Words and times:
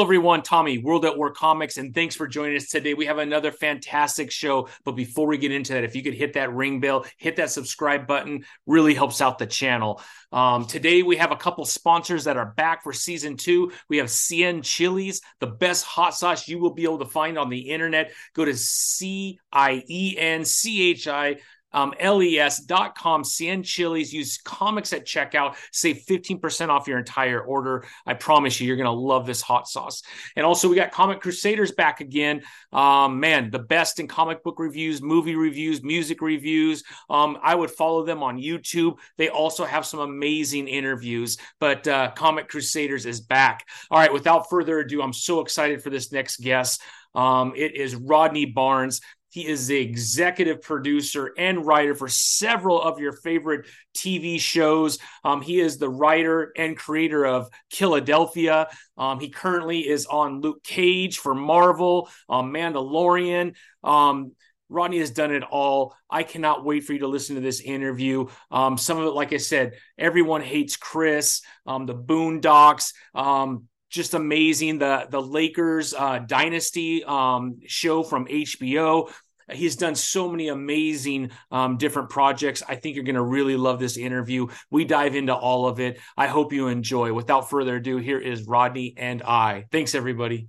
Hello, 0.00 0.06
everyone. 0.06 0.40
Tommy, 0.40 0.78
World 0.78 1.04
at 1.04 1.18
War 1.18 1.30
Comics, 1.30 1.76
and 1.76 1.94
thanks 1.94 2.14
for 2.14 2.26
joining 2.26 2.56
us 2.56 2.68
today. 2.68 2.94
We 2.94 3.04
have 3.04 3.18
another 3.18 3.52
fantastic 3.52 4.30
show. 4.30 4.66
But 4.82 4.92
before 4.92 5.26
we 5.26 5.36
get 5.36 5.52
into 5.52 5.74
that, 5.74 5.84
if 5.84 5.94
you 5.94 6.02
could 6.02 6.14
hit 6.14 6.32
that 6.32 6.54
ring 6.54 6.80
bell, 6.80 7.04
hit 7.18 7.36
that 7.36 7.50
subscribe 7.50 8.06
button, 8.06 8.46
really 8.64 8.94
helps 8.94 9.20
out 9.20 9.38
the 9.38 9.44
channel. 9.44 10.00
Um, 10.32 10.64
today, 10.64 11.02
we 11.02 11.18
have 11.18 11.32
a 11.32 11.36
couple 11.36 11.66
sponsors 11.66 12.24
that 12.24 12.38
are 12.38 12.54
back 12.56 12.82
for 12.82 12.94
season 12.94 13.36
two. 13.36 13.72
We 13.90 13.98
have 13.98 14.06
Cien 14.06 14.62
Chilies, 14.64 15.20
the 15.38 15.48
best 15.48 15.84
hot 15.84 16.14
sauce 16.14 16.48
you 16.48 16.58
will 16.58 16.72
be 16.72 16.84
able 16.84 17.00
to 17.00 17.04
find 17.04 17.36
on 17.36 17.50
the 17.50 17.68
internet. 17.68 18.12
Go 18.32 18.46
to 18.46 18.56
C 18.56 19.38
I 19.52 19.84
E 19.86 20.16
N 20.16 20.46
C 20.46 20.92
H 20.92 21.08
I 21.08 21.36
um, 21.72 21.94
les.com, 22.00 23.24
Cien 23.24 23.64
Chilies. 23.64 24.12
Use 24.12 24.38
comics 24.38 24.92
at 24.92 25.06
checkout. 25.06 25.56
Save 25.72 26.02
15% 26.08 26.68
off 26.68 26.88
your 26.88 26.98
entire 26.98 27.40
order. 27.40 27.84
I 28.06 28.14
promise 28.14 28.60
you, 28.60 28.66
you're 28.66 28.76
to 28.84 28.90
love 28.90 29.26
this 29.26 29.42
hot 29.42 29.68
sauce. 29.68 30.02
And 30.36 30.44
also, 30.44 30.68
we 30.68 30.76
got 30.76 30.92
Comic 30.92 31.20
Crusaders 31.20 31.72
back 31.72 32.00
again. 32.00 32.42
Um, 32.72 33.20
man, 33.20 33.50
the 33.50 33.58
best 33.58 34.00
in 34.00 34.08
comic 34.08 34.42
book 34.42 34.58
reviews, 34.58 35.02
movie 35.02 35.36
reviews, 35.36 35.82
music 35.82 36.20
reviews. 36.20 36.82
Um, 37.08 37.38
I 37.42 37.54
would 37.54 37.70
follow 37.70 38.04
them 38.04 38.22
on 38.22 38.38
YouTube. 38.38 38.96
They 39.18 39.28
also 39.28 39.64
have 39.64 39.86
some 39.86 40.00
amazing 40.00 40.68
interviews, 40.68 41.36
but 41.58 41.86
uh, 41.86 42.12
Comic 42.12 42.48
Crusaders 42.48 43.06
is 43.06 43.20
back. 43.20 43.66
All 43.90 43.98
right, 43.98 44.12
without 44.12 44.48
further 44.50 44.80
ado, 44.80 45.02
I'm 45.02 45.12
so 45.12 45.40
excited 45.40 45.82
for 45.82 45.90
this 45.90 46.12
next 46.12 46.38
guest. 46.40 46.82
Um, 47.14 47.54
it 47.56 47.74
is 47.74 47.94
Rodney 47.94 48.46
Barnes. 48.46 49.00
He 49.30 49.46
is 49.46 49.66
the 49.66 49.78
executive 49.78 50.60
producer 50.60 51.32
and 51.38 51.64
writer 51.64 51.94
for 51.94 52.08
several 52.08 52.80
of 52.80 52.98
your 52.98 53.12
favorite 53.12 53.66
TV 53.94 54.40
shows. 54.40 54.98
Um, 55.24 55.40
he 55.40 55.60
is 55.60 55.78
the 55.78 55.88
writer 55.88 56.52
and 56.56 56.76
creator 56.76 57.24
of 57.24 57.48
Killadelphia. 57.72 58.66
Um, 58.98 59.20
he 59.20 59.28
currently 59.28 59.88
is 59.88 60.06
on 60.06 60.40
Luke 60.40 60.62
Cage 60.64 61.18
for 61.18 61.34
Marvel, 61.34 62.10
um, 62.28 62.52
Mandalorian. 62.52 63.54
Um, 63.84 64.32
Rodney 64.70 65.00
has 65.00 65.10
done 65.10 65.32
it 65.32 65.42
all. 65.42 65.94
I 66.08 66.22
cannot 66.22 66.64
wait 66.64 66.84
for 66.84 66.92
you 66.92 67.00
to 67.00 67.08
listen 67.08 67.34
to 67.34 67.42
this 67.42 67.60
interview. 67.60 68.26
Um, 68.50 68.78
some 68.78 68.98
of 68.98 69.06
it, 69.06 69.10
like 69.10 69.32
I 69.32 69.38
said, 69.38 69.74
everyone 69.98 70.42
hates 70.42 70.76
Chris, 70.76 71.42
um, 71.66 71.86
the 71.86 71.94
Boondocks, 71.94 72.94
um, 73.14 73.66
just 73.90 74.14
amazing. 74.14 74.78
The 74.78 75.06
the 75.10 75.20
Lakers 75.20 75.92
uh, 75.92 76.20
dynasty 76.20 77.04
um, 77.04 77.58
show 77.66 78.02
from 78.02 78.26
HBO. 78.26 79.10
He's 79.52 79.74
done 79.74 79.96
so 79.96 80.30
many 80.30 80.48
amazing 80.48 81.32
um, 81.50 81.76
different 81.76 82.08
projects. 82.08 82.62
I 82.68 82.76
think 82.76 82.94
you're 82.94 83.04
going 83.04 83.16
to 83.16 83.22
really 83.22 83.56
love 83.56 83.80
this 83.80 83.96
interview. 83.96 84.46
We 84.70 84.84
dive 84.84 85.16
into 85.16 85.34
all 85.34 85.66
of 85.66 85.80
it. 85.80 85.98
I 86.16 86.28
hope 86.28 86.52
you 86.52 86.68
enjoy. 86.68 87.12
Without 87.12 87.50
further 87.50 87.76
ado, 87.76 87.96
here 87.96 88.20
is 88.20 88.46
Rodney 88.46 88.94
and 88.96 89.22
I. 89.22 89.66
Thanks, 89.72 89.96
everybody. 89.96 90.46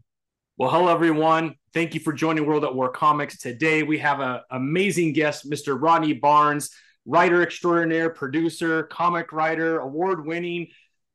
Well, 0.58 0.70
hello, 0.70 0.94
everyone. 0.94 1.56
Thank 1.74 1.96
you 1.96 2.00
for 2.00 2.14
joining 2.14 2.46
World 2.46 2.64
at 2.64 2.76
War 2.76 2.92
Comics. 2.92 3.40
Today, 3.40 3.82
we 3.82 3.98
have 3.98 4.20
an 4.20 4.42
amazing 4.52 5.14
guest, 5.14 5.50
Mr. 5.50 5.82
Rodney 5.82 6.14
Barnes, 6.14 6.70
writer 7.06 7.42
extraordinaire, 7.42 8.12
producer, 8.12 8.84
comic 8.84 9.32
writer, 9.32 9.80
award 9.80 10.28
winning. 10.28 10.68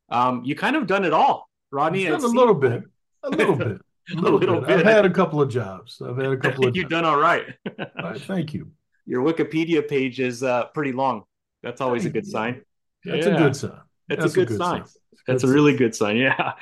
Um, 0.08 0.42
you 0.44 0.56
kind 0.56 0.74
of 0.74 0.88
done 0.88 1.04
it 1.04 1.12
all. 1.12 1.48
Rodney? 1.70 2.06
a 2.06 2.16
little 2.16 2.54
bit. 2.54 2.82
A 3.22 3.30
little 3.30 3.56
bit. 3.56 3.80
A 4.12 4.14
little, 4.14 4.38
little 4.38 4.60
bit. 4.60 4.68
bit. 4.68 4.78
I've 4.78 4.84
had 4.86 5.04
a 5.04 5.10
couple 5.10 5.42
of 5.42 5.48
jobs. 5.48 6.00
I've 6.00 6.16
had 6.16 6.26
a 6.26 6.36
couple 6.36 6.66
of. 6.66 6.76
You've 6.76 6.88
done 6.88 7.04
all 7.04 7.18
right. 7.18 7.44
all 7.78 7.86
right. 7.98 8.20
Thank 8.20 8.54
you. 8.54 8.70
Your 9.06 9.24
Wikipedia 9.24 9.86
page 9.86 10.20
is 10.20 10.42
uh, 10.42 10.66
pretty 10.66 10.92
long. 10.92 11.24
That's 11.62 11.80
always 11.80 12.02
thank 12.02 12.14
a 12.14 12.18
good 12.20 12.26
you. 12.26 12.32
sign. 12.32 12.62
That's 13.04 13.26
yeah. 13.26 13.34
a 13.34 13.38
good 13.38 13.56
sign. 13.56 13.80
That's, 14.08 14.20
That's 14.20 14.32
a, 14.32 14.36
good 14.36 14.42
a 14.42 14.46
good, 14.50 14.58
sign. 14.58 14.86
sign. 14.86 14.94
That's 15.26 15.44
a 15.44 15.48
really 15.48 15.76
good 15.76 15.94
sign. 15.94 16.16
Yeah. 16.16 16.52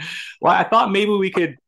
Well, 0.40 0.52
I 0.52 0.64
thought 0.64 0.90
maybe 0.90 1.10
we 1.10 1.30
could 1.30 1.58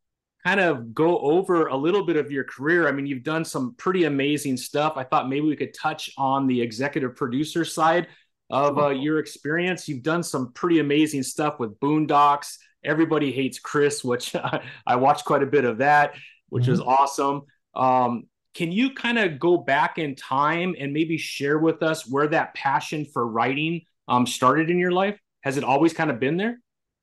kind 0.45 0.61
of 0.61 0.95
go 0.95 1.19
over 1.19 1.67
a 1.67 1.77
little 1.77 2.05
bit 2.05 2.17
of 2.17 2.31
your 2.31 2.45
career. 2.45 2.89
I 2.89 2.93
mean, 2.93 3.05
you've 3.07 3.23
done 3.25 3.45
some 3.45 3.75
pretty 3.77 4.05
amazing 4.05 4.57
stuff. 4.57 4.95
I 4.97 5.05
thought 5.05 5.29
maybe 5.29 5.47
we 5.47 5.57
could 5.57 5.75
touch 5.75 6.11
on 6.17 6.47
the 6.47 6.61
executive 6.61 7.17
producer 7.17 7.65
side 7.65 8.09
of 8.49 8.79
uh, 8.79 8.91
your 8.91 9.19
experience. 9.19 9.89
You've 9.89 10.03
done 10.03 10.23
some 10.23 10.53
pretty 10.53 10.79
amazing 10.79 11.25
stuff 11.25 11.59
with 11.59 11.79
Boondocks 11.81 12.59
Everybody 12.87 13.33
hates 13.33 13.59
Chris, 13.59 14.05
which 14.05 14.35
I, 14.87 14.97
watched 14.97 15.25
quite 15.25 15.43
a 15.43 15.47
bit 15.47 15.65
of 15.65 15.79
that, 15.79 16.15
which 16.49 16.65
mm-hmm. 16.65 16.73
is 16.75 16.81
awesome. 16.81 17.43
Um, 17.75 18.25
can 18.55 18.73
you 18.73 18.95
kind 18.95 19.19
of 19.19 19.39
go 19.39 19.59
back 19.59 19.99
in 19.99 20.15
time 20.15 20.75
and 20.79 20.93
maybe 20.93 21.19
share 21.19 21.59
with 21.59 21.83
us 21.83 22.09
where 22.09 22.27
that 22.29 22.55
passion 22.55 23.05
for 23.05 23.27
writing 23.27 23.83
um, 24.09 24.27
started 24.27 24.71
in 24.71 24.79
your 24.79 24.93
life? 24.93 25.19
Has 25.43 25.57
it 25.59 25.65
always 25.65 25.93
kind 25.93 26.11
of 26.11 26.19
been 26.19 26.37
there? 26.37 26.59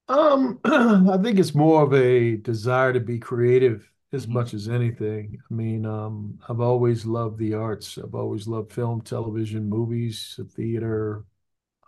Um, 0.08 0.60
I 0.66 1.18
think 1.22 1.40
it's 1.40 1.56
more 1.56 1.84
of 1.84 1.94
a 1.94 2.38
desire 2.38 2.92
to 2.94 3.00
be 3.00 3.20
creative 3.20 3.90
as 4.12 4.24
mm-hmm. 4.24 4.34
much 4.34 4.54
as 4.54 4.68
anything. 4.68 5.38
I 5.50 5.54
mean, 5.54 5.86
um, 5.86 6.40
I've 6.50 6.60
always 6.60 7.06
loved 7.06 7.38
the 7.38 7.54
arts. 7.54 7.98
I've 7.98 8.16
always 8.16 8.48
loved 8.48 8.72
film, 8.72 9.02
television, 9.02 9.70
movies, 9.70 10.40
theater, 10.52 11.26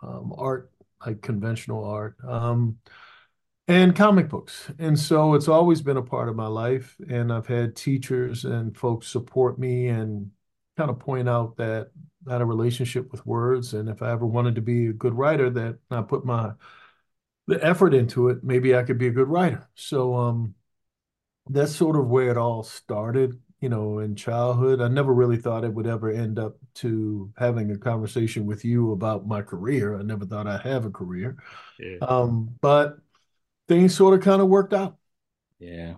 um, 0.02 0.32
art, 0.36 0.70
like 1.04 1.22
conventional 1.22 1.84
art. 1.84 2.16
Um, 2.26 2.78
and 3.68 3.96
comic 3.96 4.28
books. 4.28 4.70
And 4.78 4.98
so 4.98 5.34
it's 5.34 5.48
always 5.48 5.82
been 5.82 5.96
a 5.96 6.02
part 6.02 6.28
of 6.28 6.36
my 6.36 6.46
life. 6.46 6.96
And 7.08 7.32
I've 7.32 7.46
had 7.46 7.74
teachers 7.76 8.44
and 8.44 8.76
folks 8.76 9.08
support 9.08 9.58
me 9.58 9.88
and 9.88 10.30
kind 10.76 10.90
of 10.90 10.98
point 10.98 11.28
out 11.28 11.56
that 11.56 11.90
I 12.28 12.32
had 12.32 12.42
a 12.42 12.46
relationship 12.46 13.10
with 13.10 13.26
words. 13.26 13.74
And 13.74 13.88
if 13.88 14.02
I 14.02 14.12
ever 14.12 14.26
wanted 14.26 14.54
to 14.56 14.60
be 14.60 14.86
a 14.88 14.92
good 14.92 15.14
writer, 15.14 15.50
that 15.50 15.78
I 15.90 16.02
put 16.02 16.24
my 16.24 16.52
the 17.48 17.64
effort 17.64 17.94
into 17.94 18.28
it, 18.28 18.44
maybe 18.44 18.76
I 18.76 18.82
could 18.82 18.98
be 18.98 19.08
a 19.08 19.12
good 19.12 19.28
writer. 19.28 19.68
So 19.74 20.14
um 20.16 20.54
that's 21.48 21.74
sort 21.74 21.96
of 21.96 22.08
where 22.08 22.30
it 22.30 22.36
all 22.36 22.62
started, 22.62 23.40
you 23.60 23.68
know, 23.68 24.00
in 24.00 24.16
childhood. 24.16 24.80
I 24.80 24.88
never 24.88 25.14
really 25.14 25.36
thought 25.36 25.64
it 25.64 25.72
would 25.72 25.86
ever 25.86 26.10
end 26.10 26.38
up 26.38 26.56
to 26.76 27.32
having 27.36 27.70
a 27.70 27.78
conversation 27.78 28.46
with 28.46 28.64
you 28.64 28.92
about 28.92 29.26
my 29.26 29.42
career. 29.42 29.98
I 29.98 30.02
never 30.02 30.26
thought 30.26 30.46
I'd 30.46 30.62
have 30.62 30.84
a 30.84 30.90
career. 30.90 31.36
Yeah. 31.78 31.98
Um, 32.00 32.56
but 32.60 32.98
things 33.68 33.94
sort 33.94 34.14
of 34.14 34.24
kind 34.24 34.40
of 34.40 34.48
worked 34.48 34.72
out. 34.72 34.96
Yeah. 35.58 35.94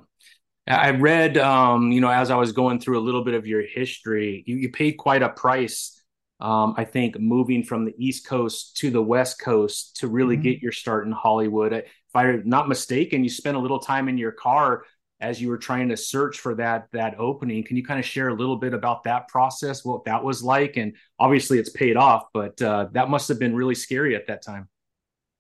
I 0.67 0.91
read, 0.91 1.39
um, 1.39 1.93
you 1.93 2.01
know, 2.01 2.11
as 2.11 2.31
I 2.31 2.37
was 2.37 2.53
going 2.53 2.79
through 2.79 2.99
a 2.99 3.01
little 3.01 3.25
bit 3.25 3.34
of 3.34 3.47
your 3.47 3.62
history, 3.62 4.45
you, 4.47 4.56
you 4.56 4.71
paid 4.71 4.93
quite 4.93 5.23
a 5.23 5.31
price. 5.31 5.95
Um, 6.41 6.75
I 6.77 6.84
think 6.84 7.19
moving 7.19 7.65
from 7.65 7.84
the 7.84 7.95
East 7.97 8.27
Coast 8.27 8.77
to 8.79 8.91
the 8.91 9.03
West 9.03 9.41
Coast 9.41 9.97
to 9.97 10.09
really 10.09 10.37
mm-hmm. 10.37 10.43
get 10.43 10.62
your 10.62 10.73
start 10.73 11.06
in 11.06 11.12
Hollywood. 11.12 11.73
If 11.73 11.84
I'm 12.15 12.43
not 12.45 12.69
mistaken, 12.69 13.25
you 13.25 13.31
spent 13.31 13.56
a 13.56 13.61
little 13.61 13.81
time 13.81 14.09
in 14.09 14.19
your 14.19 14.33
car 14.33 14.85
as 15.21 15.41
you 15.41 15.49
were 15.49 15.59
trying 15.59 15.89
to 15.89 15.97
search 15.97 16.39
for 16.39 16.55
that 16.55 16.87
that 16.93 17.19
opening. 17.19 17.65
Can 17.65 17.77
you 17.77 17.85
kind 17.85 17.99
of 17.99 18.06
share 18.06 18.29
a 18.29 18.35
little 18.35 18.56
bit 18.56 18.73
about 18.73 19.05
that 19.05 19.27
process, 19.29 19.85
what 19.85 20.05
that 20.05 20.23
was 20.23 20.43
like? 20.43 20.77
And 20.77 20.95
obviously, 21.19 21.59
it's 21.59 21.71
paid 21.71 21.97
off, 21.97 22.27
but 22.33 22.61
uh, 22.62 22.89
that 22.93 23.11
must 23.11 23.29
have 23.29 23.39
been 23.39 23.56
really 23.56 23.75
scary 23.75 24.15
at 24.15 24.29
that 24.29 24.43
time. 24.43 24.69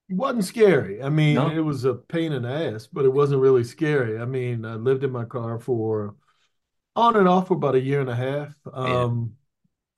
It 0.08 0.16
wasn't 0.16 0.44
scary. 0.44 1.02
I 1.02 1.10
mean, 1.10 1.34
no? 1.34 1.50
it 1.50 1.60
was 1.60 1.84
a 1.84 1.94
pain 1.94 2.32
in 2.32 2.42
the 2.42 2.48
ass, 2.48 2.86
but 2.86 3.04
it 3.04 3.12
wasn't 3.12 3.42
really 3.42 3.64
scary. 3.64 4.18
I 4.18 4.24
mean, 4.24 4.64
I 4.64 4.74
lived 4.74 5.04
in 5.04 5.12
my 5.12 5.24
car 5.24 5.58
for 5.58 6.14
on 6.96 7.16
and 7.16 7.28
off 7.28 7.48
for 7.48 7.54
about 7.54 7.74
a 7.74 7.80
year 7.80 8.00
and 8.00 8.10
a 8.10 8.16
half. 8.16 8.54
Um, 8.72 9.34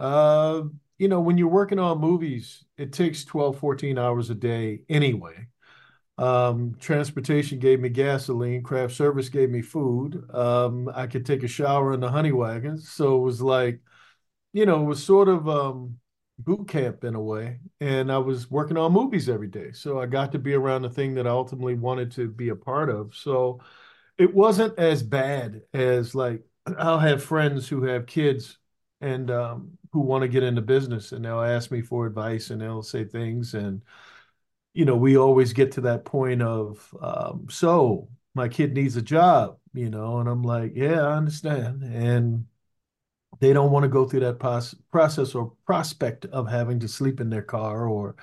uh, 0.01 0.63
you 0.99 1.09
know, 1.09 1.21
when 1.21 1.39
you're 1.39 1.49
working 1.49 1.79
on 1.79 2.01
movies, 2.01 2.65
it 2.77 2.93
takes 2.93 3.25
12, 3.25 3.59
14 3.59 3.99
hours 3.99 4.31
a 4.31 4.35
day 4.35 4.81
anyway. 4.89 5.47
Um, 6.19 6.77
transportation 6.79 7.59
gave 7.59 7.81
me 7.81 7.89
gasoline, 7.89 8.63
craft 8.63 8.95
service 8.95 9.29
gave 9.31 9.49
me 9.49 9.63
food. 9.63 10.29
Um, 10.35 10.91
I 10.95 11.07
could 11.07 11.25
take 11.25 11.43
a 11.45 11.49
shower 11.49 11.95
in 11.95 12.01
the 12.01 12.11
honey 12.11 12.33
wagons. 12.33 12.91
So 12.91 13.17
it 13.17 13.21
was 13.21 13.41
like, 13.41 13.81
you 14.53 14.67
know, 14.67 14.83
it 14.83 14.87
was 14.87 15.03
sort 15.03 15.29
of 15.29 15.49
um, 15.49 16.00
boot 16.45 16.69
camp 16.69 17.05
in 17.05 17.15
a 17.15 17.21
way 17.23 17.59
and 17.81 18.11
i 18.13 18.19
was 18.19 18.51
working 18.51 18.77
on 18.77 18.93
movies 18.93 19.29
every 19.29 19.49
day. 19.49 19.73
So 19.73 20.01
i 20.01 20.07
got 20.07 20.33
to 20.33 20.39
be 20.39 20.55
around 20.55 20.83
the 20.83 20.91
thing 20.91 21.15
that 21.15 21.27
i 21.27 21.31
ultimately 21.31 21.75
wanted 21.75 22.11
to 22.13 22.29
be 22.29 22.51
a 22.51 22.57
part 22.57 22.91
of. 22.91 23.15
So 23.15 23.61
it 24.19 24.35
wasn't 24.35 24.79
as 24.79 25.03
bad 25.03 25.63
as 25.75 26.15
like 26.15 26.43
i'll 26.79 26.99
have 26.99 27.23
friends 27.23 27.69
who 27.69 27.85
have 27.85 28.07
kids 28.07 28.59
and 29.01 29.31
um, 29.31 29.79
who 29.93 30.01
want 30.01 30.23
to 30.23 30.29
get 30.29 30.43
into 30.43 30.61
business 30.63 31.13
and 31.13 31.25
they'll 31.25 31.41
ask 31.41 31.71
me 31.71 31.83
for 31.83 32.07
advice 32.07 32.51
and 32.51 32.61
they'll 32.61 32.83
say 32.83 33.05
things 33.05 33.55
and 33.55 33.83
you 34.75 34.85
know 34.85 34.97
we 34.97 35.17
always 35.17 35.53
get 35.53 35.73
to 35.73 35.81
that 35.83 36.05
point 36.05 36.43
of 36.43 36.95
um, 37.01 37.47
so 37.51 38.09
my 38.35 38.49
kid 38.49 38.75
needs 38.75 38.97
a 38.97 39.03
job 39.03 39.59
you 39.75 39.91
know 39.91 40.19
and 40.19 40.29
i'm 40.29 40.43
like 40.43 40.73
yeah 40.75 41.03
i 41.03 41.17
understand 41.17 41.83
and 41.83 42.47
they 43.39 43.53
don't 43.53 43.71
want 43.71 43.85
to 43.85 43.89
go 43.89 44.07
through 44.07 44.21
that 44.21 44.41
process 44.91 45.35
or 45.35 45.53
prospect 45.65 46.27
of 46.27 46.49
having 46.49 46.81
to 46.81 46.89
sleep 46.89 47.21
in 47.21 47.31
their 47.31 47.43
car 47.43 47.87
or 47.87 48.17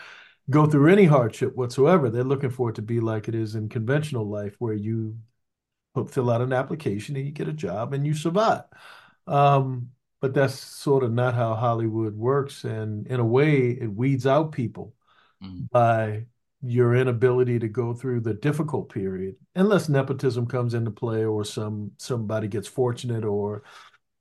go 0.50 0.65
through 0.65 0.92
any 0.92 1.06
hardship 1.06 1.56
whatsoever. 1.56 2.09
They're 2.09 2.24
looking 2.24 2.50
for 2.50 2.69
it 2.69 2.75
to 2.75 2.81
be 2.81 3.00
like 3.00 3.27
it 3.27 3.36
is 3.36 3.56
in 3.56 3.69
conventional 3.69 4.27
life, 4.27 4.56
where 4.59 4.74
you 4.74 5.18
fill 6.09 6.30
out 6.30 6.42
an 6.42 6.54
application 6.54 7.15
and 7.15 7.25
you 7.25 7.31
get 7.31 7.48
a 7.48 7.54
job 7.54 7.94
and 7.94 8.06
you 8.06 8.13
survive. 8.13 8.63
Um, 9.25 9.89
but 10.21 10.33
that's 10.33 10.54
sort 10.56 11.04
of 11.04 11.12
not 11.12 11.36
how 11.36 11.56
Hollywood 11.56 12.15
works. 12.15 12.63
And 12.63 13.07
in 13.07 13.19
a 13.19 13.25
way, 13.25 13.69
it 13.71 13.92
weeds 13.92 14.27
out 14.27 14.51
people 14.51 14.94
mm. 15.44 15.69
by 15.69 16.25
your 16.62 16.95
inability 16.95 17.59
to 17.59 17.68
go 17.68 17.94
through 17.94 18.21
the 18.21 18.33
difficult 18.33 18.89
period, 18.89 19.36
unless 19.56 19.89
nepotism 19.89 20.48
comes 20.48 20.74
into 20.74 20.92
play 20.92 21.24
or 21.24 21.45
some 21.45 21.92
somebody 21.98 22.48
gets 22.48 22.68
fortunate 22.68 23.24
or 23.24 23.63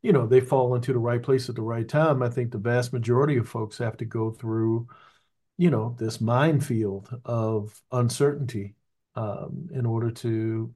you 0.06 0.12
know 0.12 0.24
they 0.24 0.40
fall 0.40 0.76
into 0.76 0.92
the 0.92 1.00
right 1.00 1.20
place 1.20 1.48
at 1.48 1.56
the 1.56 1.62
right 1.62 1.88
time. 1.88 2.22
I 2.22 2.28
think 2.28 2.52
the 2.52 2.58
vast 2.58 2.92
majority 2.92 3.38
of 3.38 3.48
folks 3.48 3.78
have 3.78 3.96
to 3.96 4.04
go 4.04 4.30
through 4.30 4.86
you 5.58 5.68
know 5.68 5.96
this 5.98 6.20
minefield 6.20 7.08
of 7.24 7.82
uncertainty 7.90 8.76
um, 9.16 9.68
in 9.74 9.84
order 9.84 10.12
to 10.12 10.72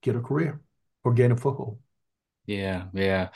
get 0.00 0.16
a 0.16 0.20
career 0.20 0.60
or 1.04 1.12
gain 1.14 1.30
a 1.30 1.36
foothold. 1.36 1.78
Yeah, 2.46 2.86
yeah. 2.92 3.28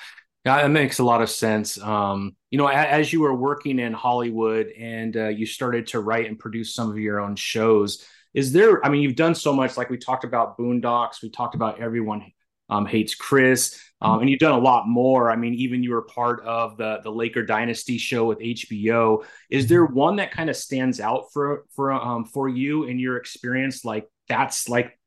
That 0.45 0.71
makes 0.73 0.99
a 0.99 1.05
lot 1.05 1.23
of 1.23 1.31
sense. 1.31 1.81
Um, 1.81 2.35
you 2.51 2.59
know, 2.59 2.67
as 2.67 3.13
you 3.13 3.21
were 3.21 3.35
working 3.35 3.79
in 3.79 3.93
Hollywood 3.93 4.69
and 4.79 5.17
uh, 5.17 5.29
you 5.29 5.47
started 5.47 5.87
to 5.89 6.01
write 6.01 6.27
and 6.27 6.39
produce 6.39 6.75
some 6.75 6.91
of 6.91 6.99
your 6.99 7.21
own 7.21 7.37
shows, 7.37 8.05
is 8.35 8.53
there? 8.53 8.85
I 8.85 8.89
mean, 8.89 9.03
you've 9.03 9.17
done 9.17 9.37
so 9.37 9.53
much. 9.53 9.77
Like 9.77 9.89
we 9.89 9.99
talked 9.99 10.25
about 10.25 10.59
Boondocks, 10.59 11.23
we 11.23 11.31
talked 11.31 11.55
about 11.55 11.81
Everyone 11.81 12.33
um, 12.69 12.87
Hates 12.87 13.15
Chris, 13.15 13.81
um, 14.01 14.21
and 14.21 14.29
you've 14.29 14.41
done 14.41 14.53
a 14.53 14.63
lot 14.63 14.87
more. 14.87 15.31
I 15.31 15.37
mean, 15.37 15.55
even 15.55 15.83
you 15.83 15.93
were 15.93 16.03
part 16.03 16.45
of 16.45 16.77
the 16.77 17.01
the 17.03 17.11
Laker 17.11 17.45
Dynasty 17.45 17.97
show 17.99 18.27
with 18.27 18.39
HBO. 18.39 19.25
Is 19.51 19.69
there 19.69 19.87
one 19.87 20.17
that 20.17 20.33
kind 20.33 20.51
of 20.51 20.57
stands 20.57 21.01
out 21.01 21.33
for 21.33 21.65
for 21.71 21.93
um, 21.93 22.25
for 22.25 22.49
you 22.49 22.85
in 22.85 22.99
your 22.99 23.17
experience? 23.17 23.85
Like 23.85 24.09
that's 24.29 24.69
like 24.69 24.99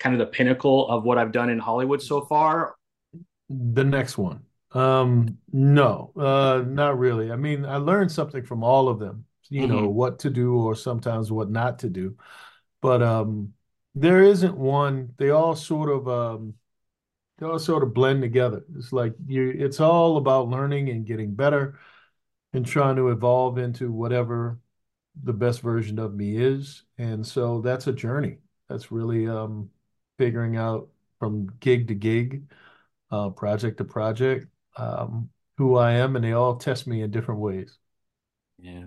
kind 0.00 0.14
of 0.14 0.18
the 0.18 0.26
pinnacle 0.26 0.88
of 0.88 1.04
what 1.04 1.18
I've 1.18 1.32
done 1.32 1.50
in 1.50 1.58
Hollywood 1.58 2.02
so 2.02 2.22
far. 2.22 2.74
The 3.48 3.84
next 3.84 4.18
one. 4.18 4.42
Um, 4.72 5.38
no, 5.52 6.10
uh, 6.16 6.64
not 6.66 6.98
really. 6.98 7.30
I 7.30 7.36
mean, 7.36 7.64
I 7.64 7.76
learned 7.76 8.10
something 8.10 8.44
from 8.44 8.64
all 8.64 8.88
of 8.88 8.98
them, 8.98 9.24
you 9.48 9.62
mm-hmm. 9.62 9.76
know, 9.76 9.88
what 9.88 10.18
to 10.20 10.30
do 10.30 10.56
or 10.56 10.74
sometimes 10.74 11.30
what 11.30 11.50
not 11.50 11.78
to 11.80 11.88
do. 11.88 12.16
But 12.82 13.02
um, 13.02 13.52
there 13.94 14.22
isn't 14.22 14.56
one. 14.56 15.14
They 15.16 15.30
all 15.30 15.54
sort 15.54 15.90
of 15.90 16.08
um, 16.08 16.54
they 17.38 17.46
all 17.46 17.58
sort 17.58 17.82
of 17.82 17.94
blend 17.94 18.22
together. 18.22 18.64
It's 18.76 18.92
like 18.92 19.14
you 19.26 19.50
it's 19.50 19.80
all 19.80 20.16
about 20.16 20.48
learning 20.48 20.88
and 20.90 21.06
getting 21.06 21.34
better 21.34 21.78
and 22.52 22.64
trying 22.64 22.96
to 22.96 23.08
evolve 23.08 23.58
into 23.58 23.92
whatever 23.92 24.60
the 25.22 25.32
best 25.32 25.60
version 25.60 25.98
of 25.98 26.14
me 26.14 26.36
is. 26.36 26.84
And 26.98 27.26
so 27.26 27.60
that's 27.60 27.86
a 27.86 27.92
journey. 27.92 28.38
That's 28.68 28.92
really 28.92 29.28
um 29.28 29.70
figuring 30.18 30.56
out 30.56 30.88
from 31.18 31.52
gig 31.60 31.88
to 31.88 31.94
gig, 31.94 32.44
uh, 33.10 33.30
project 33.30 33.78
to 33.78 33.84
project, 33.84 34.46
um, 34.76 35.30
who 35.56 35.76
I 35.76 35.92
am, 35.92 36.16
and 36.16 36.24
they 36.24 36.32
all 36.32 36.56
test 36.56 36.86
me 36.86 37.02
in 37.02 37.10
different 37.10 37.40
ways. 37.40 37.78
Yeah, 38.58 38.84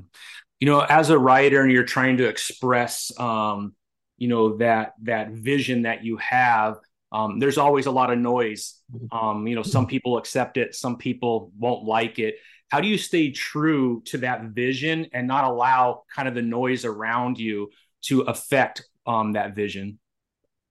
you 0.60 0.66
know, 0.66 0.82
as 0.82 1.10
a 1.10 1.20
writer, 1.20 1.62
and 1.62 1.72
you're 1.72 1.84
trying 1.84 2.18
to 2.18 2.28
express, 2.28 3.12
um, 3.20 3.76
you 4.18 4.28
know, 4.28 4.58
that 4.58 4.94
that 5.04 5.32
vision 5.32 5.84
that 5.84 6.04
you 6.04 6.18
have. 6.18 6.78
Um, 7.12 7.40
there's 7.40 7.58
always 7.58 7.86
a 7.86 7.92
lot 7.92 8.12
of 8.12 8.20
noise. 8.20 8.82
Um, 9.12 9.48
you 9.48 9.56
know, 9.56 9.64
some 9.64 9.88
people 9.88 10.18
accept 10.18 10.58
it, 10.58 10.76
some 10.76 10.98
people 10.98 11.52
won't 11.58 11.86
like 11.86 12.20
it. 12.20 12.36
How 12.70 12.82
do 12.82 12.88
you 12.88 12.98
stay 12.98 13.32
true 13.32 14.02
to 14.06 14.18
that 14.20 14.44
vision 14.44 15.08
and 15.14 15.28
not 15.28 15.46
allow 15.46 16.04
kind 16.14 16.28
of 16.28 16.36
the 16.36 16.42
noise 16.42 16.84
around 16.84 17.40
you 17.40 17.70
to 18.04 18.22
affect 18.22 18.84
um, 19.06 19.34
that 19.34 19.56
vision? 19.56 20.00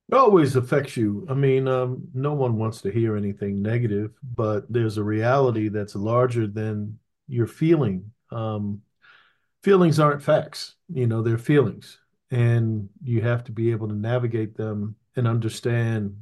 It 0.08 0.14
always 0.14 0.54
affects 0.56 0.96
you. 0.96 1.26
I 1.28 1.34
mean, 1.34 1.66
um, 1.66 2.06
no 2.14 2.34
one 2.34 2.58
wants 2.58 2.80
to 2.82 2.90
hear 2.90 3.16
anything 3.16 3.60
negative, 3.62 4.12
but 4.36 4.70
there's 4.70 4.98
a 4.98 5.02
reality 5.02 5.68
that's 5.68 5.96
larger 5.96 6.46
than 6.46 6.98
your 7.26 7.46
feeling. 7.46 8.12
Um, 8.30 8.82
feelings 9.64 9.98
aren't 9.98 10.22
facts, 10.22 10.74
you 10.92 11.06
know, 11.06 11.22
they're 11.22 11.38
feelings. 11.38 11.98
And 12.30 12.88
you 13.02 13.22
have 13.22 13.42
to 13.44 13.52
be 13.52 13.70
able 13.70 13.88
to 13.88 13.94
navigate 13.94 14.56
them 14.56 14.96
and 15.16 15.26
understand 15.26 16.16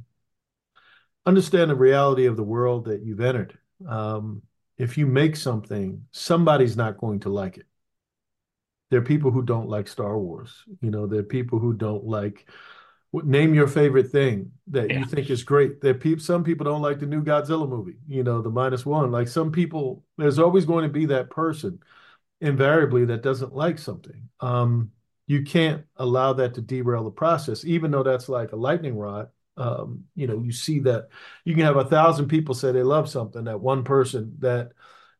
understand 1.25 1.69
the 1.69 1.75
reality 1.75 2.25
of 2.25 2.37
the 2.37 2.43
world 2.43 2.85
that 2.85 3.03
you've 3.03 3.21
entered. 3.21 3.57
Um, 3.87 4.41
if 4.77 4.97
you 4.97 5.07
make 5.07 5.35
something, 5.35 6.05
somebody's 6.11 6.77
not 6.77 6.97
going 6.97 7.21
to 7.21 7.29
like 7.29 7.57
it. 7.57 7.65
There 8.91 8.99
are 8.99 9.05
people 9.05 9.31
who 9.31 9.41
don't 9.41 9.69
like 9.69 9.87
Star 9.87 10.17
Wars. 10.17 10.63
You 10.81 10.91
know, 10.91 11.07
there 11.07 11.21
are 11.21 11.23
people 11.23 11.59
who 11.59 11.73
don't 11.73 12.05
like 12.05 12.47
name 13.23 13.53
your 13.53 13.67
favorite 13.67 14.11
thing 14.11 14.51
that 14.67 14.89
yeah. 14.89 14.99
you 14.99 15.05
think 15.05 15.29
is 15.29 15.43
great. 15.43 15.81
That 15.81 15.99
people, 15.99 16.23
some 16.23 16.43
people 16.43 16.65
don't 16.65 16.81
like 16.81 16.99
the 16.99 17.05
new 17.05 17.23
Godzilla 17.23 17.67
movie. 17.67 17.95
You 18.07 18.23
know, 18.23 18.41
the 18.41 18.49
minus 18.49 18.85
one. 18.85 19.11
Like 19.11 19.27
some 19.27 19.51
people, 19.51 20.03
there's 20.17 20.39
always 20.39 20.65
going 20.65 20.83
to 20.83 20.89
be 20.89 21.05
that 21.07 21.29
person, 21.29 21.79
invariably, 22.41 23.05
that 23.05 23.23
doesn't 23.23 23.55
like 23.55 23.79
something. 23.79 24.29
Um, 24.39 24.91
you 25.27 25.43
can't 25.43 25.83
allow 25.95 26.33
that 26.33 26.53
to 26.55 26.61
derail 26.61 27.03
the 27.03 27.11
process, 27.11 27.65
even 27.65 27.91
though 27.91 28.03
that's 28.03 28.29
like 28.29 28.51
a 28.51 28.57
lightning 28.57 28.97
rod. 28.97 29.29
Um, 29.57 30.05
you 30.15 30.27
know, 30.27 30.41
you 30.41 30.51
see 30.51 30.79
that 30.79 31.09
you 31.45 31.55
can 31.55 31.63
have 31.65 31.77
a 31.77 31.85
thousand 31.85 32.27
people 32.27 32.53
say 32.55 32.71
they 32.71 32.83
love 32.83 33.09
something. 33.09 33.45
That 33.45 33.61
one 33.61 33.83
person 33.83 34.35
that 34.39 34.71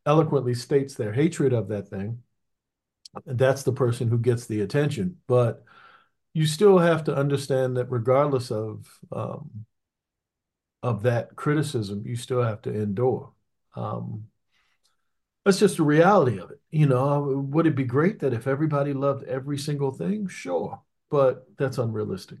eloquently 0.04 0.54
states 0.54 0.94
their 0.94 1.12
hatred 1.12 1.52
of 1.52 1.68
that 1.68 1.88
thing, 1.88 2.22
that's 3.24 3.62
the 3.62 3.72
person 3.72 4.08
who 4.08 4.18
gets 4.18 4.46
the 4.46 4.60
attention. 4.60 5.18
But 5.26 5.64
you 6.34 6.46
still 6.46 6.78
have 6.78 7.04
to 7.04 7.16
understand 7.16 7.76
that 7.76 7.90
regardless 7.90 8.50
of 8.50 8.86
um, 9.12 9.66
of 10.82 11.02
that 11.02 11.34
criticism, 11.36 12.02
you 12.06 12.16
still 12.16 12.42
have 12.42 12.62
to 12.62 12.72
endure. 12.72 13.32
Um, 13.74 14.28
that's 15.44 15.58
just 15.58 15.76
the 15.76 15.84
reality 15.84 16.38
of 16.38 16.50
it. 16.50 16.60
You 16.70 16.86
know, 16.86 17.44
would 17.50 17.66
it 17.66 17.76
be 17.76 17.84
great 17.84 18.18
that 18.20 18.32
if 18.32 18.46
everybody 18.46 18.92
loved 18.92 19.24
every 19.24 19.58
single 19.58 19.92
thing? 19.92 20.26
Sure, 20.26 20.80
but 21.10 21.46
that's 21.56 21.78
unrealistic. 21.78 22.38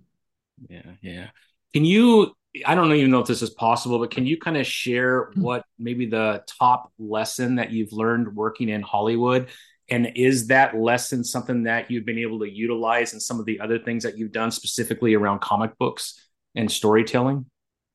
Yeah, 0.68 0.92
yeah. 1.02 1.28
Can 1.72 1.84
you? 1.84 2.34
I 2.64 2.74
don't 2.74 2.90
even 2.92 3.10
know 3.10 3.20
if 3.20 3.26
this 3.26 3.42
is 3.42 3.50
possible, 3.50 3.98
but 3.98 4.10
can 4.10 4.24
you 4.24 4.38
kind 4.38 4.56
of 4.56 4.66
share 4.66 5.30
what 5.34 5.64
maybe 5.78 6.06
the 6.06 6.42
top 6.46 6.90
lesson 6.98 7.56
that 7.56 7.70
you've 7.70 7.92
learned 7.92 8.34
working 8.34 8.70
in 8.70 8.80
Hollywood 8.80 9.50
and 9.88 10.12
is 10.16 10.48
that 10.48 10.76
lesson 10.76 11.22
something 11.22 11.64
that 11.64 11.90
you've 11.90 12.04
been 12.04 12.18
able 12.18 12.40
to 12.40 12.50
utilize 12.50 13.12
in 13.12 13.20
some 13.20 13.38
of 13.38 13.46
the 13.46 13.60
other 13.60 13.78
things 13.78 14.02
that 14.02 14.18
you've 14.18 14.32
done 14.32 14.50
specifically 14.50 15.14
around 15.14 15.40
comic 15.40 15.78
books 15.78 16.20
and 16.54 16.70
storytelling? 16.70 17.46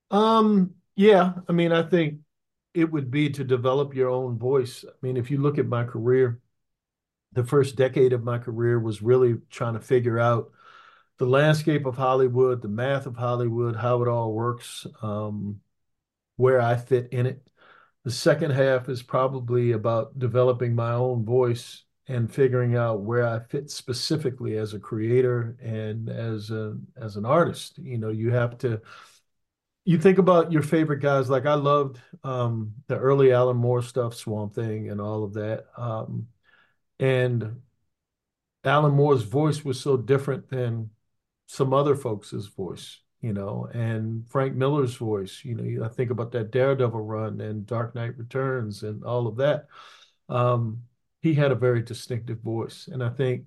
Um, 0.10 0.76
yeah. 0.96 1.34
I 1.50 1.52
mean, 1.52 1.72
I 1.72 1.84
think 1.84 2.20
it 2.74 2.90
would 2.90 3.12
be 3.12 3.30
to 3.32 3.44
develop 3.44 3.94
your 3.94 4.10
own 4.10 4.38
voice. 4.38 4.86
I 4.88 4.94
mean, 5.02 5.18
if 5.18 5.30
you 5.30 5.40
look 5.40 5.58
at 5.58 5.68
my 5.68 5.84
career, 5.84 6.40
the 7.34 7.44
first 7.44 7.76
decade 7.76 8.14
of 8.14 8.24
my 8.24 8.38
career 8.38 8.80
was 8.80 9.02
really 9.02 9.36
trying 9.50 9.74
to 9.74 9.82
figure 9.82 10.20
out 10.20 10.52
the 11.22 11.28
landscape 11.28 11.86
of 11.86 11.96
Hollywood, 11.96 12.64
the 12.64 12.68
math 12.68 13.06
of 13.06 13.16
Hollywood, 13.16 13.76
how 13.76 14.02
it 14.02 14.08
all 14.08 14.34
works, 14.34 14.88
um, 15.04 15.62
where 16.38 16.60
I 16.60 16.76
fit 16.76 17.10
in 17.12 17.28
it. 17.28 17.48
The 18.04 18.10
second 18.10 18.50
half 18.50 18.90
is 18.90 19.04
probably 19.04 19.74
about 19.74 20.18
developing 20.18 20.74
my 20.74 20.94
own 20.94 21.24
voice 21.24 21.84
and 22.08 22.34
figuring 22.34 22.76
out 22.76 23.02
where 23.02 23.24
I 23.24 23.38
fit 23.38 23.70
specifically 23.70 24.58
as 24.58 24.74
a 24.74 24.80
creator 24.80 25.56
and 25.62 26.10
as 26.10 26.50
a 26.50 26.76
as 26.98 27.18
an 27.18 27.26
artist. 27.26 27.78
You 27.78 28.00
know, 28.00 28.10
you 28.10 28.32
have 28.32 28.58
to 28.60 28.82
you 29.86 30.00
think 30.00 30.18
about 30.18 30.52
your 30.52 30.64
favorite 30.64 31.02
guys. 31.02 31.30
Like 31.30 31.46
I 31.46 31.54
loved 31.54 32.00
um, 32.24 32.74
the 32.88 32.98
early 32.98 33.32
Alan 33.32 33.58
Moore 33.58 33.84
stuff, 33.84 34.16
Swamp 34.16 34.56
Thing, 34.56 34.90
and 34.90 35.00
all 35.00 35.24
of 35.24 35.36
that. 35.36 35.66
Um, 35.78 36.30
and 37.00 37.62
Alan 38.64 38.94
Moore's 38.94 39.22
voice 39.22 39.64
was 39.64 39.80
so 39.80 39.98
different 39.98 40.50
than 40.50 40.90
some 41.52 41.74
other 41.74 41.96
folks' 41.96 42.32
voice 42.32 43.00
you 43.22 43.34
know, 43.34 43.70
and 43.74 44.28
Frank 44.28 44.56
Miller's 44.56 44.96
voice. 44.96 45.42
You 45.46 45.56
know, 45.56 45.86
I 45.86 45.90
think 45.90 46.10
about 46.10 46.32
that 46.32 46.52
Daredevil 46.52 47.02
run 47.02 47.40
and 47.40 47.66
Dark 47.68 47.94
Knight 47.94 48.18
Returns 48.18 48.84
and 48.84 49.04
all 49.04 49.28
of 49.28 49.38
that. 49.38 49.68
Um, 50.28 50.82
he 51.22 51.36
had 51.36 51.52
a 51.52 51.56
very 51.56 51.84
distinctive 51.84 52.40
voice, 52.40 52.90
and 52.92 53.04
I 53.04 53.10
think 53.10 53.46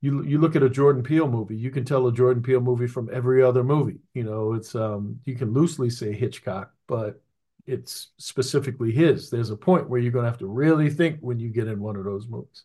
you 0.00 0.24
you 0.24 0.38
look 0.38 0.56
at 0.56 0.62
a 0.62 0.70
Jordan 0.70 1.02
Peele 1.02 1.28
movie, 1.28 1.56
you 1.56 1.70
can 1.70 1.84
tell 1.84 2.06
a 2.06 2.12
Jordan 2.12 2.42
Peele 2.42 2.62
movie 2.62 2.86
from 2.86 3.10
every 3.12 3.42
other 3.42 3.62
movie. 3.62 4.00
You 4.14 4.24
know, 4.24 4.54
it's 4.54 4.74
um, 4.74 5.20
you 5.26 5.34
can 5.34 5.52
loosely 5.52 5.90
say 5.90 6.14
Hitchcock, 6.14 6.72
but 6.86 7.22
it's 7.66 8.08
specifically 8.16 8.90
his. 8.90 9.28
There's 9.28 9.50
a 9.50 9.56
point 9.56 9.88
where 9.88 10.00
you're 10.00 10.12
going 10.12 10.24
to 10.24 10.30
have 10.30 10.38
to 10.38 10.46
really 10.46 10.88
think 10.88 11.18
when 11.20 11.38
you 11.38 11.50
get 11.50 11.68
in 11.68 11.80
one 11.80 11.96
of 11.96 12.04
those 12.04 12.26
movies. 12.26 12.64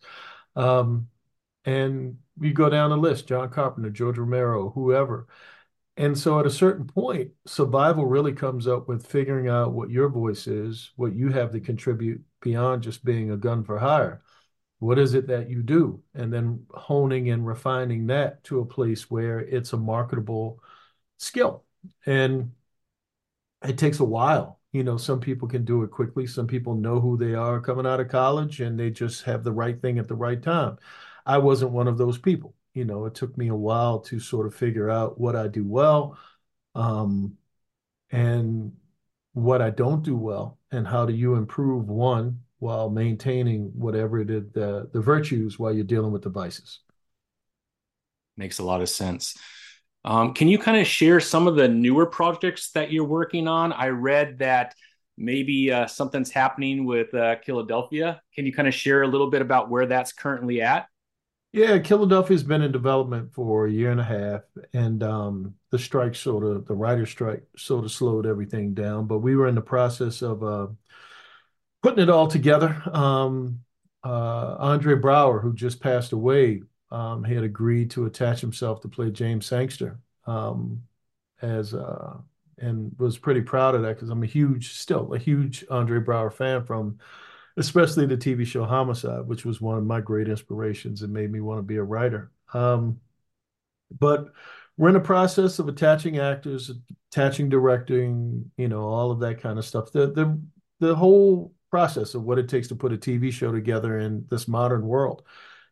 Um, 0.56 1.10
and 1.66 2.18
you 2.40 2.54
go 2.54 2.70
down 2.70 2.90
the 2.92 2.98
list: 2.98 3.28
John 3.28 3.50
Carpenter, 3.50 3.90
George 3.90 4.18
Romero, 4.18 4.70
whoever. 4.72 5.28
And 5.98 6.18
so 6.18 6.40
at 6.40 6.46
a 6.46 6.52
certain 6.52 6.86
point, 6.86 7.32
survival 7.46 8.06
really 8.06 8.34
comes 8.34 8.68
up 8.68 8.88
with 8.88 9.08
figuring 9.08 9.48
out 9.48 9.74
what 9.74 9.90
your 9.90 10.10
voice 10.10 10.46
is, 10.48 10.92
what 10.98 11.16
you 11.16 11.30
have 11.32 11.52
to 11.54 11.62
contribute 11.62 12.22
beyond 12.42 12.84
just 12.84 13.06
being 13.06 13.32
a 13.32 13.38
gun 13.38 13.64
for 13.64 13.80
hire. 13.80 14.22
What 14.80 15.00
is 15.00 15.14
it 15.14 15.28
that 15.28 15.50
you 15.50 15.64
do? 15.64 16.04
And 16.14 16.34
then 16.34 16.66
honing 16.72 17.30
and 17.30 17.48
refining 17.48 18.08
that 18.08 18.44
to 18.46 18.60
a 18.60 18.66
place 18.66 19.10
where 19.10 19.40
it's 19.40 19.74
a 19.74 19.78
marketable 19.78 20.62
skill. 21.18 21.64
And 22.06 22.52
it 23.64 23.78
takes 23.78 24.00
a 24.00 24.06
while. 24.06 24.60
You 24.72 24.84
know, 24.84 24.98
some 24.98 25.20
people 25.20 25.48
can 25.48 25.64
do 25.64 25.84
it 25.84 25.92
quickly. 25.92 26.28
Some 26.28 26.48
people 26.48 26.76
know 26.76 27.00
who 27.00 27.18
they 27.18 27.34
are 27.34 27.62
coming 27.62 27.86
out 27.86 28.02
of 28.02 28.10
college 28.10 28.60
and 28.60 28.78
they 28.78 28.90
just 28.92 29.24
have 29.24 29.44
the 29.44 29.52
right 29.52 29.82
thing 29.82 29.98
at 29.98 30.08
the 30.08 30.16
right 30.16 30.42
time. 30.42 30.78
I 31.26 31.40
wasn't 31.40 31.72
one 31.72 31.88
of 31.88 31.98
those 31.98 32.18
people 32.18 32.56
you 32.76 32.84
know, 32.84 33.06
it 33.06 33.16
took 33.16 33.36
me 33.38 33.48
a 33.48 33.56
while 33.56 34.00
to 34.02 34.20
sort 34.20 34.46
of 34.46 34.54
figure 34.54 34.90
out 34.90 35.18
what 35.20 35.36
I 35.36 35.48
do 35.48 35.64
well, 35.64 36.18
um, 36.76 37.38
and 38.12 38.74
what 39.32 39.62
I 39.62 39.70
don't 39.70 40.04
do 40.04 40.16
well, 40.16 40.60
and 40.72 40.86
how 40.86 41.06
do 41.06 41.14
you 41.14 41.36
improve 41.36 41.88
one 41.88 42.42
while 42.60 42.90
maintaining 42.90 43.72
whatever 43.74 44.20
it 44.20 44.30
is 44.30 44.44
the 44.54 44.90
the 44.94 45.02
virtues 45.02 45.58
while 45.58 45.74
you're 45.74 45.86
dealing 45.86 46.12
with 46.12 46.22
the 46.22 46.30
vices. 46.30 46.82
Makes 48.38 48.60
a 48.60 48.64
lot 48.64 48.82
of 48.82 48.90
sense. 48.90 49.36
Um, 50.04 50.34
can 50.34 50.50
you 50.50 50.60
kind 50.60 50.78
of 50.78 50.86
share 50.86 51.20
some 51.20 51.48
of 51.48 51.56
the 51.56 51.68
newer 51.68 52.06
projects 52.06 52.72
that 52.72 52.92
you're 52.92 53.06
working 53.06 53.48
on? 53.48 53.72
I 53.72 53.88
read 53.88 54.40
that 54.40 54.76
maybe 55.18 55.72
uh, 55.72 55.88
something's 55.88 56.30
happening 56.30 56.86
with 56.86 57.14
uh, 57.14 57.38
Killadelphia. 57.38 58.20
Can 58.34 58.46
you 58.46 58.54
kind 58.54 58.68
of 58.68 58.74
share 58.74 59.04
a 59.04 59.08
little 59.08 59.30
bit 59.30 59.42
about 59.42 59.70
where 59.70 59.86
that's 59.86 60.12
currently 60.12 60.62
at? 60.62 60.88
Yeah, 61.56 61.80
Killadelphia's 61.80 62.44
been 62.44 62.64
in 62.64 62.74
development 62.74 63.34
for 63.34 63.66
a 63.66 63.72
year 63.72 63.90
and 63.90 64.02
a 64.02 64.04
half, 64.04 64.42
and 64.74 65.02
um, 65.02 65.56
the 65.72 65.80
strike 65.80 66.14
sort 66.14 66.44
of, 66.44 66.66
the 66.66 66.74
writer 66.74 67.06
strike 67.06 67.44
sort 67.56 67.86
of 67.86 67.94
slowed 67.94 68.26
everything 68.26 68.74
down. 68.74 69.08
But 69.08 69.20
we 69.20 69.38
were 69.38 69.48
in 69.48 69.56
the 69.56 69.62
process 69.62 70.22
of 70.22 70.44
uh, 70.44 70.68
putting 71.82 72.04
it 72.04 72.10
all 72.10 72.28
together. 72.28 72.84
Um, 72.92 73.62
uh, 74.04 74.58
Andre 74.60 74.96
Braugher, 74.96 75.42
who 75.42 75.54
just 75.54 75.80
passed 75.80 76.12
away, 76.12 76.62
um, 76.92 77.24
he 77.24 77.34
had 77.34 77.46
agreed 77.46 77.90
to 77.92 78.06
attach 78.06 78.42
himself 78.42 78.82
to 78.82 78.90
play 78.90 79.10
James 79.10 79.46
Sangster 79.46 79.98
um, 80.28 80.82
as 81.42 81.74
uh, 81.74 82.18
and 82.58 82.92
was 83.00 83.18
pretty 83.18 83.42
proud 83.42 83.76
of 83.76 83.82
that 83.84 83.96
because 83.96 84.10
I'm 84.10 84.24
a 84.24 84.26
huge, 84.28 84.74
still 84.74 85.14
a 85.14 85.18
huge 85.18 85.64
Andre 85.72 86.00
Braugher 86.02 86.34
fan 86.34 86.66
from 86.66 87.00
especially 87.58 88.06
the 88.06 88.18
TV 88.18 88.46
show 88.46 88.66
Homicide, 88.66 89.28
which 89.28 89.46
was 89.46 89.62
one 89.62 89.78
of 89.78 89.86
my 89.86 90.02
great 90.02 90.28
inspirations 90.28 91.02
and 91.02 91.14
made 91.14 91.32
me 91.32 91.40
want 91.40 91.60
to 91.60 91.64
be 91.64 91.78
a 91.78 91.84
writer. 91.84 92.32
Um, 92.54 93.00
but 94.00 94.34
we're 94.78 94.90
in 94.90 94.94
the 94.96 95.00
process 95.00 95.60
of 95.60 95.68
attaching 95.68 96.20
actors, 96.20 96.72
attaching 97.12 97.50
directing, 97.50 98.52
you 98.58 98.68
know, 98.68 98.84
all 98.84 99.12
of 99.12 99.20
that 99.22 99.42
kind 99.42 99.58
of 99.58 99.66
stuff. 99.66 99.92
The 99.92 100.12
the 100.12 100.42
the 100.80 100.96
whole 100.96 101.54
process 101.72 102.14
of 102.14 102.24
what 102.24 102.40
it 102.40 102.50
takes 102.50 102.68
to 102.70 102.76
put 102.76 102.94
a 102.94 102.98
TV 102.98 103.32
show 103.32 103.52
together 103.52 104.00
in 104.00 104.26
this 104.30 104.48
modern 104.48 104.86
world. 104.86 105.24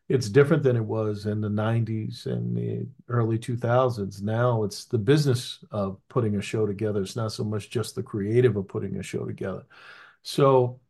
It's 0.08 0.28
different 0.28 0.62
than 0.62 0.76
it 0.76 0.84
was 0.84 1.24
in 1.26 1.40
the 1.40 1.48
90s 1.48 2.26
and 2.26 2.54
the 2.56 2.86
early 3.08 3.38
2000s. 3.38 4.20
Now 4.20 4.64
it's 4.64 4.84
the 4.84 4.98
business 4.98 5.64
of 5.70 5.98
putting 6.08 6.36
a 6.36 6.42
show 6.42 6.66
together. 6.66 7.00
It's 7.02 7.16
not 7.16 7.32
so 7.32 7.42
much 7.44 7.70
just 7.70 7.94
the 7.94 8.02
creative 8.02 8.56
of 8.56 8.68
putting 8.68 8.96
a 8.96 9.02
show 9.02 9.24
together. 9.24 9.64
So 10.22 10.80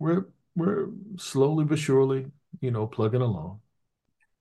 we're 0.00 0.26
we're 0.56 0.88
slowly 1.18 1.64
but 1.64 1.78
surely, 1.78 2.26
you 2.60 2.70
know, 2.70 2.86
plugging 2.86 3.20
along. 3.20 3.60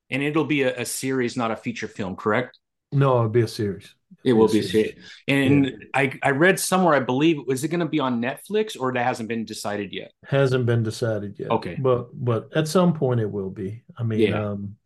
And 0.10 0.24
it'll 0.24 0.45
be 0.45 0.63
a, 0.63 0.81
a 0.81 0.86
series, 0.86 1.36
not 1.36 1.51
a 1.51 1.55
feature 1.55 1.88
film, 1.88 2.15
correct? 2.15 2.57
No, 2.91 3.17
it'll 3.17 3.29
be 3.29 3.41
a 3.41 3.48
series. 3.48 3.93
It 4.24 4.34
will 4.34 4.48
be 4.48 4.60
a 4.60 4.63
series. 4.63 4.95
And 5.27 5.65
yeah. 5.65 5.72
I, 5.93 6.13
I 6.24 6.31
read 6.31 6.60
somewhere, 6.60 6.95
I 6.95 7.00
believe, 7.00 7.38
was 7.45 7.63
it 7.63 7.67
going 7.67 7.81
to 7.81 7.86
be 7.86 8.00
on 8.00 8.22
Netflix 8.22 8.79
or 8.79 8.93
that 8.93 9.05
hasn't 9.05 9.27
been 9.27 9.45
decided 9.45 9.91
yet? 9.91 10.13
Hasn't 10.25 10.65
been 10.65 10.84
decided 10.84 11.36
yet. 11.38 11.51
Okay. 11.51 11.75
But 11.79 12.10
but 12.13 12.55
at 12.55 12.67
some 12.67 12.93
point 12.93 13.19
it 13.19 13.29
will 13.29 13.50
be. 13.50 13.84
I 13.98 14.03
mean, 14.03 14.19
yeah. 14.22 14.51
um, 14.51 14.77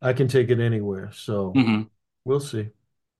I 0.00 0.12
can 0.12 0.28
take 0.28 0.50
it 0.50 0.60
anywhere. 0.60 1.10
So 1.12 1.52
mm-hmm. 1.54 1.82
we'll 2.24 2.40
see. 2.40 2.68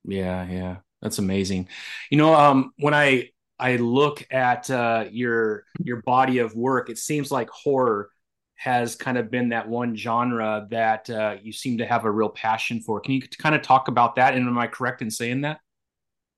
Yeah, 0.05 0.47
yeah. 0.49 0.77
That's 1.03 1.19
amazing. 1.19 1.69
You 2.11 2.19
know, 2.19 2.35
um, 2.35 2.73
when 2.79 2.95
I 2.95 3.31
I 3.59 3.77
look 3.77 4.27
at 4.31 4.71
uh, 4.71 5.07
your 5.11 5.65
your 5.83 6.03
body 6.03 6.39
of 6.39 6.55
work, 6.55 6.91
it 6.91 6.99
seems 6.99 7.31
like 7.31 7.49
horror 7.51 8.11
has 8.57 8.97
kind 8.97 9.17
of 9.17 9.31
been 9.31 9.51
that 9.51 9.69
one 9.69 9.97
genre 9.97 10.67
that 10.71 11.09
uh, 11.09 11.37
you 11.41 11.53
seem 11.53 11.79
to 11.79 11.87
have 11.87 12.05
a 12.05 12.11
real 12.11 12.29
passion 12.29 12.81
for. 12.81 13.01
Can 13.01 13.15
you 13.15 13.23
kind 13.39 13.55
of 13.55 13.63
talk 13.63 13.87
about 13.87 14.17
that? 14.17 14.35
And 14.35 14.49
am 14.49 14.59
I 14.59 14.67
correct 14.67 15.01
in 15.01 15.11
saying 15.11 15.43
that? 15.43 15.61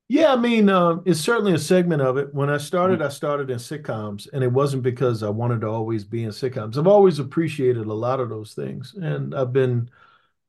Yeah, 0.08 0.32
I 0.32 0.36
mean, 0.36 0.68
um, 0.68 1.02
it's 1.06 1.20
certainly 1.20 1.54
a 1.54 1.58
segment 1.58 2.02
of 2.02 2.16
it. 2.16 2.34
When 2.34 2.50
I 2.50 2.58
started, 2.58 2.98
mm-hmm. 2.98 3.06
I 3.06 3.10
started 3.10 3.48
in 3.48 3.58
sitcoms, 3.58 4.28
and 4.32 4.42
it 4.42 4.50
wasn't 4.50 4.82
because 4.82 5.22
I 5.22 5.28
wanted 5.28 5.60
to 5.60 5.68
always 5.68 6.04
be 6.04 6.24
in 6.24 6.30
sitcoms. 6.30 6.76
I've 6.76 6.88
always 6.88 7.20
appreciated 7.20 7.86
a 7.86 7.94
lot 7.94 8.18
of 8.18 8.28
those 8.28 8.52
things, 8.52 8.94
and 9.00 9.34
I've 9.34 9.52
been 9.52 9.88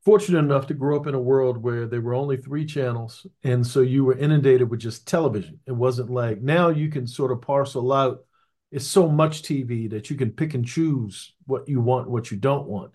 fortunate 0.04 0.38
enough 0.38 0.66
to 0.68 0.74
grow 0.74 0.96
up 0.96 1.06
in 1.06 1.14
a 1.14 1.20
world 1.20 1.62
where 1.62 1.86
there 1.86 2.00
were 2.00 2.14
only 2.14 2.36
three 2.36 2.66
channels, 2.66 3.26
and 3.44 3.66
so 3.66 3.80
you 3.80 4.04
were 4.04 4.18
inundated 4.18 4.68
with 4.68 4.80
just 4.80 5.06
television. 5.06 5.60
It 5.66 5.72
wasn't 5.72 6.10
like 6.10 6.40
now 6.40 6.68
you 6.68 6.88
can 6.88 7.06
sort 7.06 7.32
of 7.32 7.40
parcel 7.40 7.92
out 7.92 8.24
it's 8.72 8.86
so 8.86 9.06
much 9.08 9.42
TV 9.42 9.90
that 9.90 10.08
you 10.08 10.16
can 10.16 10.30
pick 10.30 10.54
and 10.54 10.66
choose 10.66 11.34
what 11.44 11.68
you 11.68 11.80
want, 11.80 12.08
what 12.08 12.30
you 12.30 12.38
don't 12.38 12.66
want. 12.66 12.94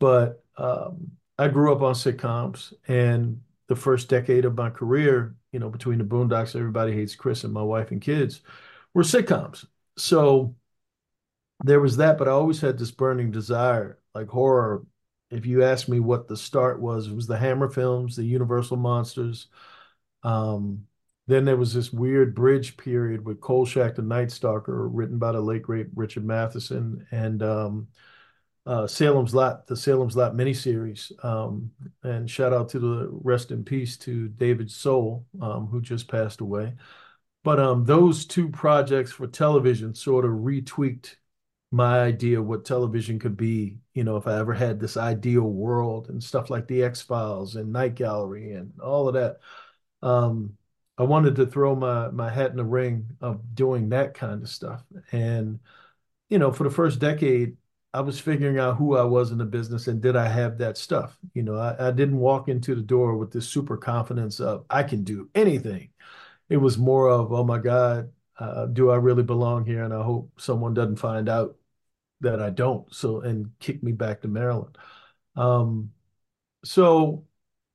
But 0.00 0.44
um, 0.58 1.12
I 1.38 1.46
grew 1.48 1.72
up 1.72 1.80
on 1.80 1.94
sitcoms, 1.94 2.74
and 2.88 3.40
the 3.68 3.76
first 3.76 4.08
decade 4.08 4.44
of 4.44 4.56
my 4.56 4.68
career, 4.68 5.36
you 5.52 5.60
know, 5.60 5.70
between 5.70 5.98
the 5.98 6.04
Boondocks, 6.04 6.56
Everybody 6.56 6.92
Hates 6.92 7.14
Chris, 7.14 7.44
and 7.44 7.54
my 7.54 7.62
wife 7.62 7.92
and 7.92 8.02
kids, 8.02 8.40
were 8.94 9.04
sitcoms. 9.04 9.64
So 9.96 10.56
there 11.62 11.80
was 11.80 11.96
that, 11.98 12.18
but 12.18 12.26
I 12.26 12.32
always 12.32 12.60
had 12.60 12.76
this 12.76 12.90
burning 12.90 13.30
desire, 13.30 14.00
like 14.14 14.26
horror. 14.26 14.82
If 15.32 15.46
you 15.46 15.64
ask 15.64 15.88
me 15.88 16.00
what 16.00 16.28
the 16.28 16.36
start 16.36 16.80
was, 16.80 17.08
it 17.08 17.14
was 17.14 17.26
the 17.26 17.38
Hammer 17.38 17.68
films, 17.68 18.16
the 18.16 18.24
Universal 18.24 18.76
monsters. 18.76 19.48
Um, 20.22 20.86
then 21.26 21.44
there 21.44 21.56
was 21.56 21.72
this 21.72 21.92
weird 21.92 22.34
bridge 22.34 22.76
period 22.76 23.24
with 23.24 23.40
Kolchak 23.40 23.94
the 23.94 24.02
Night 24.02 24.30
Stalker, 24.30 24.88
written 24.88 25.18
by 25.18 25.32
the 25.32 25.40
late 25.40 25.62
great 25.62 25.86
Richard 25.94 26.24
Matheson, 26.24 27.06
and 27.10 27.42
um, 27.42 27.88
uh, 28.66 28.86
Salem's 28.86 29.34
Lot, 29.34 29.66
the 29.66 29.76
Salem's 29.76 30.16
Lot 30.16 30.34
miniseries. 30.34 31.12
Um, 31.24 31.70
and 32.02 32.28
shout 32.28 32.52
out 32.52 32.68
to 32.70 32.78
the 32.78 33.08
rest 33.10 33.50
in 33.50 33.64
peace 33.64 33.96
to 33.98 34.28
David 34.28 34.70
Soul, 34.70 35.24
um, 35.40 35.66
who 35.66 35.80
just 35.80 36.08
passed 36.08 36.40
away. 36.40 36.74
But 37.44 37.58
um, 37.58 37.84
those 37.84 38.24
two 38.24 38.48
projects 38.48 39.12
for 39.12 39.26
television 39.26 39.94
sort 39.94 40.24
of 40.24 40.32
retweaked 40.32 41.16
my 41.72 42.00
idea 42.00 42.40
what 42.40 42.64
television 42.64 43.18
could 43.18 43.36
be. 43.36 43.78
You 43.94 44.04
know, 44.04 44.16
if 44.16 44.26
I 44.26 44.38
ever 44.38 44.54
had 44.54 44.78
this 44.78 44.96
ideal 44.96 45.42
world 45.42 46.08
and 46.10 46.22
stuff 46.22 46.50
like 46.50 46.68
the 46.68 46.84
X 46.84 47.02
Files 47.02 47.56
and 47.56 47.72
Night 47.72 47.94
Gallery 47.96 48.52
and 48.52 48.72
all 48.80 49.08
of 49.08 49.14
that. 49.14 49.40
Um, 50.02 50.56
I 50.98 51.04
wanted 51.04 51.36
to 51.36 51.46
throw 51.46 51.74
my 51.74 52.10
my 52.10 52.30
hat 52.30 52.50
in 52.50 52.56
the 52.56 52.64
ring 52.64 53.06
of 53.20 53.54
doing 53.54 53.88
that 53.90 54.14
kind 54.14 54.42
of 54.42 54.48
stuff. 54.48 54.84
And 55.12 55.60
you 56.30 56.38
know, 56.38 56.52
for 56.52 56.64
the 56.64 56.70
first 56.70 57.00
decade, 57.00 57.56
I 57.94 58.00
was 58.00 58.20
figuring 58.20 58.58
out 58.58 58.76
who 58.76 58.96
I 58.96 59.04
was 59.04 59.32
in 59.32 59.38
the 59.38 59.44
business 59.44 59.88
and 59.88 60.00
did 60.00 60.16
I 60.16 60.28
have 60.28 60.58
that 60.58 60.78
stuff. 60.78 61.18
You 61.34 61.42
know, 61.42 61.56
I, 61.56 61.88
I 61.88 61.90
didn't 61.90 62.18
walk 62.18 62.48
into 62.48 62.74
the 62.74 62.82
door 62.82 63.16
with 63.16 63.32
this 63.32 63.48
super 63.48 63.76
confidence 63.76 64.40
of 64.40 64.64
I 64.70 64.82
can 64.82 65.04
do 65.04 65.30
anything. 65.34 65.90
It 66.48 66.58
was 66.58 66.78
more 66.78 67.10
of, 67.10 67.32
oh 67.32 67.44
my 67.44 67.58
God, 67.58 68.12
uh, 68.38 68.66
do 68.66 68.90
I 68.90 68.96
really 68.96 69.22
belong 69.22 69.64
here? 69.66 69.84
And 69.84 69.94
I 69.94 70.02
hope 70.02 70.30
someone 70.40 70.74
doesn't 70.74 70.96
find 70.96 71.28
out 71.28 71.56
that 72.22 72.40
I 72.40 72.50
don't. 72.50 72.92
So 72.94 73.20
and 73.20 73.50
kick 73.60 73.82
me 73.82 73.92
back 73.92 74.22
to 74.22 74.28
Maryland. 74.28 74.76
Um, 75.36 75.92
so, 76.64 77.26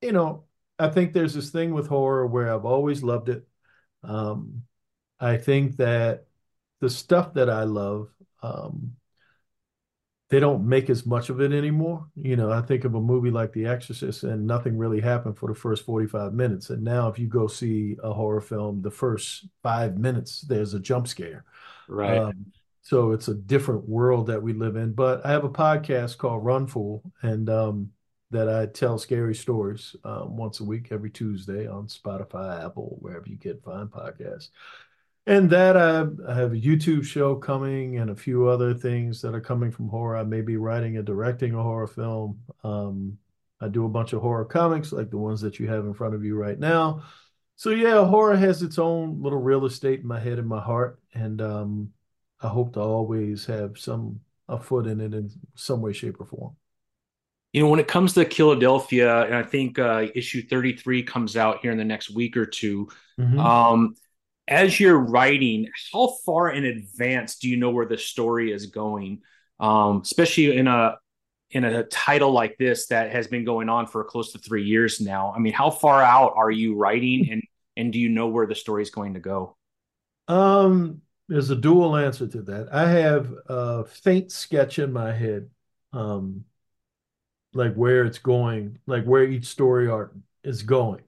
you 0.02 0.12
know, 0.12 0.44
I 0.78 0.88
think 0.88 1.12
there's 1.12 1.34
this 1.34 1.50
thing 1.50 1.72
with 1.72 1.88
horror 1.88 2.26
where 2.26 2.52
I've 2.52 2.64
always 2.64 3.02
loved 3.02 3.28
it. 3.28 3.46
Um, 4.02 4.64
I 5.20 5.36
think 5.36 5.76
that 5.78 6.26
the 6.80 6.90
stuff 6.90 7.34
that 7.34 7.50
I 7.50 7.64
love, 7.64 8.10
um, 8.42 8.92
they 10.30 10.40
don't 10.40 10.68
make 10.68 10.90
as 10.90 11.06
much 11.06 11.30
of 11.30 11.40
it 11.40 11.52
anymore. 11.52 12.06
You 12.14 12.36
know, 12.36 12.52
I 12.52 12.60
think 12.60 12.84
of 12.84 12.94
a 12.94 13.00
movie 13.00 13.30
like 13.30 13.52
The 13.52 13.66
Exorcist 13.66 14.24
and 14.24 14.46
nothing 14.46 14.76
really 14.76 15.00
happened 15.00 15.38
for 15.38 15.48
the 15.48 15.54
first 15.54 15.84
45 15.84 16.34
minutes. 16.34 16.68
And 16.70 16.82
now 16.84 17.08
if 17.08 17.18
you 17.18 17.26
go 17.26 17.46
see 17.46 17.96
a 18.02 18.12
horror 18.12 18.42
film, 18.42 18.82
the 18.82 18.90
first 18.90 19.46
five 19.62 19.96
minutes, 19.96 20.42
there's 20.42 20.74
a 20.74 20.80
jump 20.80 21.08
scare. 21.08 21.44
Right. 21.88 22.18
Um, 22.18 22.52
so 22.82 23.12
it's 23.12 23.28
a 23.28 23.34
different 23.34 23.88
world 23.88 24.26
that 24.28 24.42
we 24.42 24.52
live 24.52 24.76
in. 24.76 24.92
But 24.92 25.24
I 25.24 25.30
have 25.30 25.44
a 25.44 25.50
podcast 25.50 26.18
called 26.18 26.44
Run 26.44 26.66
Fool, 26.66 27.02
and 27.22 27.48
um, 27.50 27.90
that 28.30 28.48
I 28.48 28.66
tell 28.66 28.98
scary 28.98 29.34
stories 29.34 29.96
um, 30.04 30.36
once 30.36 30.60
a 30.60 30.64
week, 30.64 30.88
every 30.90 31.10
Tuesday 31.10 31.66
on 31.66 31.86
Spotify, 31.86 32.64
Apple, 32.64 32.96
wherever 33.00 33.28
you 33.28 33.36
get 33.36 33.62
fine 33.62 33.86
podcasts. 33.86 34.48
And 35.26 35.50
that 35.50 35.76
I, 35.76 36.06
I 36.26 36.34
have 36.34 36.52
a 36.52 36.56
YouTube 36.56 37.04
show 37.04 37.34
coming 37.36 37.98
and 37.98 38.10
a 38.10 38.16
few 38.16 38.48
other 38.48 38.72
things 38.72 39.20
that 39.20 39.34
are 39.34 39.40
coming 39.40 39.70
from 39.70 39.88
horror. 39.88 40.16
I 40.16 40.22
may 40.22 40.40
be 40.40 40.56
writing 40.56 40.96
and 40.96 41.04
directing 41.04 41.54
a 41.54 41.62
horror 41.62 41.86
film. 41.86 42.40
Um, 42.64 43.18
I 43.60 43.68
do 43.68 43.84
a 43.84 43.90
bunch 43.90 44.12
of 44.12 44.22
horror 44.22 44.44
comics 44.44 44.92
like 44.92 45.10
the 45.10 45.18
ones 45.18 45.40
that 45.40 45.58
you 45.58 45.68
have 45.68 45.84
in 45.84 45.92
front 45.92 46.14
of 46.14 46.24
you 46.24 46.36
right 46.36 46.58
now. 46.58 47.02
So 47.56 47.70
yeah, 47.70 48.06
horror 48.06 48.36
has 48.36 48.62
its 48.62 48.78
own 48.78 49.20
little 49.20 49.40
real 49.40 49.66
estate 49.66 50.00
in 50.00 50.06
my 50.06 50.20
head 50.20 50.38
and 50.38 50.46
my 50.46 50.60
heart, 50.60 51.00
and 51.12 51.42
um, 51.42 51.92
I 52.40 52.48
hope 52.48 52.74
to 52.74 52.80
always 52.80 53.46
have 53.46 53.78
some 53.78 54.20
a 54.48 54.58
foot 54.58 54.86
in 54.86 55.00
it 55.00 55.12
in 55.12 55.30
some 55.54 55.82
way, 55.82 55.92
shape, 55.92 56.20
or 56.20 56.26
form 56.26 56.56
you 57.52 57.62
know, 57.62 57.70
when 57.70 57.80
it 57.80 57.88
comes 57.88 58.12
to 58.14 58.24
Killadelphia, 58.24 59.24
and 59.24 59.34
I 59.34 59.42
think 59.42 59.78
uh, 59.78 60.06
issue 60.14 60.42
33 60.46 61.02
comes 61.02 61.36
out 61.36 61.60
here 61.60 61.72
in 61.72 61.78
the 61.78 61.84
next 61.84 62.10
week 62.10 62.36
or 62.36 62.44
2 62.44 62.88
mm-hmm. 63.18 63.38
um, 63.38 63.94
as 64.46 64.78
you're 64.78 64.98
writing, 64.98 65.68
how 65.92 66.14
far 66.24 66.50
in 66.50 66.64
advance 66.64 67.36
do 67.36 67.48
you 67.48 67.56
know 67.56 67.70
where 67.70 67.86
the 67.86 67.98
story 67.98 68.52
is 68.52 68.66
going? 68.66 69.20
Um, 69.60 70.00
especially 70.02 70.56
in 70.56 70.66
a 70.66 70.96
in 71.50 71.64
a 71.64 71.84
title 71.84 72.30
like 72.30 72.56
this 72.58 72.86
that 72.88 73.10
has 73.10 73.26
been 73.26 73.44
going 73.44 73.68
on 73.68 73.86
for 73.86 74.04
close 74.04 74.32
to 74.32 74.38
three 74.38 74.64
years 74.64 75.00
now. 75.00 75.32
I 75.34 75.38
mean, 75.38 75.52
how 75.52 75.70
far 75.70 76.02
out 76.02 76.34
are 76.36 76.50
you 76.50 76.76
writing, 76.76 77.28
and 77.30 77.42
and 77.76 77.92
do 77.92 77.98
you 77.98 78.08
know 78.08 78.28
where 78.28 78.46
the 78.46 78.54
story 78.54 78.82
is 78.82 78.90
going 78.90 79.14
to 79.14 79.20
go? 79.20 79.56
Um, 80.28 81.02
there's 81.28 81.50
a 81.50 81.56
dual 81.56 81.96
answer 81.96 82.26
to 82.26 82.42
that. 82.42 82.72
I 82.72 82.88
have 82.88 83.32
a 83.48 83.84
faint 83.84 84.32
sketch 84.32 84.78
in 84.78 84.92
my 84.92 85.12
head, 85.12 85.50
um, 85.92 86.44
like 87.54 87.74
where 87.74 88.04
it's 88.04 88.18
going, 88.18 88.78
like 88.86 89.04
where 89.04 89.24
each 89.24 89.46
story 89.46 89.88
arc 89.88 90.14
is 90.44 90.62
going. 90.62 91.02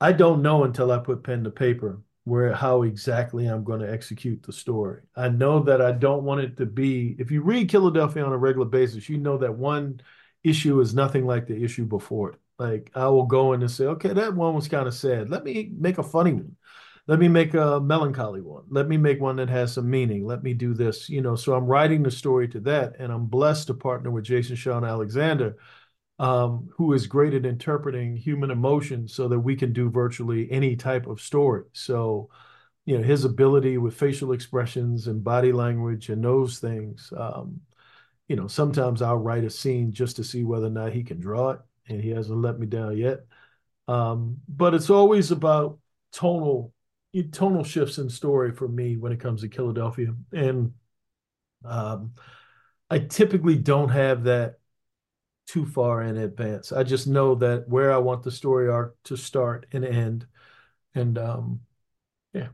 I 0.00 0.12
don't 0.12 0.42
know 0.42 0.64
until 0.64 0.92
I 0.92 0.98
put 0.98 1.24
pen 1.24 1.44
to 1.44 1.50
paper 1.50 2.00
where 2.24 2.54
how 2.54 2.82
exactly 2.82 3.46
I'm 3.46 3.64
going 3.64 3.80
to 3.80 3.92
execute 3.92 4.42
the 4.42 4.52
story. 4.52 5.02
I 5.16 5.28
know 5.28 5.60
that 5.64 5.82
I 5.82 5.92
don't 5.92 6.24
want 6.24 6.40
it 6.42 6.56
to 6.58 6.66
be 6.66 7.16
if 7.18 7.30
you 7.30 7.42
read 7.42 7.70
Killadelphia 7.70 8.26
on 8.26 8.32
a 8.32 8.38
regular 8.38 8.66
basis, 8.66 9.08
you 9.08 9.18
know 9.18 9.38
that 9.38 9.54
one 9.56 10.00
issue 10.44 10.80
is 10.80 10.94
nothing 10.94 11.26
like 11.26 11.46
the 11.46 11.62
issue 11.62 11.84
before 11.86 12.32
it. 12.32 12.38
Like 12.58 12.90
I 12.94 13.08
will 13.08 13.26
go 13.26 13.52
in 13.52 13.62
and 13.62 13.70
say, 13.70 13.86
okay, 13.86 14.12
that 14.12 14.34
one 14.34 14.54
was 14.54 14.68
kind 14.68 14.88
of 14.88 14.94
sad. 14.94 15.30
Let 15.30 15.44
me 15.44 15.70
make 15.78 15.98
a 15.98 16.02
funny 16.02 16.32
one. 16.34 16.56
Let 17.08 17.20
me 17.20 17.28
make 17.28 17.54
a 17.54 17.78
melancholy 17.80 18.40
one. 18.40 18.64
Let 18.68 18.88
me 18.88 18.96
make 18.96 19.20
one 19.20 19.36
that 19.36 19.48
has 19.48 19.72
some 19.72 19.88
meaning. 19.88 20.26
Let 20.26 20.42
me 20.42 20.54
do 20.54 20.74
this, 20.74 21.08
you 21.08 21.20
know. 21.20 21.36
So 21.36 21.54
I'm 21.54 21.66
writing 21.66 22.02
the 22.02 22.10
story 22.10 22.48
to 22.48 22.60
that, 22.60 22.96
and 22.98 23.12
I'm 23.12 23.26
blessed 23.26 23.68
to 23.68 23.74
partner 23.74 24.10
with 24.10 24.24
Jason 24.24 24.56
Shawn 24.56 24.84
Alexander, 24.84 25.56
um, 26.18 26.68
who 26.74 26.94
is 26.94 27.06
great 27.06 27.34
at 27.34 27.46
interpreting 27.46 28.16
human 28.16 28.50
emotions 28.50 29.14
so 29.14 29.28
that 29.28 29.38
we 29.38 29.54
can 29.54 29.72
do 29.72 29.88
virtually 29.88 30.50
any 30.50 30.74
type 30.74 31.06
of 31.06 31.20
story. 31.20 31.64
So, 31.72 32.28
you 32.86 32.98
know, 32.98 33.04
his 33.04 33.24
ability 33.24 33.78
with 33.78 33.94
facial 33.94 34.32
expressions 34.32 35.06
and 35.06 35.22
body 35.22 35.52
language 35.52 36.08
and 36.08 36.24
those 36.24 36.58
things. 36.58 37.12
Um, 37.16 37.60
you 38.26 38.34
know, 38.34 38.48
sometimes 38.48 39.00
I'll 39.00 39.16
write 39.16 39.44
a 39.44 39.50
scene 39.50 39.92
just 39.92 40.16
to 40.16 40.24
see 40.24 40.42
whether 40.42 40.66
or 40.66 40.70
not 40.70 40.92
he 40.92 41.04
can 41.04 41.20
draw 41.20 41.50
it, 41.50 41.60
and 41.88 42.00
he 42.00 42.10
hasn't 42.10 42.42
let 42.42 42.58
me 42.58 42.66
down 42.66 42.96
yet. 42.96 43.20
Um, 43.86 44.38
but 44.48 44.74
it's 44.74 44.90
always 44.90 45.30
about 45.30 45.78
tonal 46.10 46.72
tonal 47.24 47.64
shifts 47.64 47.98
in 47.98 48.08
story 48.08 48.52
for 48.52 48.68
me 48.68 48.96
when 48.96 49.12
it 49.12 49.20
comes 49.20 49.42
to 49.42 49.48
Killadelphia, 49.48 50.16
and 50.32 50.72
um, 51.64 52.12
I 52.90 52.98
typically 53.00 53.56
don't 53.56 53.88
have 53.88 54.24
that 54.24 54.58
too 55.46 55.64
far 55.64 56.02
in 56.02 56.16
advance. 56.16 56.72
I 56.72 56.82
just 56.82 57.06
know 57.06 57.34
that 57.36 57.68
where 57.68 57.92
I 57.92 57.98
want 57.98 58.22
the 58.22 58.30
story 58.30 58.68
arc 58.68 58.96
to 59.04 59.16
start 59.16 59.66
and 59.72 59.84
end, 59.84 60.26
and 60.94 61.18
um, 61.18 61.60
yeah. 62.32 62.48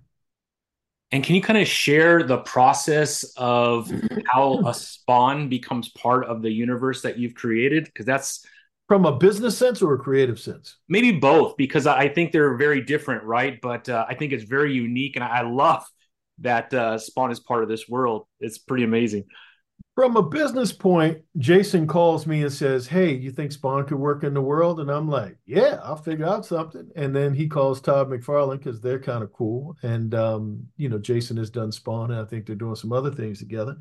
And 1.11 1.23
can 1.23 1.35
you 1.35 1.43
kind 1.43 1.59
of 1.59 1.69
share 1.69 2.23
the 2.23 2.39
process 2.39 3.35
of 3.37 3.93
how 4.27 4.67
a 4.67 4.73
spawn 4.73 5.51
becomes 5.51 5.91
part 5.91 6.25
of 6.25 6.41
the 6.41 6.51
universe 6.51 7.03
that 7.03 7.19
you've 7.19 7.35
created? 7.35 7.85
Because 7.85 8.07
that's 8.07 8.47
from 8.93 9.07
a 9.07 9.17
business 9.17 9.57
sense 9.57 9.81
or 9.81 9.95
a 9.95 9.99
creative 9.99 10.39
sense? 10.39 10.77
Maybe 10.87 11.13
both, 11.13 11.57
because 11.57 11.87
I 11.87 12.09
think 12.09 12.31
they're 12.31 12.59
very 12.59 12.83
different, 12.83 13.25
right? 13.25 13.59
But 13.59 13.89
uh, 13.89 14.05
I 14.07 14.15
think 14.15 14.35
it's 14.35 14.45
very 14.45 14.75
unique, 14.75 15.17
and 15.17 15.25
I 15.25 15.41
love 15.41 15.83
that 16.41 16.75
uh, 16.75 16.99
Spawn 16.99 17.31
is 17.31 17.41
part 17.41 17.63
of 17.63 17.71
this 17.71 17.89
world. 17.89 18.27
It's 18.39 18.59
pretty 18.59 18.85
amazing. 18.85 19.25
From 19.95 20.19
a 20.19 20.23
business 20.23 20.75
point, 20.75 21.23
Jason 21.39 21.87
calls 21.87 22.27
me 22.27 22.43
and 22.43 22.53
says, 22.53 22.87
Hey, 22.87 23.15
you 23.15 23.31
think 23.31 23.53
Spawn 23.53 23.87
could 23.87 23.97
work 23.97 24.25
in 24.25 24.35
the 24.35 24.43
world? 24.43 24.79
And 24.79 24.91
I'm 24.91 25.09
like, 25.09 25.39
Yeah, 25.47 25.81
I'll 25.83 25.97
figure 25.97 26.27
out 26.27 26.45
something. 26.45 26.91
And 26.95 27.17
then 27.17 27.33
he 27.33 27.49
calls 27.49 27.81
Todd 27.81 28.11
McFarlane 28.11 28.59
because 28.59 28.83
they're 28.83 29.01
kind 29.01 29.23
of 29.23 29.33
cool. 29.33 29.75
And, 29.83 30.15
um, 30.15 30.67
you 30.77 30.91
know, 30.91 30.99
Jason 30.99 31.39
has 31.39 31.49
done 31.49 31.73
Spawn, 31.73 32.11
and 32.11 32.21
I 32.21 32.27
think 32.27 32.45
they're 32.45 32.57
doing 32.57 32.75
some 32.75 32.93
other 32.93 33.11
things 33.11 33.39
together. 33.39 33.79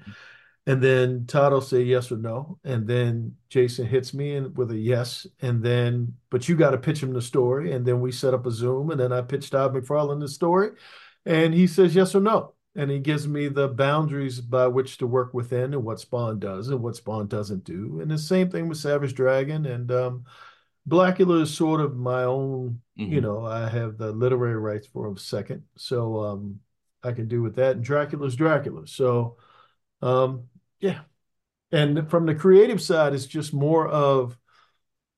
And 0.67 0.81
then 0.81 1.25
Todd 1.25 1.53
will 1.53 1.61
say 1.61 1.81
yes 1.81 2.11
or 2.11 2.17
no. 2.17 2.59
And 2.63 2.87
then 2.87 3.35
Jason 3.49 3.87
hits 3.87 4.13
me 4.13 4.35
in 4.35 4.53
with 4.53 4.71
a 4.71 4.77
yes. 4.77 5.25
And 5.41 5.63
then, 5.63 6.13
but 6.29 6.47
you 6.47 6.55
got 6.55 6.71
to 6.71 6.77
pitch 6.77 7.01
him 7.01 7.13
the 7.13 7.21
story. 7.21 7.71
And 7.71 7.85
then 7.85 7.99
we 7.99 8.11
set 8.11 8.35
up 8.35 8.45
a 8.45 8.51
Zoom. 8.51 8.91
And 8.91 8.99
then 8.99 9.11
I 9.11 9.21
pitch 9.21 9.49
Todd 9.49 9.73
McFarlane 9.73 10.19
the 10.19 10.27
story. 10.27 10.71
And 11.25 11.53
he 11.53 11.65
says 11.65 11.95
yes 11.95 12.13
or 12.13 12.21
no. 12.21 12.53
And 12.75 12.91
he 12.91 12.99
gives 12.99 13.27
me 13.27 13.47
the 13.47 13.67
boundaries 13.67 14.39
by 14.39 14.67
which 14.67 14.99
to 14.99 15.07
work 15.07 15.33
within 15.33 15.73
and 15.73 15.83
what 15.83 15.99
Spawn 15.99 16.39
does 16.39 16.69
and 16.69 16.81
what 16.81 16.95
Spawn 16.95 17.27
doesn't 17.27 17.63
do. 17.63 17.99
And 17.99 18.09
the 18.09 18.17
same 18.17 18.49
thing 18.49 18.69
with 18.69 18.77
Savage 18.77 19.15
Dragon. 19.15 19.65
And 19.65 19.91
um, 19.91 20.25
Blacula 20.87 21.41
is 21.41 21.53
sort 21.53 21.81
of 21.81 21.97
my 21.97 22.23
own, 22.23 22.81
mm-hmm. 22.99 23.11
you 23.11 23.19
know, 23.19 23.45
I 23.45 23.67
have 23.67 23.97
the 23.97 24.11
literary 24.11 24.55
rights 24.55 24.87
for 24.87 25.07
him 25.07 25.17
second. 25.17 25.63
So 25.75 26.21
um, 26.21 26.59
I 27.03 27.13
can 27.13 27.27
do 27.27 27.41
with 27.41 27.55
that. 27.55 27.77
And 27.77 27.85
Dracula's 27.85 28.35
Dracula. 28.35 28.85
So, 28.85 29.37
um, 30.01 30.45
yeah. 30.81 31.01
And 31.71 32.09
from 32.09 32.25
the 32.25 32.35
creative 32.35 32.81
side, 32.81 33.13
it's 33.13 33.25
just 33.25 33.53
more 33.53 33.87
of 33.87 34.37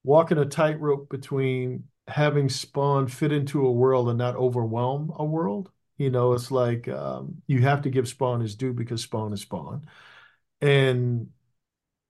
walking 0.04 0.38
a 0.38 0.45
tightrope 0.45 1.10
between 1.10 1.86
having 2.08 2.49
Spawn 2.49 3.08
fit 3.08 3.32
into 3.32 3.65
a 3.65 3.71
world 3.71 4.10
and 4.10 4.17
not 4.17 4.36
overwhelm 4.36 5.12
a 5.17 5.26
world. 5.26 5.71
You 5.97 6.10
know, 6.10 6.34
it's 6.34 6.52
like 6.52 6.88
um, 6.88 7.41
you 7.47 7.62
have 7.62 7.84
to 7.84 7.89
give 7.89 8.08
Spawn 8.08 8.41
his 8.41 8.56
due 8.56 8.73
because 8.73 9.02
Spawn 9.02 9.34
is 9.34 9.41
Spawn. 9.41 9.88
And 10.62 11.30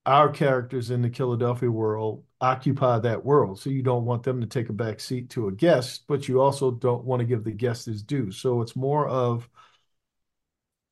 our 0.06 0.28
characters 0.30 0.90
in 0.90 1.00
the 1.00 1.10
Killadelphia 1.10 1.70
world 1.70 2.24
occupy 2.40 2.98
that 2.98 3.24
world. 3.24 3.58
So 3.58 3.70
you 3.70 3.82
don't 3.82 4.04
want 4.04 4.22
them 4.22 4.40
to 4.40 4.46
take 4.46 4.68
a 4.68 4.72
back 4.74 5.00
seat 5.00 5.30
to 5.30 5.48
a 5.48 5.52
guest, 5.52 6.04
but 6.06 6.28
you 6.28 6.40
also 6.40 6.70
don't 6.70 7.04
want 7.04 7.20
to 7.20 7.26
give 7.26 7.44
the 7.44 7.52
guest 7.52 7.86
his 7.86 8.02
due. 8.02 8.30
So 8.30 8.60
it's 8.60 8.76
more 8.76 9.08
of 9.08 9.48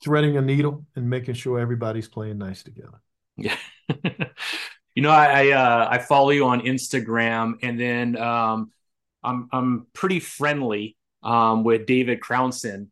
threading 0.02 0.36
a 0.36 0.42
needle 0.42 0.84
and 0.96 1.08
making 1.08 1.34
sure 1.34 1.58
everybody's 1.58 2.08
playing 2.08 2.38
nice 2.38 2.62
together. 2.62 3.00
Yeah. 3.36 3.56
you 4.94 5.02
know, 5.02 5.10
I 5.10 5.48
I, 5.48 5.50
uh, 5.50 5.88
I, 5.90 5.98
follow 5.98 6.30
you 6.30 6.46
on 6.46 6.62
Instagram, 6.62 7.54
and 7.62 7.78
then 7.78 8.16
um, 8.16 8.70
I'm 9.22 9.48
I'm 9.52 9.86
pretty 9.92 10.20
friendly 10.20 10.96
um, 11.22 11.64
with 11.64 11.86
David 11.86 12.20
Crownson, 12.20 12.88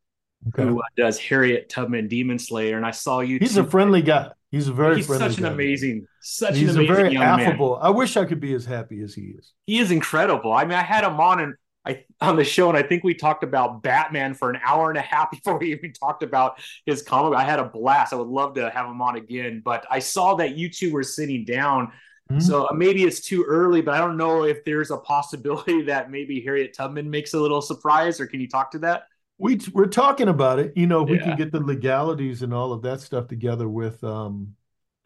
okay. 0.48 0.62
who 0.62 0.80
uh, 0.80 0.84
does 0.96 1.18
Harriet 1.18 1.68
Tubman 1.68 2.08
Demon 2.08 2.38
Slayer, 2.38 2.76
and 2.76 2.86
I 2.86 2.92
saw 2.92 3.20
you. 3.20 3.38
He's 3.38 3.56
a 3.56 3.64
friendly 3.64 4.02
guy. 4.02 4.30
He's 4.50 4.68
a 4.68 4.72
very 4.72 4.96
he's 4.96 5.06
such 5.06 5.36
an 5.36 5.44
guy. 5.44 5.50
amazing, 5.50 6.06
such 6.20 6.56
he's 6.56 6.74
an 6.74 6.78
amazing 6.78 6.90
a 6.90 6.94
very 6.94 7.12
young 7.12 7.22
affable. 7.22 7.76
Man. 7.76 7.86
I 7.86 7.90
wish 7.90 8.16
I 8.16 8.24
could 8.24 8.40
be 8.40 8.54
as 8.54 8.64
happy 8.64 9.00
as 9.02 9.14
he 9.14 9.34
is. 9.38 9.52
He 9.66 9.78
is 9.78 9.90
incredible. 9.90 10.52
I 10.52 10.64
mean, 10.64 10.78
I 10.78 10.82
had 10.82 11.04
him 11.04 11.20
on, 11.20 11.40
and 11.40 11.54
I 11.86 12.04
on 12.20 12.36
the 12.36 12.44
show, 12.44 12.68
and 12.68 12.76
I 12.76 12.82
think 12.82 13.04
we 13.04 13.14
talked 13.14 13.42
about 13.42 13.82
Batman 13.82 14.34
for 14.34 14.50
an 14.50 14.60
hour 14.64 14.90
and 14.90 14.98
a 14.98 15.02
half 15.02 15.30
before 15.30 15.58
we 15.58 15.72
even 15.72 15.92
talked 15.92 16.22
about 16.22 16.60
his 16.86 17.02
comic. 17.02 17.38
I 17.38 17.44
had 17.44 17.58
a 17.58 17.64
blast. 17.64 18.12
I 18.12 18.16
would 18.16 18.28
love 18.28 18.54
to 18.54 18.70
have 18.70 18.86
him 18.86 19.00
on 19.00 19.16
again, 19.16 19.62
but 19.64 19.86
I 19.90 19.98
saw 19.98 20.34
that 20.36 20.56
you 20.56 20.68
two 20.68 20.92
were 20.92 21.02
sitting 21.02 21.44
down. 21.44 21.92
Mm-hmm. 22.30 22.40
So 22.40 22.64
uh, 22.66 22.72
maybe 22.74 23.02
it's 23.04 23.20
too 23.20 23.44
early, 23.44 23.80
but 23.80 23.94
I 23.94 23.98
don't 23.98 24.16
know 24.16 24.44
if 24.44 24.64
there's 24.64 24.90
a 24.90 24.98
possibility 24.98 25.82
that 25.86 26.10
maybe 26.10 26.40
Harriet 26.40 26.74
Tubman 26.74 27.10
makes 27.10 27.34
a 27.34 27.40
little 27.40 27.62
surprise, 27.62 28.20
or 28.20 28.26
can 28.26 28.40
you 28.40 28.48
talk 28.48 28.70
to 28.72 28.78
that? 28.80 29.04
We 29.38 29.58
we're 29.72 29.86
talking 29.86 30.28
about 30.28 30.58
it. 30.58 30.74
You 30.76 30.86
know, 30.86 31.02
we 31.02 31.16
yeah. 31.16 31.24
can 31.24 31.36
get 31.36 31.50
the 31.50 31.60
legalities 31.60 32.42
and 32.42 32.52
all 32.52 32.74
of 32.74 32.82
that 32.82 33.00
stuff 33.00 33.26
together 33.26 33.70
with 33.70 34.04
um, 34.04 34.54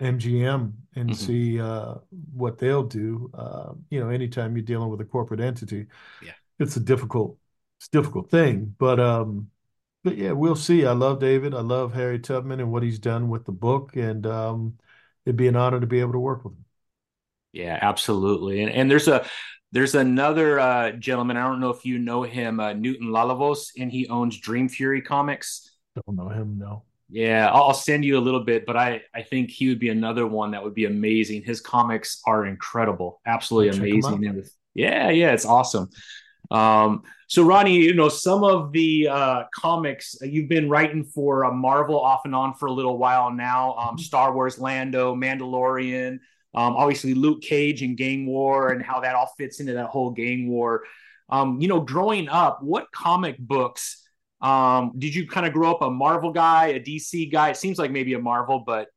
MGM 0.01 0.73
and 0.97 1.11
mm-hmm. 1.11 1.13
see 1.13 1.61
uh, 1.61 1.95
what 2.35 2.59
they'll 2.59 2.83
do. 2.83 3.31
Uh, 3.33 3.75
you 3.91 4.01
know, 4.01 4.09
anytime 4.09 4.57
you're 4.57 4.65
dealing 4.65 4.89
with 4.89 5.01
a 5.01 5.05
corporate 5.05 5.39
entity, 5.39 5.87
yeah 6.21 6.33
it's 6.59 6.77
a 6.77 6.81
difficult 6.81 7.39
it's 7.79 7.89
a 7.89 7.91
difficult 7.91 8.31
thing. 8.31 8.75
But 8.79 9.01
um 9.01 9.51
but 10.05 10.19
yeah, 10.19 10.33
we'll 10.33 10.55
see. 10.55 10.85
I 10.85 10.93
love 10.93 11.19
David. 11.19 11.55
I 11.55 11.61
love 11.61 11.95
Harry 11.95 12.19
Tubman 12.19 12.61
and 12.61 12.71
what 12.71 12.83
he's 12.83 12.99
done 12.99 13.31
with 13.31 13.47
the 13.47 13.53
book, 13.53 13.97
and 13.97 14.27
um, 14.27 14.79
it'd 15.25 15.37
be 15.37 15.49
an 15.49 15.57
honor 15.57 15.81
to 15.81 15.87
be 15.87 16.01
able 16.01 16.13
to 16.13 16.19
work 16.19 16.45
with 16.45 16.53
him. 16.53 16.65
Yeah, 17.53 17.79
absolutely. 17.81 18.63
And 18.63 18.71
and 18.71 18.91
there's 18.91 19.09
a 19.09 19.27
there's 19.73 19.95
another 19.95 20.61
uh, 20.61 20.93
gentleman. 20.93 21.39
I 21.39 21.49
don't 21.49 21.59
know 21.59 21.71
if 21.71 21.87
you 21.87 21.99
know 21.99 22.23
him, 22.23 22.61
uh, 22.61 22.75
Newton 22.75 23.09
Lilavois, 23.09 23.71
and 23.79 23.91
he 23.91 24.07
owns 24.09 24.39
Dream 24.39 24.69
Fury 24.69 25.01
Comics. 25.01 25.71
Don't 25.95 26.17
know 26.17 26.29
him, 26.29 26.59
no. 26.59 26.83
Yeah, 27.09 27.51
I'll 27.51 27.75
send 27.75 28.05
you 28.05 28.19
a 28.19 28.21
little 28.21 28.45
bit, 28.45 28.67
but 28.67 28.77
I 28.77 29.03
I 29.15 29.23
think 29.23 29.51
he 29.51 29.69
would 29.69 29.79
be 29.79 29.89
another 29.89 30.27
one 30.27 30.51
that 30.51 30.63
would 30.63 30.75
be 30.75 30.85
amazing. 30.85 31.43
His 31.43 31.61
comics 31.61 32.21
are 32.27 32.45
incredible, 32.45 33.21
absolutely 33.25 33.71
amazing. 33.71 34.43
Yeah, 34.75 35.11
yeah, 35.11 35.33
it's 35.33 35.47
awesome. 35.47 35.89
Um, 36.51 37.03
so 37.27 37.43
Ronnie, 37.43 37.77
you 37.77 37.95
know, 37.95 38.09
some 38.09 38.45
of 38.45 38.73
the 38.73 39.09
uh, 39.09 39.43
comics 39.55 40.17
uh, 40.23 40.27
you've 40.27 40.49
been 40.49 40.69
writing 40.69 41.05
for 41.05 41.45
uh, 41.45 41.53
Marvel 41.53 41.99
off 41.99 42.23
and 42.25 42.35
on 42.35 42.55
for 42.55 42.67
a 42.67 42.73
little 42.73 42.99
while 42.99 43.31
now. 43.31 43.75
Um, 43.75 43.89
mm-hmm. 43.89 43.99
Star 43.99 44.35
Wars, 44.35 44.59
Lando, 44.59 45.15
Mandalorian, 45.15 46.19
um, 46.55 46.77
obviously 46.77 47.15
Luke 47.15 47.43
Cage 47.43 47.83
and 47.83 47.97
Gang 47.97 48.27
War, 48.27 48.71
and 48.71 48.83
how 48.83 49.01
that 49.01 49.15
all 49.15 49.33
fits 49.39 49.61
into 49.61 49.73
that 49.75 49.87
whole 49.87 50.11
Gang 50.11 50.49
War. 50.49 50.85
Um, 51.31 51.61
you 51.61 51.69
know, 51.69 51.81
growing 51.81 52.29
up, 52.29 52.63
what 52.63 52.93
comic 52.93 53.39
books 53.39 54.03
um, 54.45 54.93
did 54.99 55.15
you 55.15 55.27
kind 55.27 55.47
of 55.47 55.55
grow 55.55 55.71
up 55.71 55.81
a 55.81 55.91
Marvel 55.91 56.31
guy, 56.31 56.67
a 56.67 56.81
DC 56.81 57.33
guy? 57.33 57.51
It 57.51 57.57
seems 57.57 57.79
like 57.79 57.91
maybe 57.91 58.13
a 58.13 58.19
Marvel, 58.19 58.63
but 58.65 58.89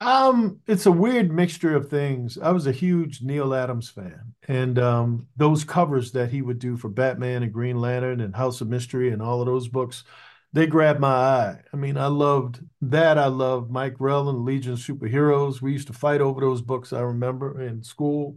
um, 0.00 0.60
it's 0.66 0.86
a 0.86 0.92
weird 0.92 1.32
mixture 1.32 1.74
of 1.76 1.88
things. 1.88 2.36
I 2.38 2.50
was 2.50 2.66
a 2.66 2.72
huge 2.72 3.22
Neal 3.22 3.54
Adams 3.54 3.88
fan, 3.88 4.34
and 4.48 4.78
um, 4.78 5.28
those 5.36 5.64
covers 5.64 6.12
that 6.12 6.30
he 6.30 6.42
would 6.42 6.58
do 6.58 6.76
for 6.76 6.88
Batman 6.88 7.42
and 7.42 7.52
Green 7.52 7.78
Lantern 7.78 8.20
and 8.20 8.34
House 8.34 8.60
of 8.60 8.68
Mystery 8.68 9.10
and 9.12 9.22
all 9.22 9.40
of 9.40 9.46
those 9.46 9.68
books, 9.68 10.04
they 10.52 10.66
grabbed 10.66 11.00
my 11.00 11.08
eye. 11.08 11.60
I 11.72 11.76
mean, 11.76 11.96
I 11.96 12.08
loved 12.08 12.60
that. 12.82 13.18
I 13.18 13.26
loved 13.26 13.70
Mike 13.70 13.94
Grell 13.94 14.28
and 14.28 14.44
Legion 14.44 14.74
Superheroes. 14.76 15.62
We 15.62 15.72
used 15.72 15.86
to 15.88 15.92
fight 15.92 16.20
over 16.20 16.40
those 16.40 16.60
books. 16.60 16.92
I 16.92 17.00
remember 17.00 17.62
in 17.62 17.82
school. 17.82 18.36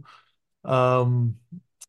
Um, 0.64 1.36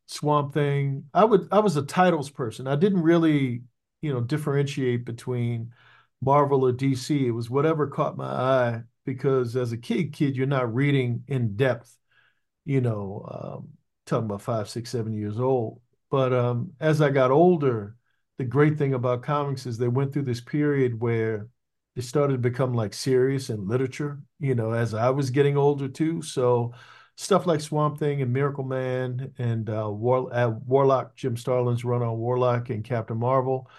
Swamp 0.07 0.53
Thing. 0.53 1.05
I 1.13 1.23
would. 1.25 1.47
I 1.51 1.59
was 1.59 1.77
a 1.77 1.83
titles 1.83 2.29
person. 2.29 2.67
I 2.67 2.75
didn't 2.75 3.01
really, 3.01 3.61
you 4.01 4.11
know, 4.13 4.21
differentiate 4.21 5.05
between 5.05 5.73
Marvel 6.21 6.65
or 6.65 6.73
DC. 6.73 7.27
It 7.27 7.31
was 7.31 7.49
whatever 7.49 7.87
caught 7.87 8.17
my 8.17 8.25
eye 8.25 8.83
because 9.13 9.55
as 9.55 9.71
a 9.71 9.77
kid, 9.77 10.13
kid, 10.13 10.35
you're 10.35 10.47
not 10.47 10.73
reading 10.73 11.23
in 11.27 11.55
depth. 11.55 11.95
You 12.65 12.81
know, 12.81 13.25
um, 13.29 13.69
talking 14.05 14.25
about 14.25 14.41
five, 14.41 14.69
six, 14.69 14.89
seven 14.89 15.13
years 15.13 15.39
old. 15.39 15.81
But 16.11 16.33
um, 16.33 16.73
as 16.79 17.01
I 17.01 17.09
got 17.09 17.31
older 17.31 17.95
the 18.39 18.45
great 18.45 18.77
thing 18.77 18.93
about 18.93 19.21
comics 19.21 19.65
is 19.65 19.77
they 19.77 19.89
went 19.89 20.13
through 20.13 20.23
this 20.23 20.39
period 20.39 20.99
where 20.99 21.49
it 21.97 22.03
started 22.03 22.33
to 22.33 22.39
become 22.39 22.73
like 22.73 22.93
serious 22.93 23.49
and 23.49 23.67
literature, 23.67 24.17
you 24.39 24.55
know, 24.55 24.71
as 24.71 24.93
I 24.93 25.09
was 25.09 25.29
getting 25.29 25.57
older 25.57 25.89
too. 25.89 26.21
So 26.21 26.73
stuff 27.17 27.45
like 27.45 27.59
Swamp 27.59 27.99
Thing 27.99 28.21
and 28.21 28.31
Miracle 28.31 28.63
Man 28.63 29.33
and 29.37 29.69
uh, 29.69 29.89
War, 29.91 30.33
uh, 30.33 30.51
Warlock, 30.65 31.17
Jim 31.17 31.35
Starlin's 31.35 31.83
run 31.83 32.01
on 32.01 32.17
Warlock 32.17 32.69
and 32.69 32.81
Captain 32.81 33.17
Marvel, 33.17 33.69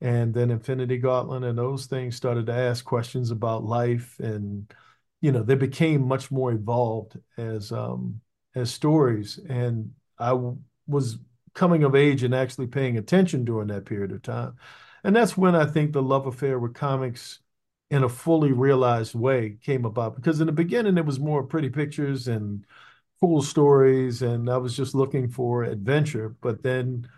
and 0.00 0.32
then 0.32 0.50
Infinity 0.50 0.98
Gauntlet, 0.98 1.44
and 1.44 1.58
those 1.58 1.86
things 1.86 2.16
started 2.16 2.46
to 2.46 2.54
ask 2.54 2.84
questions 2.84 3.30
about 3.30 3.64
life, 3.64 4.18
and 4.18 4.72
you 5.20 5.32
know, 5.32 5.42
they 5.42 5.54
became 5.54 6.06
much 6.08 6.30
more 6.30 6.52
evolved 6.52 7.18
as 7.36 7.72
um, 7.72 8.20
as 8.54 8.72
stories. 8.72 9.38
And 9.48 9.92
I 10.18 10.38
was 10.86 11.18
coming 11.54 11.84
of 11.84 11.94
age 11.94 12.22
and 12.22 12.34
actually 12.34 12.66
paying 12.66 12.96
attention 12.96 13.44
during 13.44 13.68
that 13.68 13.84
period 13.84 14.12
of 14.12 14.22
time. 14.22 14.54
And 15.04 15.14
that's 15.14 15.36
when 15.36 15.54
I 15.54 15.66
think 15.66 15.92
the 15.92 16.02
love 16.02 16.26
affair 16.26 16.58
with 16.58 16.74
comics 16.74 17.40
in 17.90 18.04
a 18.04 18.08
fully 18.08 18.52
realized 18.52 19.14
way 19.14 19.58
came 19.62 19.84
about. 19.84 20.14
Because 20.14 20.40
in 20.40 20.46
the 20.46 20.52
beginning, 20.52 20.96
it 20.96 21.04
was 21.06 21.18
more 21.18 21.42
pretty 21.42 21.68
pictures 21.68 22.28
and 22.28 22.64
cool 23.20 23.42
stories, 23.42 24.22
and 24.22 24.48
I 24.48 24.56
was 24.56 24.76
just 24.76 24.94
looking 24.94 25.28
for 25.28 25.64
adventure. 25.64 26.36
But 26.40 26.62
then 26.62 27.08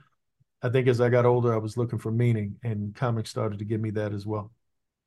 I 0.62 0.68
think 0.68 0.86
as 0.88 1.00
I 1.00 1.08
got 1.08 1.26
older, 1.26 1.52
I 1.52 1.58
was 1.58 1.76
looking 1.76 1.98
for 1.98 2.10
meaning, 2.10 2.56
and 2.62 2.94
comics 2.94 3.30
started 3.30 3.58
to 3.58 3.64
give 3.64 3.80
me 3.80 3.90
that 3.90 4.12
as 4.12 4.26
well. 4.26 4.52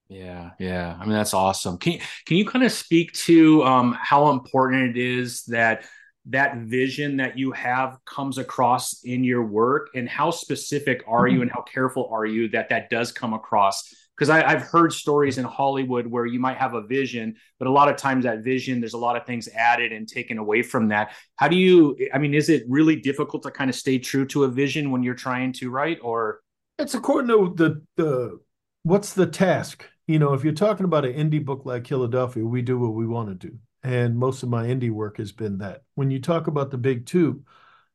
Yeah, 0.09 0.51
yeah. 0.59 0.95
I 0.99 1.05
mean, 1.05 1.13
that's 1.13 1.33
awesome. 1.33 1.77
Can 1.77 1.99
can 2.25 2.37
you 2.37 2.45
kind 2.45 2.63
of 2.63 2.71
speak 2.71 3.13
to 3.13 3.63
um, 3.63 3.97
how 3.99 4.29
important 4.29 4.95
it 4.95 5.01
is 5.01 5.43
that 5.45 5.85
that 6.27 6.57
vision 6.57 7.17
that 7.17 7.37
you 7.37 7.51
have 7.51 7.97
comes 8.05 8.37
across 8.37 9.03
in 9.03 9.23
your 9.23 9.45
work 9.45 9.89
and 9.95 10.09
how 10.09 10.31
specific 10.31 11.03
are 11.07 11.27
you 11.27 11.41
and 11.41 11.51
how 11.51 11.61
careful 11.61 12.09
are 12.11 12.25
you 12.25 12.49
that 12.49 12.69
that 12.69 12.89
does 12.89 13.11
come 13.11 13.33
across 13.33 13.93
because 14.17 14.29
i've 14.29 14.61
heard 14.61 14.93
stories 14.93 15.37
in 15.37 15.45
hollywood 15.45 16.07
where 16.07 16.25
you 16.25 16.39
might 16.39 16.57
have 16.57 16.73
a 16.73 16.81
vision 16.81 17.35
but 17.59 17.67
a 17.67 17.71
lot 17.71 17.89
of 17.89 17.95
times 17.95 18.23
that 18.23 18.43
vision 18.43 18.79
there's 18.79 18.93
a 18.93 18.97
lot 18.97 19.15
of 19.15 19.25
things 19.25 19.47
added 19.49 19.91
and 19.91 20.07
taken 20.07 20.37
away 20.37 20.61
from 20.61 20.87
that. 20.89 21.13
How 21.35 21.47
do 21.47 21.55
you 21.55 21.97
i 22.13 22.17
mean 22.17 22.33
is 22.33 22.49
it 22.49 22.63
really 22.67 22.95
difficult 22.95 23.43
to 23.43 23.51
kind 23.51 23.69
of 23.69 23.75
stay 23.75 23.97
true 23.97 24.25
to 24.27 24.43
a 24.43 24.47
vision 24.47 24.91
when 24.91 25.03
you're 25.03 25.15
trying 25.15 25.53
to 25.53 25.69
write 25.69 25.99
or? 26.01 26.41
It's 26.77 26.93
according 26.93 27.29
to 27.29 27.53
the 27.55 27.81
the 27.95 28.39
what's 28.83 29.13
the 29.13 29.27
task? 29.27 29.85
You 30.07 30.19
know 30.19 30.33
if 30.33 30.43
you're 30.43 30.53
talking 30.53 30.85
about 30.85 31.05
an 31.05 31.13
indie 31.13 31.43
book 31.43 31.61
like 31.65 31.83
Killadelphia, 31.83 32.43
we 32.43 32.61
do 32.61 32.77
what 32.77 32.93
we 32.93 33.07
want 33.07 33.29
to 33.29 33.47
do. 33.47 33.57
And 33.83 34.17
most 34.17 34.41
of 34.41 34.49
my 34.49 34.65
indie 34.65 34.91
work 34.91 35.17
has 35.17 35.31
been 35.31 35.59
that. 35.59 35.83
When 35.93 36.09
you 36.09 36.19
talk 36.19 36.47
about 36.47 36.71
the 36.71 36.77
big 36.77 37.05
two, 37.05 37.43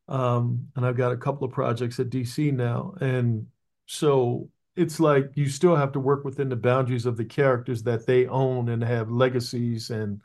um, 0.07 0.67
and 0.75 0.85
I've 0.85 0.95
got 0.95 1.11
a 1.11 1.17
couple 1.17 1.45
of 1.45 1.53
projects 1.53 1.99
at 1.99 2.09
DC 2.09 2.53
now, 2.53 2.95
and 3.01 3.47
so 3.87 4.49
it's 4.75 4.99
like 4.99 5.31
you 5.35 5.49
still 5.49 5.75
have 5.75 5.91
to 5.93 5.99
work 5.99 6.23
within 6.23 6.49
the 6.49 6.55
boundaries 6.55 7.05
of 7.05 7.17
the 7.17 7.25
characters 7.25 7.83
that 7.83 8.05
they 8.05 8.27
own 8.27 8.69
and 8.69 8.83
have 8.83 9.11
legacies 9.11 9.89
and 9.89 10.21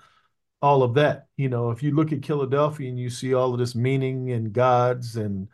all 0.63 0.83
of 0.83 0.95
that. 0.95 1.27
You 1.37 1.49
know, 1.49 1.71
if 1.71 1.83
you 1.83 1.93
look 1.95 2.13
at 2.13 2.21
Killadelphia 2.21 2.89
and 2.89 2.99
you 2.99 3.11
see 3.11 3.35
all 3.35 3.53
of 3.53 3.59
this 3.59 3.75
meaning 3.75 4.31
and 4.33 4.53
gods 4.53 5.17
and 5.17 5.49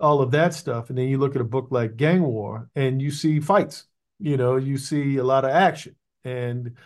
all 0.00 0.22
of 0.22 0.30
that 0.32 0.54
stuff, 0.54 0.88
and 0.90 0.98
then 0.98 1.08
you 1.08 1.18
look 1.18 1.34
at 1.34 1.42
a 1.42 1.44
book 1.44 1.68
like 1.70 1.96
Gang 1.96 2.22
War 2.22 2.70
and 2.76 3.02
you 3.02 3.10
see 3.10 3.40
fights, 3.40 3.86
you 4.20 4.36
know, 4.36 4.56
you 4.56 4.78
see 4.78 5.16
a 5.16 5.24
lot 5.24 5.44
of 5.44 5.50
action 5.50 5.96
and 6.24 6.76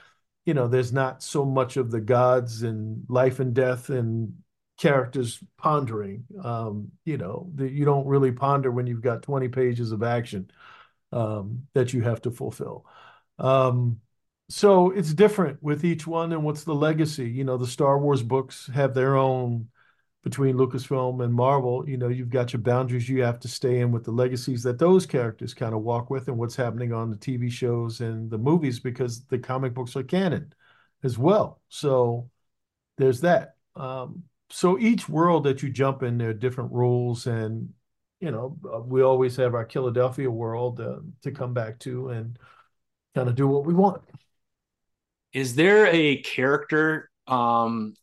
you 0.45 0.55
know, 0.55 0.67
there's 0.69 0.93
not 0.93 1.23
so 1.23 1.45
much 1.45 1.77
of 1.77 1.91
the 1.91 2.01
gods 2.01 2.63
and 2.63 3.05
life 3.09 3.39
and 3.41 3.55
death 3.55 3.91
and 3.91 4.35
characters 4.77 5.43
pondering. 5.57 6.25
Um, 6.43 6.91
you 7.05 7.17
know, 7.17 7.51
that 7.55 7.71
you 7.73 7.85
don't 7.85 8.07
really 8.07 8.33
ponder 8.33 8.71
when 8.71 8.87
you've 8.87 9.03
got 9.03 9.23
20 9.23 9.49
pages 9.49 9.93
of 9.93 10.03
action 10.03 10.51
um, 11.13 11.67
that 11.75 11.93
you 11.93 12.03
have 12.03 12.23
to 12.23 12.31
fulfill. 12.31 12.87
Um, 13.39 14.01
so 14.49 14.91
it's 14.91 15.15
different 15.15 15.63
with 15.63 15.85
each 15.85 16.07
one 16.07 16.33
and 16.33 16.45
what's 16.45 16.65
the 16.65 16.75
legacy. 16.75 17.29
You 17.29 17.45
know, 17.45 17.57
the 17.57 17.67
Star 17.67 17.99
Wars 17.99 18.23
books 18.23 18.69
have 18.75 18.95
their 18.95 19.17
own 19.17 19.69
between 20.23 20.57
Lucasfilm 20.57 21.23
and 21.25 21.35
Marvel, 21.35 21.89
you 21.89 21.97
know, 21.97 22.09
you've 22.09 22.31
got 22.31 22.53
your 22.53 22.63
boundaries 22.63 23.09
you 23.09 23.23
have 23.23 23.41
to 23.41 23.49
stay 23.49 23.81
in 23.81 23.91
with 23.91 24.05
the 24.05 24.13
legacies 24.13 24.63
that 24.63 24.79
those 24.79 25.05
characters 25.05 25.53
kind 25.53 25.75
of 25.75 25.83
walk 25.83 26.11
with 26.11 26.29
and 26.29 26.39
what's 26.39 26.55
happening 26.55 26.93
on 26.93 27.11
the 27.11 27.17
TV 27.17 27.51
shows 27.51 28.01
and 28.01 28.31
the 28.31 28.39
movies 28.39 28.79
because 28.79 29.25
the 29.27 29.39
comic 29.39 29.75
books 29.75 29.97
are 29.97 30.05
canon 30.05 30.53
as 31.03 31.19
well. 31.19 31.61
So 31.69 32.31
there's 32.99 33.23
that. 33.23 33.57
Um, 33.75 34.25
so 34.49 34.79
each 34.79 35.09
world 35.09 35.45
that 35.45 35.63
you 35.63 35.71
jump 35.71 36.05
in, 36.05 36.19
there 36.19 36.31
are 36.31 36.35
different 36.35 36.73
rules, 36.73 37.27
and 37.27 37.71
you 38.23 38.31
know, 38.31 38.57
uh, 38.73 38.79
we 38.79 39.03
always 39.03 39.35
have 39.37 39.55
our 39.55 39.67
Killadelphia 39.67 40.29
world 40.29 40.81
uh, 40.81 41.01
to 41.23 41.33
come 41.33 41.53
back 41.53 41.81
to 41.81 42.11
and 42.11 42.39
kind 43.17 43.29
of 43.29 43.35
do 43.35 43.49
what 43.49 43.67
we 43.67 43.75
want. 43.75 44.01
Is 45.33 45.57
there 45.57 45.87
a 45.89 46.23
character 46.23 47.11
um, 47.27 47.95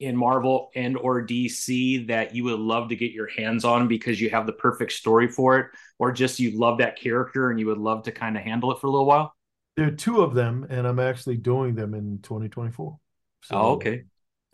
in 0.00 0.16
Marvel 0.16 0.70
and 0.74 0.96
or 0.96 1.20
DC 1.20 2.06
that 2.06 2.34
you 2.34 2.44
would 2.44 2.58
love 2.58 2.88
to 2.88 2.96
get 2.96 3.12
your 3.12 3.28
hands 3.28 3.66
on 3.66 3.86
because 3.86 4.18
you 4.18 4.30
have 4.30 4.46
the 4.46 4.52
perfect 4.52 4.92
story 4.92 5.28
for 5.28 5.58
it, 5.58 5.66
or 5.98 6.10
just 6.10 6.40
you 6.40 6.58
love 6.58 6.78
that 6.78 6.98
character 6.98 7.50
and 7.50 7.60
you 7.60 7.66
would 7.66 7.78
love 7.78 8.04
to 8.04 8.12
kind 8.12 8.38
of 8.38 8.42
handle 8.42 8.72
it 8.72 8.80
for 8.80 8.86
a 8.86 8.90
little 8.90 9.06
while? 9.06 9.34
There 9.76 9.88
are 9.88 9.90
two 9.90 10.22
of 10.22 10.32
them, 10.32 10.66
and 10.70 10.86
I'm 10.86 10.98
actually 11.00 11.36
doing 11.36 11.74
them 11.74 11.92
in 11.92 12.20
2024. 12.22 12.98
So, 13.42 13.56
oh, 13.56 13.72
okay. 13.72 14.04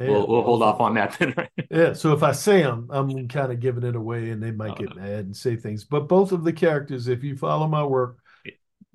Yeah, 0.02 0.10
we'll, 0.10 0.26
we'll 0.26 0.42
hold 0.42 0.62
off 0.62 0.80
on 0.80 0.94
that 0.94 1.16
then. 1.18 1.34
yeah. 1.70 1.92
So 1.92 2.12
if 2.12 2.22
I 2.22 2.32
say 2.32 2.62
them, 2.62 2.88
I'm 2.90 3.28
kind 3.28 3.52
of 3.52 3.60
giving 3.60 3.84
it 3.84 3.96
away, 3.96 4.30
and 4.30 4.42
they 4.42 4.50
might 4.50 4.76
get 4.76 4.96
mad 4.96 5.26
and 5.26 5.36
say 5.36 5.56
things. 5.56 5.84
But 5.84 6.08
both 6.08 6.32
of 6.32 6.44
the 6.44 6.52
characters, 6.52 7.08
if 7.08 7.22
you 7.22 7.36
follow 7.36 7.66
my 7.66 7.84
work, 7.84 8.18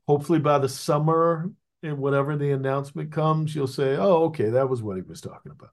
hopefully 0.08 0.40
by 0.40 0.60
the 0.60 0.70
summer 0.70 1.52
and 1.84 1.98
whatever 1.98 2.36
the 2.36 2.52
announcement 2.52 3.12
comes, 3.12 3.56
you'll 3.56 3.68
say, 3.68 3.96
"Oh, 3.96 4.26
okay, 4.26 4.50
that 4.50 4.70
was 4.70 4.82
what 4.82 4.98
he 4.98 5.04
was 5.04 5.22
talking 5.22 5.52
about." 5.52 5.72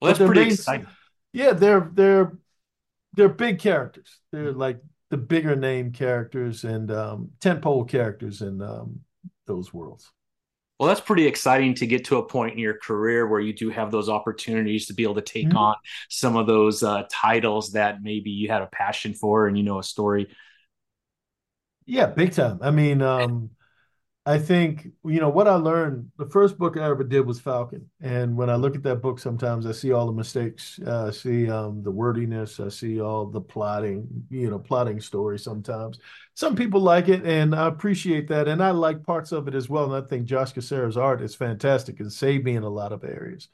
Well, 0.00 0.12
that's 0.12 0.24
pretty 0.24 0.52
exciting. 0.52 0.86
Yeah, 1.32 1.52
they're 1.52 1.90
they're 1.92 2.38
they're 3.14 3.28
big 3.28 3.58
characters. 3.58 4.20
They're 4.32 4.52
like 4.52 4.80
the 5.10 5.16
bigger 5.16 5.56
name 5.56 5.92
characters 5.92 6.64
and 6.64 6.90
um, 6.90 7.30
tentpole 7.40 7.88
characters 7.88 8.42
in 8.42 8.62
um, 8.62 9.00
those 9.46 9.74
worlds. 9.74 10.10
Well, 10.80 10.88
that's 10.88 11.02
pretty 11.02 11.26
exciting 11.26 11.74
to 11.74 11.86
get 11.86 12.06
to 12.06 12.16
a 12.16 12.22
point 12.22 12.54
in 12.54 12.58
your 12.58 12.72
career 12.72 13.26
where 13.26 13.38
you 13.38 13.52
do 13.52 13.68
have 13.68 13.90
those 13.90 14.08
opportunities 14.08 14.86
to 14.86 14.94
be 14.94 15.02
able 15.02 15.16
to 15.16 15.20
take 15.20 15.48
mm-hmm. 15.48 15.58
on 15.58 15.76
some 16.08 16.36
of 16.36 16.46
those 16.46 16.82
uh, 16.82 17.02
titles 17.10 17.72
that 17.72 18.02
maybe 18.02 18.30
you 18.30 18.48
had 18.48 18.62
a 18.62 18.66
passion 18.66 19.12
for 19.12 19.46
and 19.46 19.58
you 19.58 19.62
know 19.62 19.78
a 19.78 19.82
story. 19.82 20.34
Yeah, 21.84 22.06
big 22.06 22.32
time. 22.32 22.60
I 22.62 22.70
mean, 22.70 23.02
um, 23.02 23.50
I 24.26 24.38
think 24.38 24.86
you 25.04 25.18
know 25.18 25.30
what 25.30 25.48
I 25.48 25.54
learned. 25.54 26.10
The 26.18 26.26
first 26.26 26.58
book 26.58 26.76
I 26.76 26.84
ever 26.84 27.02
did 27.02 27.26
was 27.26 27.40
Falcon, 27.40 27.88
and 28.02 28.36
when 28.36 28.50
I 28.50 28.56
look 28.56 28.76
at 28.76 28.82
that 28.82 29.00
book, 29.00 29.18
sometimes 29.18 29.64
I 29.64 29.72
see 29.72 29.92
all 29.92 30.06
the 30.06 30.12
mistakes. 30.12 30.78
Uh, 30.86 31.06
I 31.06 31.10
see 31.10 31.50
um, 31.50 31.82
the 31.82 31.90
wordiness. 31.90 32.60
I 32.60 32.68
see 32.68 33.00
all 33.00 33.24
the 33.26 33.40
plotting. 33.40 34.06
You 34.28 34.50
know, 34.50 34.58
plotting 34.58 35.00
story. 35.00 35.38
Sometimes 35.38 35.98
some 36.34 36.54
people 36.54 36.80
like 36.82 37.08
it, 37.08 37.24
and 37.24 37.54
I 37.54 37.66
appreciate 37.66 38.28
that, 38.28 38.46
and 38.46 38.62
I 38.62 38.72
like 38.72 39.02
parts 39.04 39.32
of 39.32 39.48
it 39.48 39.54
as 39.54 39.70
well. 39.70 39.92
And 39.94 40.04
I 40.04 40.06
think 40.06 40.26
Josh 40.26 40.52
Cassara's 40.52 40.98
art 40.98 41.22
is 41.22 41.34
fantastic 41.34 41.98
and 42.00 42.12
saved 42.12 42.44
me 42.44 42.56
in 42.56 42.62
a 42.62 42.68
lot 42.68 42.92
of 42.92 43.04
areas. 43.04 43.48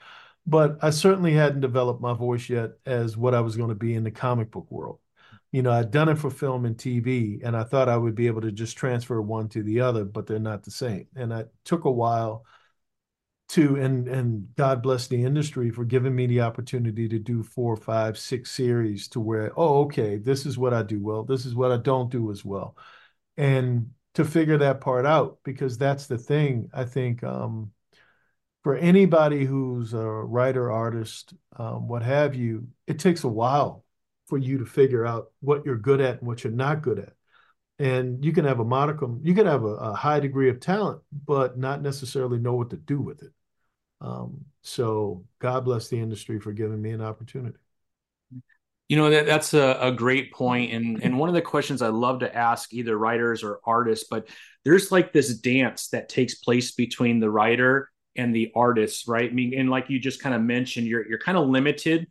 But 0.48 0.78
I 0.82 0.90
certainly 0.90 1.32
hadn't 1.32 1.60
developed 1.60 2.00
my 2.00 2.12
voice 2.12 2.48
yet 2.48 2.72
as 2.86 3.16
what 3.16 3.34
I 3.34 3.40
was 3.40 3.56
going 3.56 3.68
to 3.68 3.74
be 3.76 3.94
in 3.94 4.04
the 4.04 4.10
comic 4.10 4.50
book 4.50 4.66
world 4.70 4.98
you 5.52 5.62
know, 5.62 5.72
I'd 5.72 5.90
done 5.90 6.08
it 6.08 6.18
for 6.18 6.30
film 6.30 6.64
and 6.64 6.76
TV, 6.76 7.40
and 7.42 7.56
I 7.56 7.64
thought 7.64 7.88
I 7.88 7.96
would 7.96 8.14
be 8.14 8.26
able 8.26 8.42
to 8.42 8.52
just 8.52 8.76
transfer 8.76 9.20
one 9.22 9.48
to 9.50 9.62
the 9.62 9.80
other, 9.80 10.04
but 10.04 10.26
they're 10.26 10.38
not 10.38 10.64
the 10.64 10.70
same. 10.70 11.06
And 11.14 11.32
it 11.32 11.52
took 11.64 11.84
a 11.84 11.90
while 11.90 12.44
to, 13.50 13.76
and 13.76 14.08
and 14.08 14.54
God 14.56 14.82
bless 14.82 15.06
the 15.06 15.22
industry 15.22 15.70
for 15.70 15.84
giving 15.84 16.14
me 16.14 16.26
the 16.26 16.40
opportunity 16.40 17.08
to 17.08 17.18
do 17.18 17.42
four, 17.42 17.76
five, 17.76 18.18
six 18.18 18.50
series 18.50 19.08
to 19.08 19.20
where, 19.20 19.52
oh, 19.56 19.84
okay, 19.84 20.16
this 20.16 20.46
is 20.46 20.58
what 20.58 20.74
I 20.74 20.82
do 20.82 21.00
well, 21.00 21.22
this 21.22 21.46
is 21.46 21.54
what 21.54 21.72
I 21.72 21.76
don't 21.76 22.10
do 22.10 22.30
as 22.30 22.44
well, 22.44 22.76
and 23.36 23.90
to 24.14 24.24
figure 24.24 24.58
that 24.58 24.80
part 24.80 25.06
out 25.06 25.38
because 25.44 25.78
that's 25.78 26.06
the 26.06 26.18
thing. 26.18 26.70
I 26.72 26.84
think 26.84 27.22
um, 27.22 27.70
for 28.64 28.74
anybody 28.74 29.44
who's 29.44 29.94
a 29.94 30.04
writer, 30.04 30.72
artist, 30.72 31.34
um, 31.56 31.86
what 31.86 32.02
have 32.02 32.34
you, 32.34 32.66
it 32.88 32.98
takes 32.98 33.22
a 33.22 33.28
while 33.28 33.84
for 34.26 34.38
you 34.38 34.58
to 34.58 34.66
figure 34.66 35.06
out 35.06 35.32
what 35.40 35.64
you're 35.64 35.76
good 35.78 36.00
at 36.00 36.18
and 36.18 36.28
what 36.28 36.44
you're 36.44 36.52
not 36.52 36.82
good 36.82 36.98
at. 36.98 37.12
and 37.78 38.24
you 38.24 38.32
can 38.32 38.44
have 38.44 38.60
a 38.60 38.64
modicum, 38.64 39.20
you 39.22 39.34
can 39.34 39.46
have 39.46 39.64
a, 39.64 39.68
a 39.68 39.94
high 39.94 40.20
degree 40.20 40.48
of 40.50 40.60
talent, 40.60 41.00
but 41.26 41.58
not 41.58 41.82
necessarily 41.82 42.38
know 42.38 42.54
what 42.54 42.70
to 42.70 42.76
do 42.76 43.00
with 43.00 43.22
it. 43.22 43.32
Um, 44.00 44.46
so 44.62 45.24
God 45.40 45.64
bless 45.64 45.88
the 45.88 46.00
industry 46.00 46.40
for 46.40 46.52
giving 46.52 46.80
me 46.82 46.90
an 46.92 47.02
opportunity. 47.02 47.58
You 48.88 48.96
know 48.96 49.10
that 49.10 49.26
that's 49.26 49.52
a, 49.52 49.76
a 49.80 49.90
great 49.90 50.32
point, 50.32 50.72
and 50.72 51.02
and 51.02 51.18
one 51.18 51.28
of 51.28 51.34
the 51.34 51.42
questions 51.42 51.82
I 51.82 51.88
love 51.88 52.20
to 52.20 52.32
ask 52.34 52.72
either 52.72 52.96
writers 52.96 53.42
or 53.42 53.58
artists, 53.64 54.06
but 54.08 54.28
there's 54.64 54.92
like 54.92 55.12
this 55.12 55.36
dance 55.38 55.88
that 55.88 56.08
takes 56.08 56.36
place 56.36 56.70
between 56.70 57.18
the 57.18 57.28
writer 57.30 57.90
and 58.14 58.32
the 58.34 58.52
artist, 58.54 59.08
right? 59.08 59.28
I 59.28 59.32
mean, 59.34 59.54
and 59.58 59.70
like 59.70 59.90
you 59.90 59.98
just 59.98 60.22
kind 60.22 60.36
of 60.36 60.40
mentioned, 60.42 60.86
you're 60.86 61.04
you're 61.08 61.18
kind 61.18 61.36
of 61.36 61.48
limited 61.48 62.06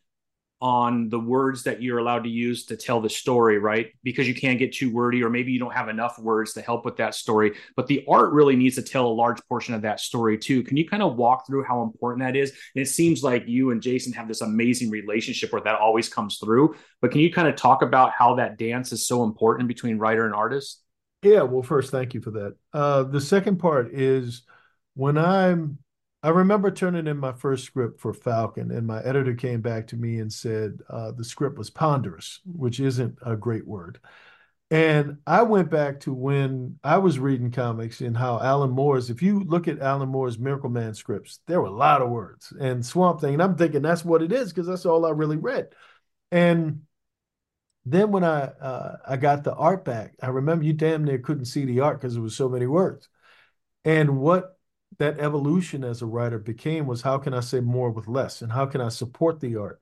on 0.65 1.10
the 1.10 1.19
words 1.19 1.62
that 1.62 1.80
you're 1.80 1.99
allowed 1.99 2.23
to 2.23 2.30
use 2.30 2.65
to 2.65 2.75
tell 2.75 2.99
the 2.99 3.08
story, 3.08 3.60
right? 3.60 3.91
Because 4.01 4.28
you 4.28 4.34
can't 4.34 4.58
get 4.58 4.73
too 4.73 4.91
wordy, 4.91 5.23
or 5.23 5.30
maybe 5.30 5.51
you 5.51 5.60
don't 5.60 5.75
have 5.75 5.89
enough 5.89 6.17
words 6.17 6.54
to 6.54 6.62
help 6.62 6.86
with 6.86 6.97
that 6.97 7.13
story. 7.13 7.54
But 7.75 7.86
the 7.86 8.04
art 8.10 8.34
really 8.34 8.56
needs 8.56 8.73
to 8.78 8.82
tell 8.82 9.06
a 9.06 9.13
large 9.13 9.39
portion 9.47 9.75
of 9.75 9.84
that 9.84 9.99
story 9.99 10.39
too. 10.39 10.63
Can 10.63 10.75
you 10.75 10.89
kind 10.89 11.04
of 11.04 11.17
walk 11.17 11.45
through 11.45 11.65
how 11.65 11.84
important 11.84 12.25
that 12.25 12.36
is? 12.36 12.49
And 12.49 12.82
it 12.82 12.88
seems 12.88 13.21
like 13.21 13.43
you 13.45 13.69
and 13.69 13.80
Jason 13.80 14.12
have 14.13 14.28
this 14.28 14.41
amazing 14.41 14.89
relationship 14.89 15.54
where 15.54 15.62
that 15.62 15.80
always 15.80 16.10
comes 16.10 16.39
through. 16.39 16.73
But 16.99 17.12
can 17.12 17.21
you 17.21 17.32
kind 17.32 17.47
of 17.47 17.56
talk 17.56 17.84
about 17.84 18.13
how 18.17 18.34
that 18.38 18.58
dance 18.58 18.91
is 18.91 19.06
so 19.06 19.23
important 19.23 19.67
between 19.67 19.99
writer 19.99 20.25
and 20.25 20.34
artist? 20.34 20.82
Yeah, 21.21 21.43
well, 21.43 21.62
first, 21.62 21.91
thank 21.91 22.15
you 22.15 22.21
for 22.21 22.32
that. 22.32 22.56
Uh, 22.73 23.04
the 23.04 23.21
second 23.21 23.58
part 23.60 23.93
is 23.93 24.41
when 24.95 25.19
I'm 25.19 25.78
I 26.26 26.30
remember 26.30 26.72
turning 26.72 27.06
in 27.06 27.18
my 27.18 27.34
first 27.34 27.66
script 27.66 28.00
for 28.00 28.12
Falcon, 28.12 28.72
and 28.72 28.88
my 28.88 29.00
editor 29.04 29.36
came 29.36 29.62
back 29.62 29.86
to 29.90 29.96
me 29.96 30.18
and 30.18 30.34
said 30.34 30.80
uh, 30.90 31.12
the 31.12 31.24
script 31.24 31.56
was 31.56 31.70
ponderous, 31.70 32.40
which 32.46 32.80
isn't 32.80 33.20
a 33.24 33.36
great 33.36 33.68
word. 33.68 34.00
And 34.72 35.18
I 35.28 35.44
went 35.44 35.70
back 35.70 36.00
to 36.00 36.14
when 36.14 36.80
I 36.84 36.98
was 36.98 37.20
reading 37.20 37.52
comics 37.52 38.02
and 38.02 38.18
how 38.18 38.40
Alan 38.40 38.72
Moore's, 38.72 39.12
if 39.12 39.22
you 39.22 39.44
look 39.44 39.68
at 39.68 39.78
Alan 39.78 40.10
Moore's 40.10 40.40
Miracle 40.40 40.72
Man 40.72 40.96
scripts, 40.96 41.42
there 41.46 41.62
were 41.62 41.68
a 41.68 41.72
lot 41.72 42.02
of 42.02 42.10
words 42.10 42.52
and 42.60 42.84
Swamp 42.84 43.22
Thing. 43.22 43.34
And 43.36 43.44
I'm 43.44 43.56
thinking 43.56 43.84
that's 43.84 44.04
what 44.04 44.24
it 44.24 44.32
is 44.32 44.52
because 44.52 44.66
that's 44.66 44.88
all 44.88 45.06
I 45.06 45.12
really 45.12 45.38
read. 45.38 45.76
And 46.32 46.82
then 47.86 48.10
when 48.10 48.24
I 48.24 48.46
uh, 48.46 48.98
I 49.08 49.18
got 49.18 49.44
the 49.44 49.54
art 49.54 49.86
back, 49.86 50.16
I 50.24 50.30
remember 50.30 50.66
you 50.66 50.74
damn 50.74 51.04
near 51.04 51.20
couldn't 51.20 51.46
see 51.46 51.66
the 51.66 51.82
art 51.82 52.02
because 52.02 52.16
there 52.16 52.24
was 52.24 52.36
so 52.36 52.50
many 52.50 52.66
words. 52.66 53.10
And 53.84 54.18
what 54.18 54.55
that 54.98 55.20
evolution 55.20 55.84
as 55.84 56.02
a 56.02 56.06
writer 56.06 56.40
became 56.40 56.86
was 56.88 57.02
how 57.02 57.18
can 57.18 57.34
I 57.34 57.40
say 57.42 57.60
more 57.60 57.92
with 57.92 58.08
less? 58.08 58.42
And 58.42 58.52
how 58.52 58.66
can 58.66 58.82
I 58.82 58.90
support 58.90 59.40
the 59.40 59.58
art? 59.58 59.82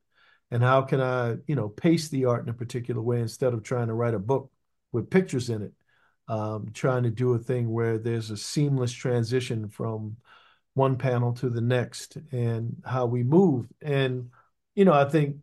And 0.52 0.62
how 0.62 0.82
can 0.84 1.02
I, 1.02 1.38
you 1.48 1.56
know, 1.56 1.70
pace 1.70 2.10
the 2.10 2.26
art 2.26 2.44
in 2.44 2.50
a 2.50 2.54
particular 2.54 3.02
way 3.02 3.20
instead 3.20 3.54
of 3.54 3.64
trying 3.64 3.88
to 3.88 3.94
write 3.94 4.14
a 4.14 4.20
book 4.20 4.52
with 4.92 5.10
pictures 5.10 5.50
in 5.50 5.64
it, 5.64 5.74
um, 6.28 6.70
trying 6.74 7.04
to 7.04 7.10
do 7.10 7.34
a 7.34 7.40
thing 7.40 7.72
where 7.72 7.98
there's 7.98 8.30
a 8.30 8.38
seamless 8.38 8.92
transition 8.92 9.68
from 9.68 10.18
one 10.76 10.98
panel 10.98 11.34
to 11.34 11.50
the 11.50 11.62
next 11.62 12.18
and 12.32 12.82
how 12.86 13.06
we 13.06 13.24
move. 13.24 13.68
And, 13.82 14.30
you 14.76 14.86
know, 14.86 14.94
I 14.94 15.06
think 15.06 15.38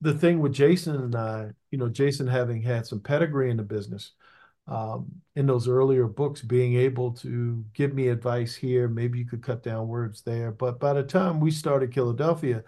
the 0.00 0.14
thing 0.14 0.40
with 0.40 0.52
Jason 0.52 0.96
and 0.96 1.14
I, 1.14 1.50
you 1.70 1.78
know, 1.78 1.88
Jason 1.88 2.26
having 2.26 2.62
had 2.62 2.86
some 2.86 3.00
pedigree 3.00 3.50
in 3.50 3.56
the 3.56 3.62
business, 3.62 4.12
um, 4.68 5.06
in 5.34 5.46
those 5.46 5.68
earlier 5.68 6.06
books, 6.06 6.42
being 6.42 6.74
able 6.74 7.12
to 7.12 7.64
give 7.74 7.94
me 7.94 8.08
advice 8.08 8.54
here. 8.54 8.88
Maybe 8.88 9.18
you 9.18 9.26
could 9.26 9.42
cut 9.42 9.62
down 9.62 9.88
words 9.88 10.22
there. 10.22 10.50
But 10.50 10.80
by 10.80 10.94
the 10.94 11.02
time 11.02 11.40
we 11.40 11.50
started 11.50 11.92
Killadelphia, 11.92 12.64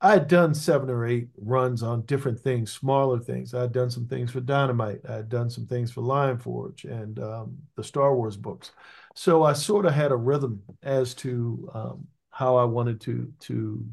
I 0.00 0.12
had 0.14 0.26
done 0.26 0.52
seven 0.52 0.90
or 0.90 1.06
eight 1.06 1.28
runs 1.40 1.82
on 1.82 2.02
different 2.06 2.40
things, 2.40 2.72
smaller 2.72 3.20
things. 3.20 3.54
I 3.54 3.62
had 3.62 3.72
done 3.72 3.88
some 3.88 4.08
things 4.08 4.32
for 4.32 4.40
Dynamite. 4.40 5.00
I 5.08 5.14
had 5.14 5.28
done 5.28 5.48
some 5.48 5.66
things 5.66 5.92
for 5.92 6.00
Lion 6.00 6.38
Forge 6.38 6.84
and 6.84 7.20
um, 7.20 7.56
the 7.76 7.84
Star 7.84 8.14
Wars 8.14 8.36
books. 8.36 8.72
So 9.14 9.44
I 9.44 9.52
sort 9.52 9.86
of 9.86 9.92
had 9.92 10.10
a 10.10 10.16
rhythm 10.16 10.60
as 10.82 11.14
to 11.14 11.70
um, 11.72 12.06
how 12.30 12.56
I 12.56 12.64
wanted 12.64 13.00
to 13.02 13.32
to 13.40 13.84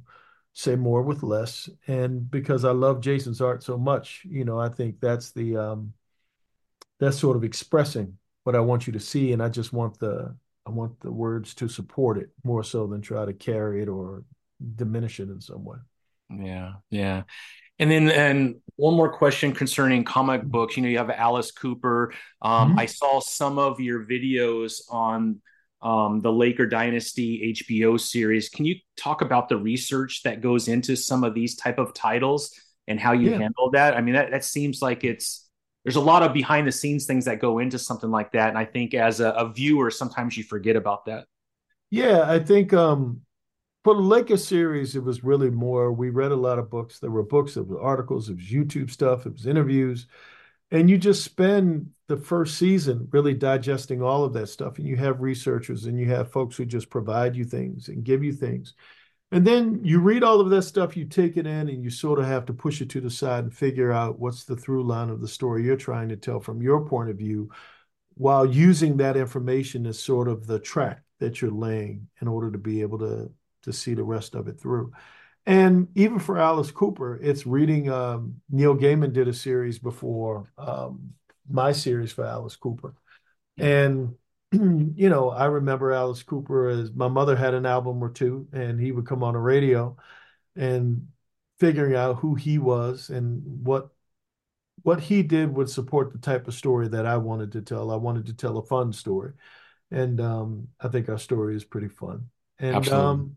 say 0.54 0.76
more 0.76 1.04
with 1.04 1.22
less. 1.22 1.70
And 1.88 2.30
because 2.30 2.66
I 2.66 2.72
love 2.72 3.02
Jason's 3.02 3.40
art 3.40 3.64
so 3.64 3.78
much, 3.78 4.24
you 4.28 4.46
know, 4.46 4.60
I 4.60 4.70
think 4.70 5.00
that's 5.00 5.32
the 5.32 5.58
um, 5.58 5.94
that's 7.00 7.18
sort 7.18 7.38
of 7.38 7.44
expressing 7.44 8.18
what 8.44 8.56
I 8.56 8.60
want 8.60 8.88
you 8.88 8.94
to 8.94 9.00
see, 9.00 9.34
and 9.34 9.42
I 9.42 9.50
just 9.50 9.74
want 9.74 10.00
the 10.00 10.36
I 10.66 10.72
want 10.72 11.00
the 11.00 11.12
words 11.12 11.54
to 11.56 11.68
support 11.68 12.18
it 12.18 12.30
more 12.44 12.64
so 12.64 12.88
than 12.88 13.02
try 13.02 13.26
to 13.26 13.34
carry 13.34 13.82
it 13.82 13.88
or 13.88 14.24
diminish 14.76 15.20
it 15.20 15.30
in 15.30 15.42
some 15.42 15.64
way. 15.66 15.78
Yeah, 16.30 16.74
yeah. 16.90 17.24
And 17.80 17.90
then, 17.90 18.10
and 18.10 18.56
one 18.76 18.94
more 18.94 19.12
question 19.12 19.54
concerning 19.54 20.04
comic 20.04 20.44
books. 20.44 20.76
You 20.76 20.84
know, 20.84 20.90
you 20.90 20.98
have 20.98 21.10
Alice 21.10 21.52
Cooper. 21.52 22.14
Um, 22.42 22.72
mm-hmm. 22.72 22.80
I 22.80 22.86
saw 22.86 23.22
some 23.22 23.58
of 23.58 23.80
your 23.80 24.06
videos 24.06 24.82
on 24.90 25.42
um, 25.82 26.20
the 26.20 26.32
Laker 26.32 26.68
Dynasty 26.68 27.56
HBO 27.56 28.00
series. 28.00 28.50
Can 28.50 28.66
you 28.66 28.76
talk 28.98 29.22
about 29.22 29.48
the 29.48 29.58
research 29.58 30.24
that 30.24 30.42
goes 30.42 30.68
into 30.68 30.98
some 30.98 31.24
of 31.24 31.34
these 31.34 31.56
type 31.56 31.80
of 31.80 31.94
titles 31.94 32.54
and 32.88 33.00
how 33.00 33.14
you 33.14 33.32
yeah. 33.32 33.38
handle 33.40 33.72
that? 33.72 33.96
I 33.96 34.02
mean, 34.02 34.16
that 34.16 34.32
that 34.32 34.44
seems 34.44 34.82
like 34.82 35.06
it's 35.06 35.49
there's 35.84 35.96
a 35.96 36.02
lot 36.02 36.24
of 36.24 36.34
behind 36.34 36.68
the 36.68 36.72
scenes 36.72 37.06
things 37.06 37.26
that 37.26 37.40
go 37.40 37.60
into 37.60 37.80
something 37.80 38.12
like 38.12 38.32
that. 38.34 38.50
And 38.50 38.58
I 38.58 38.66
think 38.66 38.94
as 38.94 39.20
a, 39.20 39.30
a 39.32 39.52
viewer, 39.52 39.90
sometimes 39.90 40.38
you 40.38 40.44
forget 40.44 40.76
about 40.76 41.06
that. 41.06 41.26
Yeah, 41.90 42.24
I 42.30 42.40
think 42.40 42.74
um, 42.74 43.22
for 43.84 43.96
the 43.96 44.02
Lakers 44.02 44.46
series, 44.46 44.96
it 44.96 45.04
was 45.04 45.24
really 45.24 45.50
more. 45.50 45.92
We 45.92 46.10
read 46.10 46.32
a 46.32 46.36
lot 46.36 46.60
of 46.60 46.70
books. 46.70 47.00
There 47.00 47.10
were 47.10 47.24
books, 47.24 47.54
there 47.54 47.64
were 47.64 47.82
articles, 47.82 48.30
it 48.30 48.36
was 48.36 48.46
YouTube 48.46 48.92
stuff, 48.92 49.26
it 49.26 49.34
was 49.34 49.48
interviews, 49.48 50.08
and 50.72 50.90
you 50.90 50.98
just 50.98 51.24
spend 51.24 51.90
the 52.08 52.18
first 52.18 52.58
season 52.58 53.08
really 53.12 53.34
digesting 53.34 54.02
all 54.02 54.24
of 54.24 54.34
that 54.34 54.48
stuff. 54.48 54.78
And 54.78 54.88
you 54.88 54.98
have 54.98 55.22
researchers 55.22 55.86
and 55.86 55.98
you 55.98 56.08
have 56.08 56.32
folks 56.32 56.58
who 56.58 56.66
just 56.66 56.90
provide 56.90 57.36
you 57.36 57.46
things 57.46 57.88
and 57.88 58.04
give 58.04 58.24
you 58.24 58.34
things. 58.34 58.74
And 59.32 59.46
then 59.46 59.82
you 59.84 60.00
read 60.00 60.24
all 60.24 60.40
of 60.42 60.50
that 60.50 60.64
stuff, 60.64 60.98
you 60.98 61.06
take 61.06 61.38
it 61.38 61.46
in, 61.46 61.70
and 61.70 61.84
you 61.84 61.92
sort 61.92 62.20
of 62.20 62.26
have 62.26 62.46
to 62.48 62.54
push 62.54 62.82
it 62.82 62.90
to 62.90 63.02
the 63.02 63.12
side 63.12 63.44
and 63.44 63.54
figure 63.54 63.92
out 63.92 64.20
what's 64.20 64.44
the 64.44 64.56
through 64.56 64.84
line 64.84 65.10
of 65.10 65.22
the 65.22 65.28
story 65.28 65.64
you're 65.64 65.76
trying 65.76 66.10
to 66.10 66.18
tell 66.18 66.40
from 66.40 66.62
your 66.62 66.86
point 66.86 67.12
of 67.12 67.18
view, 67.18 67.52
while 68.16 68.46
using 68.46 68.98
that 68.98 69.16
information 69.16 69.86
as 69.86 70.00
sort 70.00 70.28
of 70.28 70.48
the 70.48 70.60
track 70.60 71.04
that 71.20 71.42
you're 71.42 71.52
laying 71.52 72.08
in 72.22 72.28
order 72.28 72.52
to 72.52 72.58
be 72.58 72.82
able 72.82 72.98
to 72.98 73.32
to 73.62 73.74
see 73.74 73.94
the 73.94 74.04
rest 74.04 74.36
of 74.36 74.48
it 74.48 74.60
through. 74.60 74.92
And 75.46 75.90
even 75.96 76.18
for 76.20 76.38
Alice 76.38 76.72
Cooper, 76.72 77.20
it's 77.22 77.46
reading. 77.46 77.90
Um, 77.90 78.42
Neil 78.50 78.76
Gaiman 78.76 79.14
did 79.14 79.28
a 79.28 79.34
series 79.34 79.80
before 79.80 80.52
um, 80.58 81.14
my 81.50 81.72
series 81.72 82.12
for 82.12 82.26
Alice 82.26 82.56
Cooper, 82.56 82.96
and 83.58 84.16
you 84.52 85.10
know, 85.10 85.30
I 85.30 85.46
remember 85.46 85.92
Alice 85.92 86.24
Cooper 86.24 86.70
as 86.70 86.92
my 86.94 87.08
mother 87.08 87.36
had 87.36 87.54
an 87.54 87.66
album 87.66 88.04
or 88.04 88.10
two, 88.10 88.48
and 88.52 88.80
he 88.80 88.92
would 88.92 89.06
come 89.06 89.24
on 89.24 89.34
the 89.34 89.40
radio 89.40 89.96
and 90.56 91.08
figuring 91.60 91.96
out 91.96 92.18
who 92.18 92.36
he 92.36 92.58
was 92.60 93.10
and 93.10 93.44
what 93.66 93.90
what 94.84 95.02
he 95.02 95.24
did 95.24 95.54
would 95.56 95.70
support 95.70 96.12
the 96.12 96.20
type 96.20 96.48
of 96.48 96.54
story 96.54 96.88
that 96.90 97.06
I 97.06 97.18
wanted 97.18 97.52
to 97.54 97.62
tell. 97.62 97.92
I 97.92 97.96
wanted 97.98 98.26
to 98.28 98.34
tell 98.34 98.58
a 98.58 98.66
fun 98.66 98.94
story. 98.94 99.34
And 99.92 100.22
um, 100.22 100.70
I 100.80 100.88
think 100.90 101.10
our 101.10 101.20
story 101.20 101.56
is 101.56 101.66
pretty 101.66 101.90
fun. 101.90 102.30
And 102.60 102.88
Absolutely. 102.88 102.90
um 102.90 103.36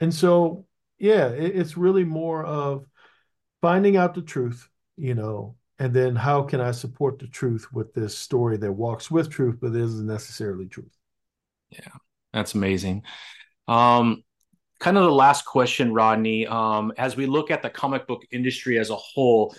and 0.00 0.14
so 0.14 0.66
yeah, 0.98 1.28
it, 1.30 1.56
it's 1.56 1.76
really 1.76 2.04
more 2.04 2.44
of 2.44 2.86
finding 3.62 3.96
out 3.96 4.14
the 4.14 4.22
truth, 4.22 4.68
you 4.96 5.14
know, 5.14 5.56
and 5.80 5.94
then 5.94 6.14
how 6.14 6.42
can 6.42 6.60
I 6.60 6.72
support 6.72 7.18
the 7.18 7.26
truth 7.26 7.66
with 7.72 7.94
this 7.94 8.16
story 8.16 8.58
that 8.58 8.70
walks 8.70 9.10
with 9.10 9.30
truth 9.30 9.56
but 9.60 9.74
isn't 9.74 10.06
necessarily 10.06 10.66
truth? 10.66 10.94
Yeah, 11.70 11.88
that's 12.34 12.54
amazing. 12.54 13.02
Um, 13.66 14.22
kind 14.78 14.98
of 14.98 15.04
the 15.04 15.12
last 15.12 15.46
question, 15.46 15.94
Rodney. 15.94 16.46
Um, 16.46 16.92
as 16.98 17.16
we 17.16 17.24
look 17.24 17.50
at 17.50 17.62
the 17.62 17.70
comic 17.70 18.06
book 18.06 18.22
industry 18.30 18.78
as 18.78 18.90
a 18.90 18.96
whole, 18.96 19.56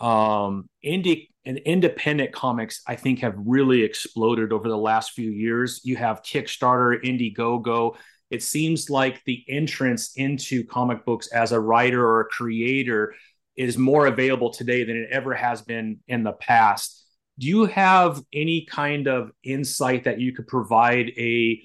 um, 0.00 0.68
indie 0.84 1.28
and 1.44 1.58
independent 1.58 2.32
comics, 2.32 2.82
I 2.88 2.96
think, 2.96 3.20
have 3.20 3.34
really 3.36 3.82
exploded 3.82 4.52
over 4.52 4.68
the 4.68 4.76
last 4.76 5.12
few 5.12 5.30
years. 5.30 5.80
You 5.84 5.94
have 5.96 6.22
Kickstarter, 6.22 7.00
Indiegogo. 7.04 7.96
It 8.28 8.42
seems 8.42 8.90
like 8.90 9.22
the 9.24 9.44
entrance 9.48 10.12
into 10.16 10.64
comic 10.64 11.04
books 11.04 11.28
as 11.28 11.52
a 11.52 11.60
writer 11.60 12.04
or 12.04 12.22
a 12.22 12.24
creator 12.26 13.14
is 13.60 13.76
more 13.76 14.06
available 14.06 14.50
today 14.50 14.84
than 14.84 14.96
it 14.96 15.10
ever 15.12 15.34
has 15.34 15.60
been 15.60 15.98
in 16.08 16.22
the 16.22 16.32
past. 16.32 17.04
Do 17.38 17.46
you 17.46 17.66
have 17.66 18.22
any 18.32 18.64
kind 18.64 19.06
of 19.06 19.32
insight 19.44 20.04
that 20.04 20.18
you 20.18 20.32
could 20.32 20.46
provide 20.46 21.10
a 21.18 21.60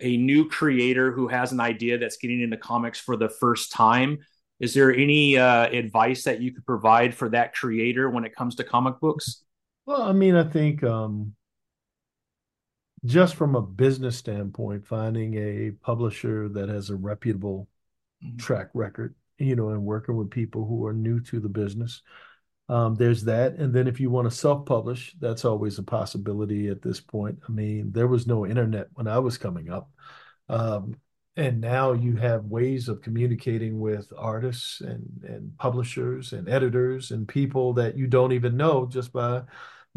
a 0.00 0.16
new 0.16 0.48
creator 0.48 1.12
who 1.12 1.28
has 1.28 1.50
an 1.52 1.60
idea 1.60 1.98
that's 1.98 2.16
getting 2.16 2.40
into 2.40 2.56
comics 2.56 2.98
for 2.98 3.16
the 3.16 3.28
first 3.28 3.72
time? 3.72 4.18
Is 4.58 4.74
there 4.74 4.92
any 4.92 5.36
uh, 5.36 5.68
advice 5.68 6.24
that 6.24 6.40
you 6.40 6.52
could 6.52 6.66
provide 6.66 7.14
for 7.14 7.28
that 7.30 7.54
creator 7.54 8.10
when 8.10 8.24
it 8.24 8.34
comes 8.34 8.56
to 8.56 8.64
comic 8.64 8.98
books? 9.00 9.42
Well, 9.86 10.02
I 10.02 10.12
mean, 10.12 10.34
I 10.34 10.44
think 10.44 10.82
um, 10.82 11.34
just 13.04 13.36
from 13.36 13.54
a 13.54 13.62
business 13.62 14.16
standpoint, 14.16 14.86
finding 14.86 15.34
a 15.34 15.70
publisher 15.70 16.48
that 16.48 16.68
has 16.68 16.90
a 16.90 16.96
reputable 16.96 17.68
mm-hmm. 18.24 18.36
track 18.38 18.70
record 18.74 19.14
you 19.38 19.56
know, 19.56 19.70
and 19.70 19.84
working 19.84 20.16
with 20.16 20.30
people 20.30 20.66
who 20.66 20.84
are 20.86 20.92
new 20.92 21.20
to 21.20 21.40
the 21.40 21.48
business. 21.48 22.02
Um, 22.68 22.96
there's 22.96 23.24
that. 23.24 23.54
And 23.54 23.72
then 23.72 23.88
if 23.88 23.98
you 23.98 24.10
want 24.10 24.28
to 24.28 24.36
self-publish, 24.36 25.14
that's 25.18 25.44
always 25.44 25.78
a 25.78 25.82
possibility 25.82 26.68
at 26.68 26.82
this 26.82 27.00
point. 27.00 27.38
I 27.48 27.52
mean, 27.52 27.92
there 27.92 28.08
was 28.08 28.26
no 28.26 28.46
internet 28.46 28.88
when 28.92 29.08
I 29.08 29.18
was 29.20 29.38
coming 29.38 29.70
up. 29.70 29.90
Um, 30.48 30.96
and 31.36 31.60
now 31.60 31.92
you 31.92 32.16
have 32.16 32.44
ways 32.44 32.88
of 32.88 33.00
communicating 33.00 33.78
with 33.78 34.12
artists 34.18 34.80
and, 34.80 35.06
and 35.26 35.56
publishers 35.56 36.32
and 36.32 36.48
editors 36.48 37.12
and 37.12 37.28
people 37.28 37.74
that 37.74 37.96
you 37.96 38.08
don't 38.08 38.32
even 38.32 38.56
know 38.56 38.86
just 38.86 39.12
by 39.12 39.42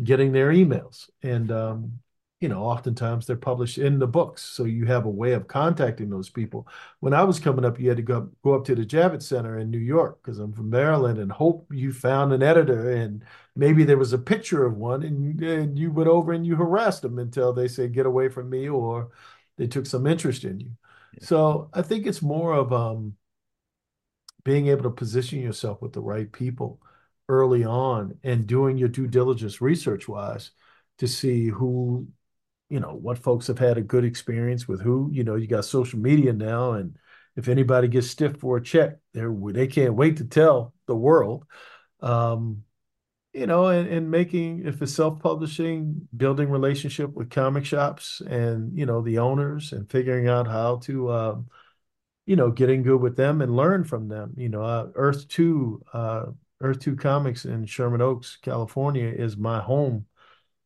getting 0.01 0.31
their 0.31 0.51
emails. 0.51 1.09
And 1.23 1.51
um, 1.51 1.99
you 2.41 2.49
know, 2.49 2.63
oftentimes 2.63 3.27
they're 3.27 3.35
published 3.37 3.77
in 3.77 3.99
the 3.99 4.07
books. 4.07 4.41
So 4.41 4.63
you 4.63 4.85
have 4.87 5.05
a 5.05 5.09
way 5.09 5.33
of 5.33 5.47
contacting 5.47 6.09
those 6.09 6.27
people. 6.27 6.67
When 6.99 7.13
I 7.13 7.23
was 7.23 7.39
coming 7.39 7.63
up, 7.63 7.79
you 7.79 7.87
had 7.87 7.97
to 7.97 8.03
go, 8.03 8.31
go 8.43 8.55
up 8.55 8.65
to 8.65 8.73
the 8.73 8.83
Javits 8.83 9.23
Center 9.23 9.59
in 9.59 9.69
New 9.69 9.77
York 9.77 10.19
because 10.21 10.39
I'm 10.39 10.51
from 10.51 10.71
Maryland 10.71 11.19
and 11.19 11.31
hope 11.31 11.71
you 11.71 11.93
found 11.93 12.33
an 12.33 12.41
editor 12.41 12.93
and 12.93 13.23
maybe 13.55 13.83
there 13.83 13.99
was 13.99 14.11
a 14.11 14.17
picture 14.17 14.65
of 14.65 14.75
one 14.75 15.03
and, 15.03 15.39
and 15.39 15.77
you 15.77 15.91
went 15.91 16.09
over 16.09 16.33
and 16.33 16.45
you 16.45 16.55
harassed 16.55 17.03
them 17.03 17.19
until 17.19 17.53
they 17.53 17.67
say, 17.67 17.87
get 17.87 18.07
away 18.07 18.27
from 18.27 18.49
me 18.49 18.67
or 18.67 19.11
they 19.57 19.67
took 19.67 19.85
some 19.85 20.07
interest 20.07 20.43
in 20.43 20.59
you. 20.59 20.71
Yeah. 21.13 21.27
So 21.27 21.69
I 21.73 21.83
think 21.83 22.07
it's 22.07 22.23
more 22.23 22.53
of 22.55 22.73
um, 22.73 23.13
being 24.43 24.65
able 24.65 24.83
to 24.83 24.89
position 24.89 25.39
yourself 25.39 25.79
with 25.79 25.93
the 25.93 26.01
right 26.01 26.31
people 26.31 26.81
early 27.29 27.63
on 27.63 28.17
and 28.23 28.47
doing 28.47 28.79
your 28.79 28.89
due 28.89 29.05
diligence 29.05 29.61
research 29.61 30.07
wise 30.07 30.49
to 30.97 31.07
see 31.07 31.47
who 31.47 32.07
you 32.71 32.79
know 32.79 32.93
what 32.93 33.19
folks 33.19 33.47
have 33.47 33.59
had 33.59 33.77
a 33.77 33.81
good 33.81 34.05
experience 34.05 34.65
with 34.65 34.81
who 34.81 35.09
you 35.11 35.25
know 35.25 35.35
you 35.35 35.45
got 35.45 35.65
social 35.65 35.99
media 35.99 36.31
now 36.31 36.71
and 36.71 36.95
if 37.35 37.49
anybody 37.49 37.89
gets 37.89 38.07
stiff 38.07 38.37
for 38.37 38.57
a 38.57 38.63
check 38.63 38.95
they 39.13 39.25
they 39.51 39.67
can't 39.67 39.93
wait 39.93 40.17
to 40.17 40.23
tell 40.23 40.73
the 40.87 40.95
world 40.95 41.45
um, 41.99 42.63
you 43.33 43.45
know 43.45 43.67
and, 43.67 43.89
and 43.89 44.09
making 44.09 44.65
if 44.65 44.81
it's 44.81 44.93
self-publishing 44.93 46.07
building 46.15 46.49
relationship 46.49 47.13
with 47.13 47.29
comic 47.29 47.65
shops 47.65 48.21
and 48.25 48.77
you 48.77 48.85
know 48.85 49.01
the 49.01 49.17
owners 49.17 49.73
and 49.73 49.91
figuring 49.91 50.29
out 50.29 50.47
how 50.47 50.77
to 50.77 51.11
um, 51.11 51.47
you 52.25 52.37
know 52.37 52.49
getting 52.49 52.83
good 52.83 53.01
with 53.01 53.17
them 53.17 53.41
and 53.41 53.55
learn 53.55 53.83
from 53.83 54.07
them. 54.07 54.33
You 54.37 54.47
know 54.47 54.63
uh, 54.63 54.87
earth 54.95 55.27
2 55.27 55.83
uh, 55.91 56.25
earth 56.61 56.79
2 56.79 56.95
comics 56.95 57.43
in 57.43 57.65
sherman 57.65 58.01
oaks 58.01 58.37
california 58.41 59.07
is 59.07 59.35
my 59.35 59.59
home 59.59 60.05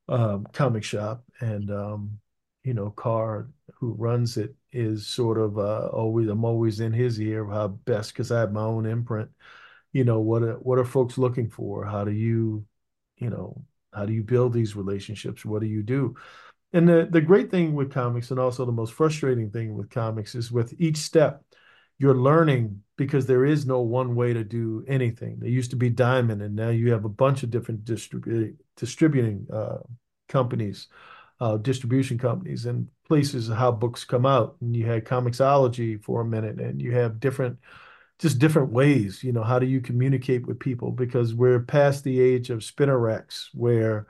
um, 0.08 0.48
comic 0.54 0.84
shop, 0.84 1.24
and 1.40 1.72
um, 1.72 2.20
you 2.64 2.74
know, 2.74 2.90
Carr, 2.90 3.48
who 3.76 3.94
runs 3.94 4.38
it, 4.38 4.56
is 4.72 5.08
sort 5.08 5.38
of 5.38 5.58
uh, 5.58 5.88
always. 5.88 6.28
I'm 6.28 6.44
always 6.44 6.80
in 6.80 6.94
his 6.94 7.20
ear 7.20 7.46
how 7.48 7.68
best 7.70 8.14
because 8.14 8.32
I 8.32 8.40
have 8.42 8.52
my 8.52 8.62
own 8.64 8.86
imprint. 8.86 9.30
You 9.94 10.04
know, 10.04 10.20
what 10.20 10.44
are, 10.44 10.56
what 10.56 10.80
are 10.80 10.86
folks 10.86 11.18
looking 11.18 11.50
for? 11.50 11.86
How 11.86 12.04
do 12.04 12.12
you, 12.12 12.66
you 13.18 13.30
know, 13.30 13.64
how 13.94 14.06
do 14.06 14.14
you 14.14 14.24
build 14.24 14.52
these 14.52 14.76
relationships? 14.76 15.46
What 15.46 15.62
do 15.62 15.68
you 15.68 15.84
do? 15.84 16.16
And 16.74 16.90
the 16.90 17.08
the 17.10 17.22
great 17.22 17.52
thing 17.52 17.74
with 17.74 17.94
comics, 17.94 18.32
and 18.32 18.40
also 18.40 18.66
the 18.66 18.72
most 18.72 18.94
frustrating 18.94 19.50
thing 19.52 19.76
with 19.76 19.90
comics, 19.90 20.36
is 20.36 20.52
with 20.52 20.74
each 20.78 20.98
step, 20.98 21.45
you're 21.98 22.16
learning 22.16 22.82
because 22.98 23.26
there 23.26 23.46
is 23.46 23.66
no 23.66 23.82
one 23.82 24.16
way 24.16 24.34
to 24.34 24.44
do 24.44 24.84
anything. 24.88 25.38
There 25.40 25.50
used 25.50 25.72
to 25.72 25.76
be 25.76 25.90
Diamond, 25.90 26.42
and 26.42 26.56
now 26.56 26.70
you 26.70 26.92
have 26.92 27.06
a 27.06 27.10
bunch 27.10 27.44
of 27.44 27.52
different 27.52 27.84
distribu- 27.84 28.56
distributing 28.78 29.48
uh, 29.52 29.80
companies, 30.30 30.88
uh, 31.40 31.58
distribution 31.58 32.18
companies, 32.18 32.66
and 32.66 32.88
places 33.06 33.50
how 33.50 33.72
books 33.72 34.04
come 34.04 34.26
out. 34.26 34.56
And 34.62 34.76
you 34.76 34.86
had 34.86 35.06
Comixology 35.06 36.02
for 36.04 36.22
a 36.22 36.26
minute, 36.26 36.60
and 36.60 36.82
you 36.82 36.94
have 36.94 37.20
different, 37.20 37.58
just 38.20 38.40
different 38.40 38.72
ways. 38.72 39.24
You 39.24 39.34
know, 39.34 39.44
how 39.44 39.60
do 39.60 39.66
you 39.66 39.82
communicate 39.82 40.46
with 40.46 40.60
people? 40.60 40.92
Because 40.92 41.34
we're 41.34 41.60
past 41.60 42.04
the 42.04 42.20
age 42.20 42.50
of 42.50 42.64
spinner 42.64 42.98
racks 42.98 43.50
where 43.54 44.08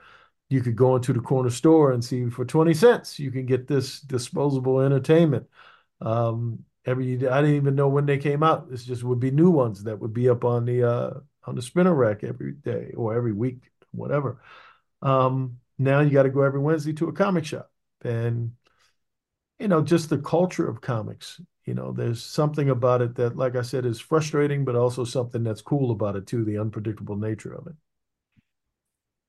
you 0.49 0.61
could 0.61 0.75
go 0.75 0.95
into 0.95 1.13
the 1.13 1.19
corner 1.19 1.49
store 1.49 1.91
and 1.91 2.03
see 2.05 2.29
for 2.29 2.45
20 2.45 2.71
cents 2.73 3.17
you 3.17 3.31
can 3.31 3.47
get 3.47 3.67
this 3.67 3.99
disposable 4.01 4.79
entertainment. 4.79 5.47
Um, 6.01 6.63
every 6.85 7.27
I 7.27 7.41
didn't 7.41 7.55
even 7.55 7.75
know 7.75 7.89
when 7.89 8.05
they 8.05 8.17
came 8.17 8.43
out. 8.43 8.69
This 8.69 8.83
just 8.83 9.03
would 9.03 9.19
be 9.19 9.31
new 9.31 9.49
ones 9.49 9.83
that 9.83 9.99
would 9.99 10.13
be 10.13 10.29
up 10.29 10.43
on 10.43 10.65
the 10.65 10.83
uh, 10.83 11.19
on 11.45 11.55
the 11.55 11.61
spinner 11.61 11.93
rack 11.93 12.23
every 12.23 12.53
day 12.53 12.91
or 12.95 13.13
every 13.15 13.33
week, 13.33 13.59
whatever. 13.91 14.41
Um, 15.01 15.57
now 15.77 15.99
you 15.99 16.11
got 16.11 16.23
to 16.23 16.29
go 16.29 16.41
every 16.41 16.59
Wednesday 16.59 16.93
to 16.93 17.09
a 17.09 17.13
comic 17.13 17.45
shop, 17.45 17.71
and 18.03 18.51
you 19.59 19.67
know 19.67 19.81
just 19.81 20.09
the 20.09 20.17
culture 20.17 20.67
of 20.67 20.81
comics. 20.81 21.41
You 21.65 21.73
know, 21.73 21.91
there's 21.91 22.23
something 22.23 22.69
about 22.69 23.01
it 23.01 23.15
that, 23.15 23.35
like 23.35 23.55
I 23.55 23.63
said, 23.63 23.87
is 23.87 23.99
frustrating, 23.99 24.65
but 24.65 24.75
also 24.75 25.03
something 25.03 25.43
that's 25.43 25.63
cool 25.63 25.89
about 25.89 26.15
it 26.15 26.27
too. 26.27 26.45
The 26.45 26.59
unpredictable 26.59 27.15
nature 27.15 27.53
of 27.55 27.65
it. 27.65 27.73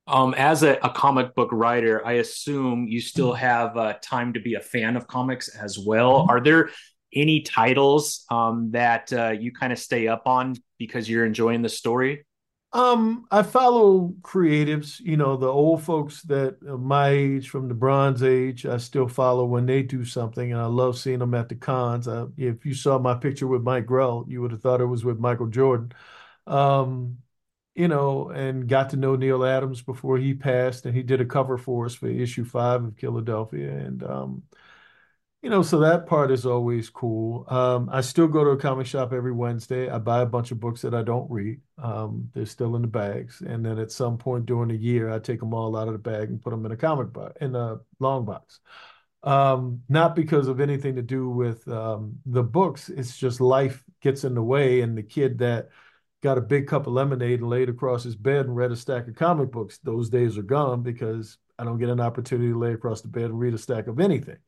Um, 0.06 0.34
as 0.34 0.62
a, 0.62 0.74
a, 0.84 0.90
comic 0.90 1.34
book 1.34 1.48
writer, 1.50 2.06
I 2.06 2.12
assume 2.14 2.86
you 2.86 3.00
still 3.00 3.32
have 3.32 3.76
uh, 3.76 3.94
time 4.00 4.34
to 4.34 4.40
be 4.40 4.54
a 4.54 4.60
fan 4.60 4.96
of 4.96 5.08
comics 5.08 5.48
as 5.48 5.80
well. 5.80 6.26
Are 6.30 6.40
there 6.40 6.70
any 7.12 7.42
titles 7.42 8.24
um, 8.30 8.70
that 8.72 9.12
uh, 9.12 9.30
you 9.30 9.52
kind 9.52 9.72
of 9.72 9.78
stay 9.78 10.08
up 10.08 10.26
on 10.26 10.56
because 10.78 11.08
you're 11.08 11.24
enjoying 11.24 11.62
the 11.62 11.68
story? 11.68 12.24
Um, 12.72 13.26
I 13.30 13.42
follow 13.42 14.12
creatives, 14.20 15.00
you 15.00 15.16
know, 15.16 15.36
the 15.36 15.46
old 15.46 15.82
folks 15.82 16.20
that 16.22 16.60
my 16.62 17.08
age, 17.08 17.48
from 17.48 17.68
the 17.68 17.74
Bronze 17.74 18.22
Age, 18.22 18.66
I 18.66 18.76
still 18.76 19.08
follow 19.08 19.46
when 19.46 19.64
they 19.64 19.82
do 19.82 20.04
something, 20.04 20.52
and 20.52 20.60
I 20.60 20.66
love 20.66 20.98
seeing 20.98 21.20
them 21.20 21.32
at 21.32 21.48
the 21.48 21.54
cons. 21.54 22.06
If 22.36 22.66
you 22.66 22.74
saw 22.74 22.98
my 22.98 23.14
picture 23.14 23.46
with 23.46 23.62
Mike 23.62 23.86
Grell, 23.86 24.26
you 24.28 24.42
would 24.42 24.50
have 24.50 24.60
thought 24.60 24.82
it 24.82 24.86
was 24.86 25.04
with 25.06 25.18
Michael 25.18 25.46
Jordan. 25.46 25.92
Um, 26.46 27.18
you 27.74 27.88
know, 27.88 28.30
and 28.30 28.68
got 28.68 28.90
to 28.90 28.96
know 28.96 29.16
Neal 29.16 29.44
Adams 29.44 29.80
before 29.80 30.18
he 30.18 30.34
passed, 30.34 30.84
and 30.84 30.94
he 30.94 31.02
did 31.02 31.20
a 31.20 31.26
cover 31.26 31.56
for 31.56 31.86
us 31.86 31.94
for 31.94 32.08
issue 32.08 32.44
five 32.44 32.84
of 32.84 32.96
Killadelphia, 32.96 33.86
and 33.86 34.02
um, 34.02 34.42
you 35.46 35.50
know, 35.50 35.62
so 35.62 35.78
that 35.78 36.08
part 36.08 36.32
is 36.32 36.44
always 36.44 36.90
cool. 36.90 37.44
Um, 37.46 37.88
I 37.92 38.00
still 38.00 38.26
go 38.26 38.42
to 38.42 38.50
a 38.50 38.56
comic 38.56 38.84
shop 38.84 39.12
every 39.12 39.30
Wednesday. 39.30 39.88
I 39.88 39.98
buy 39.98 40.22
a 40.22 40.26
bunch 40.26 40.50
of 40.50 40.58
books 40.58 40.82
that 40.82 40.92
I 40.92 41.04
don't 41.04 41.30
read. 41.30 41.60
Um, 41.78 42.28
they're 42.34 42.46
still 42.46 42.74
in 42.74 42.82
the 42.82 42.88
bags, 42.88 43.44
and 43.46 43.64
then 43.64 43.78
at 43.78 43.92
some 43.92 44.18
point 44.18 44.46
during 44.46 44.70
the 44.70 44.76
year, 44.76 45.08
I 45.08 45.20
take 45.20 45.38
them 45.38 45.54
all 45.54 45.76
out 45.76 45.86
of 45.86 45.92
the 45.92 46.00
bag 46.00 46.30
and 46.30 46.42
put 46.42 46.50
them 46.50 46.66
in 46.66 46.72
a 46.72 46.76
comic 46.76 47.12
box 47.12 47.34
in 47.40 47.54
a 47.54 47.78
long 48.00 48.24
box. 48.24 48.58
Um, 49.22 49.82
not 49.88 50.16
because 50.16 50.48
of 50.48 50.60
anything 50.60 50.96
to 50.96 51.02
do 51.02 51.30
with 51.30 51.68
um, 51.68 52.18
the 52.26 52.42
books. 52.42 52.88
It's 52.88 53.16
just 53.16 53.40
life 53.40 53.84
gets 54.00 54.24
in 54.24 54.34
the 54.34 54.42
way, 54.42 54.80
and 54.80 54.98
the 54.98 55.04
kid 55.04 55.38
that 55.38 55.68
got 56.24 56.38
a 56.38 56.40
big 56.40 56.66
cup 56.66 56.88
of 56.88 56.92
lemonade 56.92 57.38
and 57.38 57.48
laid 57.48 57.68
across 57.68 58.02
his 58.02 58.16
bed 58.16 58.46
and 58.46 58.56
read 58.56 58.72
a 58.72 58.76
stack 58.76 59.06
of 59.06 59.14
comic 59.14 59.52
books. 59.52 59.78
Those 59.78 60.10
days 60.10 60.36
are 60.38 60.42
gone 60.42 60.82
because 60.82 61.38
I 61.56 61.62
don't 61.62 61.78
get 61.78 61.88
an 61.88 62.00
opportunity 62.00 62.50
to 62.50 62.58
lay 62.58 62.72
across 62.72 63.00
the 63.00 63.06
bed 63.06 63.26
and 63.26 63.38
read 63.38 63.54
a 63.54 63.58
stack 63.58 63.86
of 63.86 64.00
anything. 64.00 64.38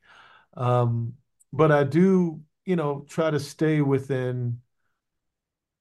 Um, 0.55 1.13
but 1.53 1.71
I 1.71 1.83
do, 1.83 2.41
you 2.65 2.75
know, 2.75 3.05
try 3.09 3.31
to 3.31 3.39
stay 3.39 3.81
within 3.81 4.61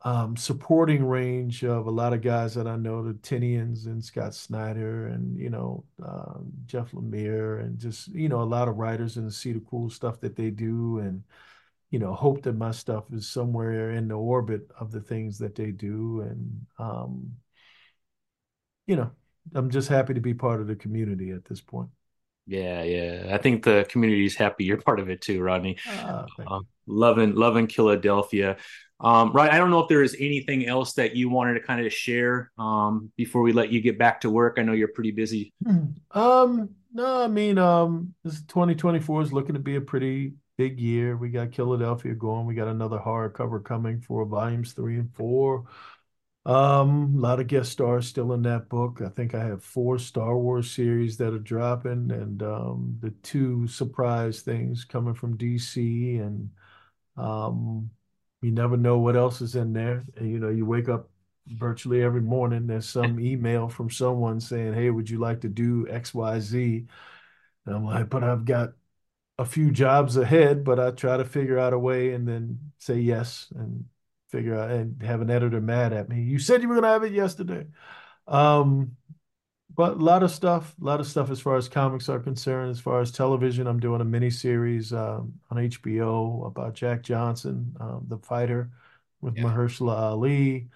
um, 0.02 0.36
supporting 0.36 1.04
range 1.04 1.64
of 1.64 1.86
a 1.86 1.90
lot 1.90 2.12
of 2.12 2.22
guys 2.22 2.54
that 2.54 2.68
I 2.68 2.76
know, 2.76 3.02
the 3.02 3.14
Tynions 3.14 3.86
and 3.86 4.02
Scott 4.02 4.34
Snyder 4.34 5.08
and, 5.08 5.36
you 5.36 5.50
know, 5.50 5.84
um, 6.04 6.52
Jeff 6.66 6.92
Lemire 6.92 7.60
and 7.60 7.78
just, 7.78 8.08
you 8.08 8.28
know, 8.28 8.42
a 8.42 8.44
lot 8.44 8.68
of 8.68 8.76
writers 8.76 9.16
and 9.16 9.32
see 9.32 9.52
the 9.52 9.60
cool 9.60 9.90
stuff 9.90 10.20
that 10.20 10.36
they 10.36 10.50
do 10.50 10.98
and, 11.00 11.24
you 11.90 11.98
know, 11.98 12.14
hope 12.14 12.42
that 12.42 12.56
my 12.56 12.70
stuff 12.70 13.04
is 13.12 13.28
somewhere 13.28 13.90
in 13.90 14.06
the 14.08 14.14
orbit 14.14 14.70
of 14.78 14.92
the 14.92 15.00
things 15.00 15.38
that 15.38 15.56
they 15.56 15.72
do. 15.72 16.20
And, 16.20 16.66
um, 16.78 17.32
you 18.86 18.96
know, 18.96 19.10
I'm 19.54 19.70
just 19.70 19.88
happy 19.88 20.14
to 20.14 20.20
be 20.20 20.34
part 20.34 20.60
of 20.60 20.68
the 20.68 20.76
community 20.76 21.30
at 21.30 21.44
this 21.44 21.60
point. 21.60 21.88
Yeah, 22.48 22.82
yeah. 22.82 23.26
I 23.30 23.36
think 23.36 23.62
the 23.62 23.86
community 23.90 24.24
is 24.24 24.34
happy 24.34 24.64
you're 24.64 24.78
part 24.78 25.00
of 25.00 25.10
it 25.10 25.20
too, 25.20 25.42
Rodney. 25.42 25.76
Uh, 25.86 26.24
um, 26.46 26.66
loving, 26.86 27.34
loving 27.34 27.66
Killadelphia. 27.66 28.56
Um, 29.00 29.32
right. 29.32 29.52
I 29.52 29.58
don't 29.58 29.70
know 29.70 29.80
if 29.80 29.88
there 29.88 30.02
is 30.02 30.16
anything 30.18 30.66
else 30.66 30.94
that 30.94 31.14
you 31.14 31.28
wanted 31.28 31.54
to 31.54 31.60
kind 31.60 31.84
of 31.84 31.92
share 31.92 32.50
um, 32.58 33.12
before 33.16 33.42
we 33.42 33.52
let 33.52 33.70
you 33.70 33.80
get 33.80 33.98
back 33.98 34.22
to 34.22 34.30
work. 34.30 34.56
I 34.58 34.62
know 34.62 34.72
you're 34.72 34.88
pretty 34.88 35.12
busy. 35.12 35.52
Um, 36.10 36.70
no, 36.92 37.22
I 37.22 37.28
mean, 37.28 37.58
um, 37.58 38.14
this 38.24 38.40
2024 38.42 39.22
is 39.22 39.32
looking 39.32 39.54
to 39.54 39.60
be 39.60 39.76
a 39.76 39.80
pretty 39.80 40.32
big 40.56 40.80
year. 40.80 41.16
We 41.16 41.28
got 41.28 41.50
Killadelphia 41.50 42.16
going. 42.16 42.46
We 42.46 42.54
got 42.54 42.66
another 42.66 42.98
hardcover 42.98 43.62
coming 43.62 44.00
for 44.00 44.24
volumes 44.24 44.72
three 44.72 44.96
and 44.96 45.14
four. 45.14 45.64
Um, 46.46 47.14
a 47.16 47.20
lot 47.20 47.40
of 47.40 47.46
guest 47.46 47.72
stars 47.72 48.06
still 48.08 48.32
in 48.32 48.42
that 48.42 48.68
book. 48.70 49.02
I 49.04 49.08
think 49.10 49.34
I 49.34 49.44
have 49.44 49.62
four 49.62 49.98
Star 49.98 50.36
Wars 50.38 50.70
series 50.70 51.18
that 51.18 51.34
are 51.34 51.38
dropping, 51.38 52.10
and 52.10 52.42
um, 52.42 52.96
the 53.00 53.10
two 53.22 53.66
surprise 53.68 54.40
things 54.40 54.84
coming 54.84 55.14
from 55.14 55.36
DC, 55.36 56.16
and 56.16 56.50
um, 57.16 57.90
you 58.42 58.50
never 58.52 58.76
know 58.76 58.98
what 58.98 59.16
else 59.16 59.40
is 59.42 59.56
in 59.56 59.72
there. 59.74 60.04
And, 60.16 60.30
you 60.30 60.38
know, 60.38 60.50
you 60.50 60.66
wake 60.66 60.88
up 60.88 61.10
virtually 61.48 62.02
every 62.02 62.22
morning. 62.22 62.66
There's 62.66 62.88
some 62.88 63.20
email 63.20 63.68
from 63.68 63.90
someone 63.90 64.40
saying, 64.40 64.74
"Hey, 64.74 64.90
would 64.90 65.10
you 65.10 65.18
like 65.18 65.42
to 65.42 65.48
do 65.48 65.86
X, 65.88 66.14
Y, 66.14 66.40
Z?" 66.40 66.86
And 67.66 67.76
I'm 67.76 67.84
like, 67.86 68.10
"But 68.10 68.24
I've 68.24 68.44
got 68.44 68.74
a 69.38 69.44
few 69.46 69.70
jobs 69.72 70.16
ahead." 70.16 70.64
But 70.64 70.80
I 70.80 70.90
try 70.92 71.16
to 71.18 71.24
figure 71.26 71.58
out 71.58 71.72
a 71.74 71.78
way 71.78 72.12
and 72.14 72.28
then 72.28 72.72
say 72.78 73.00
yes 73.00 73.48
and 73.56 73.86
figure 74.28 74.58
out 74.58 74.70
and 74.70 75.02
have 75.02 75.20
an 75.20 75.30
editor 75.30 75.60
mad 75.60 75.92
at 75.92 76.08
me. 76.08 76.22
You 76.22 76.38
said 76.38 76.62
you 76.62 76.68
were 76.68 76.74
going 76.74 76.84
to 76.84 76.88
have 76.90 77.04
it 77.04 77.12
yesterday. 77.12 77.66
Um, 78.26 78.96
but 79.74 79.92
a 79.92 80.02
lot 80.02 80.22
of 80.22 80.30
stuff, 80.30 80.74
a 80.80 80.84
lot 80.84 81.00
of 81.00 81.06
stuff 81.06 81.30
as 81.30 81.40
far 81.40 81.56
as 81.56 81.68
comics 81.68 82.08
are 82.08 82.18
concerned. 82.18 82.70
As 82.70 82.80
far 82.80 83.00
as 83.00 83.12
television, 83.12 83.66
I'm 83.66 83.80
doing 83.80 84.00
a 84.00 84.04
mini 84.04 84.30
series 84.30 84.92
um, 84.92 85.34
on 85.50 85.58
HBO 85.58 86.46
about 86.46 86.74
Jack 86.74 87.02
Johnson, 87.02 87.76
um, 87.80 88.04
the 88.08 88.18
fighter, 88.18 88.70
with 89.20 89.36
yeah. 89.36 89.44
Mahershala 89.44 89.96
Ali. 89.96 90.68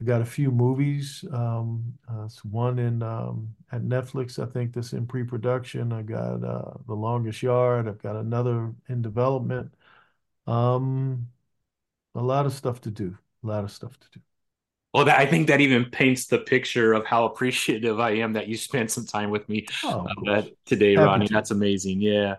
I 0.00 0.04
got 0.04 0.20
a 0.20 0.26
few 0.26 0.50
movies. 0.50 1.24
Um, 1.32 1.94
uh, 2.08 2.28
one 2.42 2.78
in 2.78 3.02
um, 3.02 3.54
at 3.70 3.82
Netflix, 3.82 4.42
I 4.42 4.50
think 4.50 4.72
that's 4.72 4.92
in 4.92 5.06
pre-production. 5.06 5.92
I 5.92 6.02
got 6.02 6.42
uh, 6.42 6.72
The 6.86 6.94
Longest 6.94 7.42
Yard. 7.42 7.86
I've 7.86 8.02
got 8.02 8.16
another 8.16 8.74
in 8.88 9.00
development. 9.00 9.72
Um, 10.46 11.28
a 12.14 12.22
lot 12.22 12.46
of 12.46 12.52
stuff 12.52 12.80
to 12.82 12.90
do. 12.90 13.16
A 13.42 13.46
lot 13.46 13.64
of 13.64 13.70
stuff 13.70 13.98
to 13.98 14.06
do. 14.12 14.20
Well, 14.92 15.04
that, 15.06 15.18
I 15.18 15.26
think 15.26 15.48
that 15.48 15.60
even 15.60 15.86
paints 15.86 16.26
the 16.26 16.38
picture 16.38 16.92
of 16.92 17.04
how 17.04 17.24
appreciative 17.30 18.00
I 18.00 18.10
am 18.12 18.32
that 18.34 18.48
you 18.48 18.56
spent 18.56 18.90
some 18.90 19.06
time 19.06 19.30
with 19.30 19.48
me 19.48 19.66
oh, 19.84 20.06
uh, 20.28 20.42
today, 20.64 20.94
Happy 20.94 21.04
Ronnie. 21.04 21.26
To. 21.26 21.34
That's 21.34 21.50
amazing. 21.50 22.00
Yeah. 22.00 22.36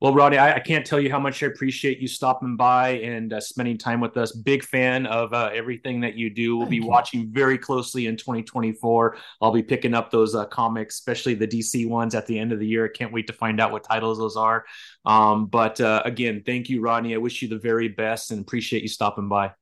Well, 0.00 0.12
Rodney, 0.12 0.38
I, 0.38 0.56
I, 0.56 0.60
can't 0.60 0.84
tell 0.84 1.00
you 1.00 1.10
how 1.10 1.20
much 1.20 1.42
I 1.42 1.46
appreciate 1.46 1.98
you 1.98 2.08
stopping 2.08 2.56
by 2.56 2.90
and 2.90 3.32
uh, 3.32 3.40
spending 3.40 3.78
time 3.78 4.00
with 4.00 4.16
us. 4.16 4.32
Big 4.32 4.62
fan 4.62 5.06
of 5.06 5.32
uh, 5.32 5.50
everything 5.54 6.00
that 6.00 6.14
you 6.14 6.28
do. 6.28 6.56
We'll 6.56 6.66
Thank 6.66 6.70
be 6.70 6.76
you. 6.78 6.86
watching 6.86 7.30
very 7.30 7.56
closely 7.56 8.06
in 8.06 8.16
2024. 8.16 9.16
I'll 9.40 9.52
be 9.52 9.62
picking 9.62 9.94
up 9.94 10.10
those 10.10 10.34
uh, 10.34 10.46
comics, 10.46 10.96
especially 10.96 11.34
the 11.34 11.48
DC 11.48 11.88
ones 11.88 12.14
at 12.14 12.26
the 12.26 12.38
end 12.38 12.52
of 12.52 12.58
the 12.58 12.66
year. 12.66 12.84
I 12.84 12.96
can't 12.96 13.12
wait 13.12 13.28
to 13.28 13.32
find 13.32 13.60
out 13.60 13.72
what 13.72 13.84
titles 13.84 14.18
those 14.18 14.36
are. 14.36 14.66
Um, 15.06 15.46
but 15.46 15.80
uh, 15.80 16.02
again, 16.04 16.42
thank 16.44 16.68
you, 16.68 16.82
Rodney. 16.82 17.14
I 17.14 17.18
wish 17.18 17.40
you 17.40 17.48
the 17.48 17.58
very 17.58 17.88
best 17.88 18.30
and 18.30 18.40
appreciate 18.40 18.82
you 18.82 18.88
stopping 18.88 19.28
by. 19.28 19.52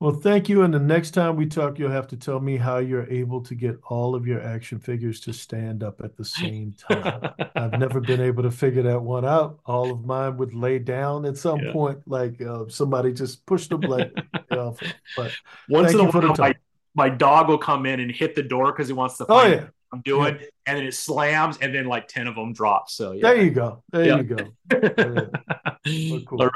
Well, 0.00 0.12
thank 0.12 0.48
you. 0.48 0.62
And 0.62 0.72
the 0.72 0.78
next 0.78 1.10
time 1.10 1.34
we 1.34 1.46
talk, 1.46 1.76
you'll 1.76 1.90
have 1.90 2.06
to 2.08 2.16
tell 2.16 2.38
me 2.38 2.56
how 2.56 2.78
you're 2.78 3.08
able 3.08 3.40
to 3.40 3.54
get 3.56 3.80
all 3.88 4.14
of 4.14 4.28
your 4.28 4.40
action 4.40 4.78
figures 4.78 5.18
to 5.22 5.32
stand 5.32 5.82
up 5.82 6.00
at 6.04 6.16
the 6.16 6.24
same 6.24 6.72
time. 6.88 7.32
I've 7.56 7.80
never 7.80 8.00
been 8.00 8.20
able 8.20 8.44
to 8.44 8.50
figure 8.52 8.82
that 8.82 9.02
one 9.02 9.24
out. 9.24 9.58
All 9.66 9.90
of 9.90 10.04
mine 10.04 10.36
would 10.36 10.54
lay 10.54 10.78
down 10.78 11.24
at 11.24 11.36
some 11.36 11.58
yeah. 11.58 11.72
point, 11.72 11.98
like 12.06 12.40
uh, 12.40 12.68
somebody 12.68 13.12
just 13.12 13.44
pushed 13.44 13.70
them 13.70 13.80
like 13.80 14.12
off. 14.52 14.78
But 15.16 15.32
once 15.68 15.92
in 15.92 15.98
a 15.98 16.04
while, 16.04 16.34
my, 16.38 16.54
my 16.94 17.08
dog 17.08 17.48
will 17.48 17.58
come 17.58 17.84
in 17.84 17.98
and 17.98 18.12
hit 18.12 18.36
the 18.36 18.42
door 18.44 18.70
because 18.70 18.86
he 18.86 18.94
wants 18.94 19.16
to 19.18 19.24
oh, 19.24 19.26
find 19.26 19.52
oh, 19.52 19.56
yeah. 19.56 19.66
I'm 19.92 20.00
doing, 20.02 20.36
yeah. 20.38 20.46
and 20.66 20.78
then 20.78 20.86
it 20.86 20.94
slams, 20.94 21.58
and 21.58 21.74
then 21.74 21.86
like 21.86 22.06
ten 22.06 22.28
of 22.28 22.36
them 22.36 22.52
drop. 22.52 22.88
So 22.88 23.12
yeah. 23.12 23.22
there 23.22 23.42
you 23.42 23.50
go. 23.50 23.82
There 23.90 24.04
yeah. 24.04 24.16
you 25.84 26.20
go. 26.20 26.36
cool. 26.36 26.50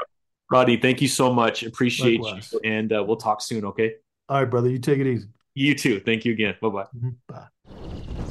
Roddy, 0.51 0.77
thank 0.77 1.01
you 1.01 1.07
so 1.07 1.33
much. 1.33 1.63
Appreciate 1.63 2.21
Likewise. 2.21 2.53
you. 2.53 2.59
And 2.63 2.93
uh, 2.93 3.03
we'll 3.05 3.17
talk 3.17 3.41
soon, 3.41 3.65
okay? 3.65 3.95
All 4.29 4.39
right, 4.39 4.49
brother. 4.49 4.69
You 4.69 4.79
take 4.79 4.99
it 4.99 5.07
easy. 5.07 5.27
You 5.55 5.75
too. 5.75 5.99
Thank 5.99 6.25
you 6.25 6.33
again. 6.33 6.55
Bye-bye. 6.61 6.85
Mm-hmm. 6.95 7.09
Bye. 7.27 8.22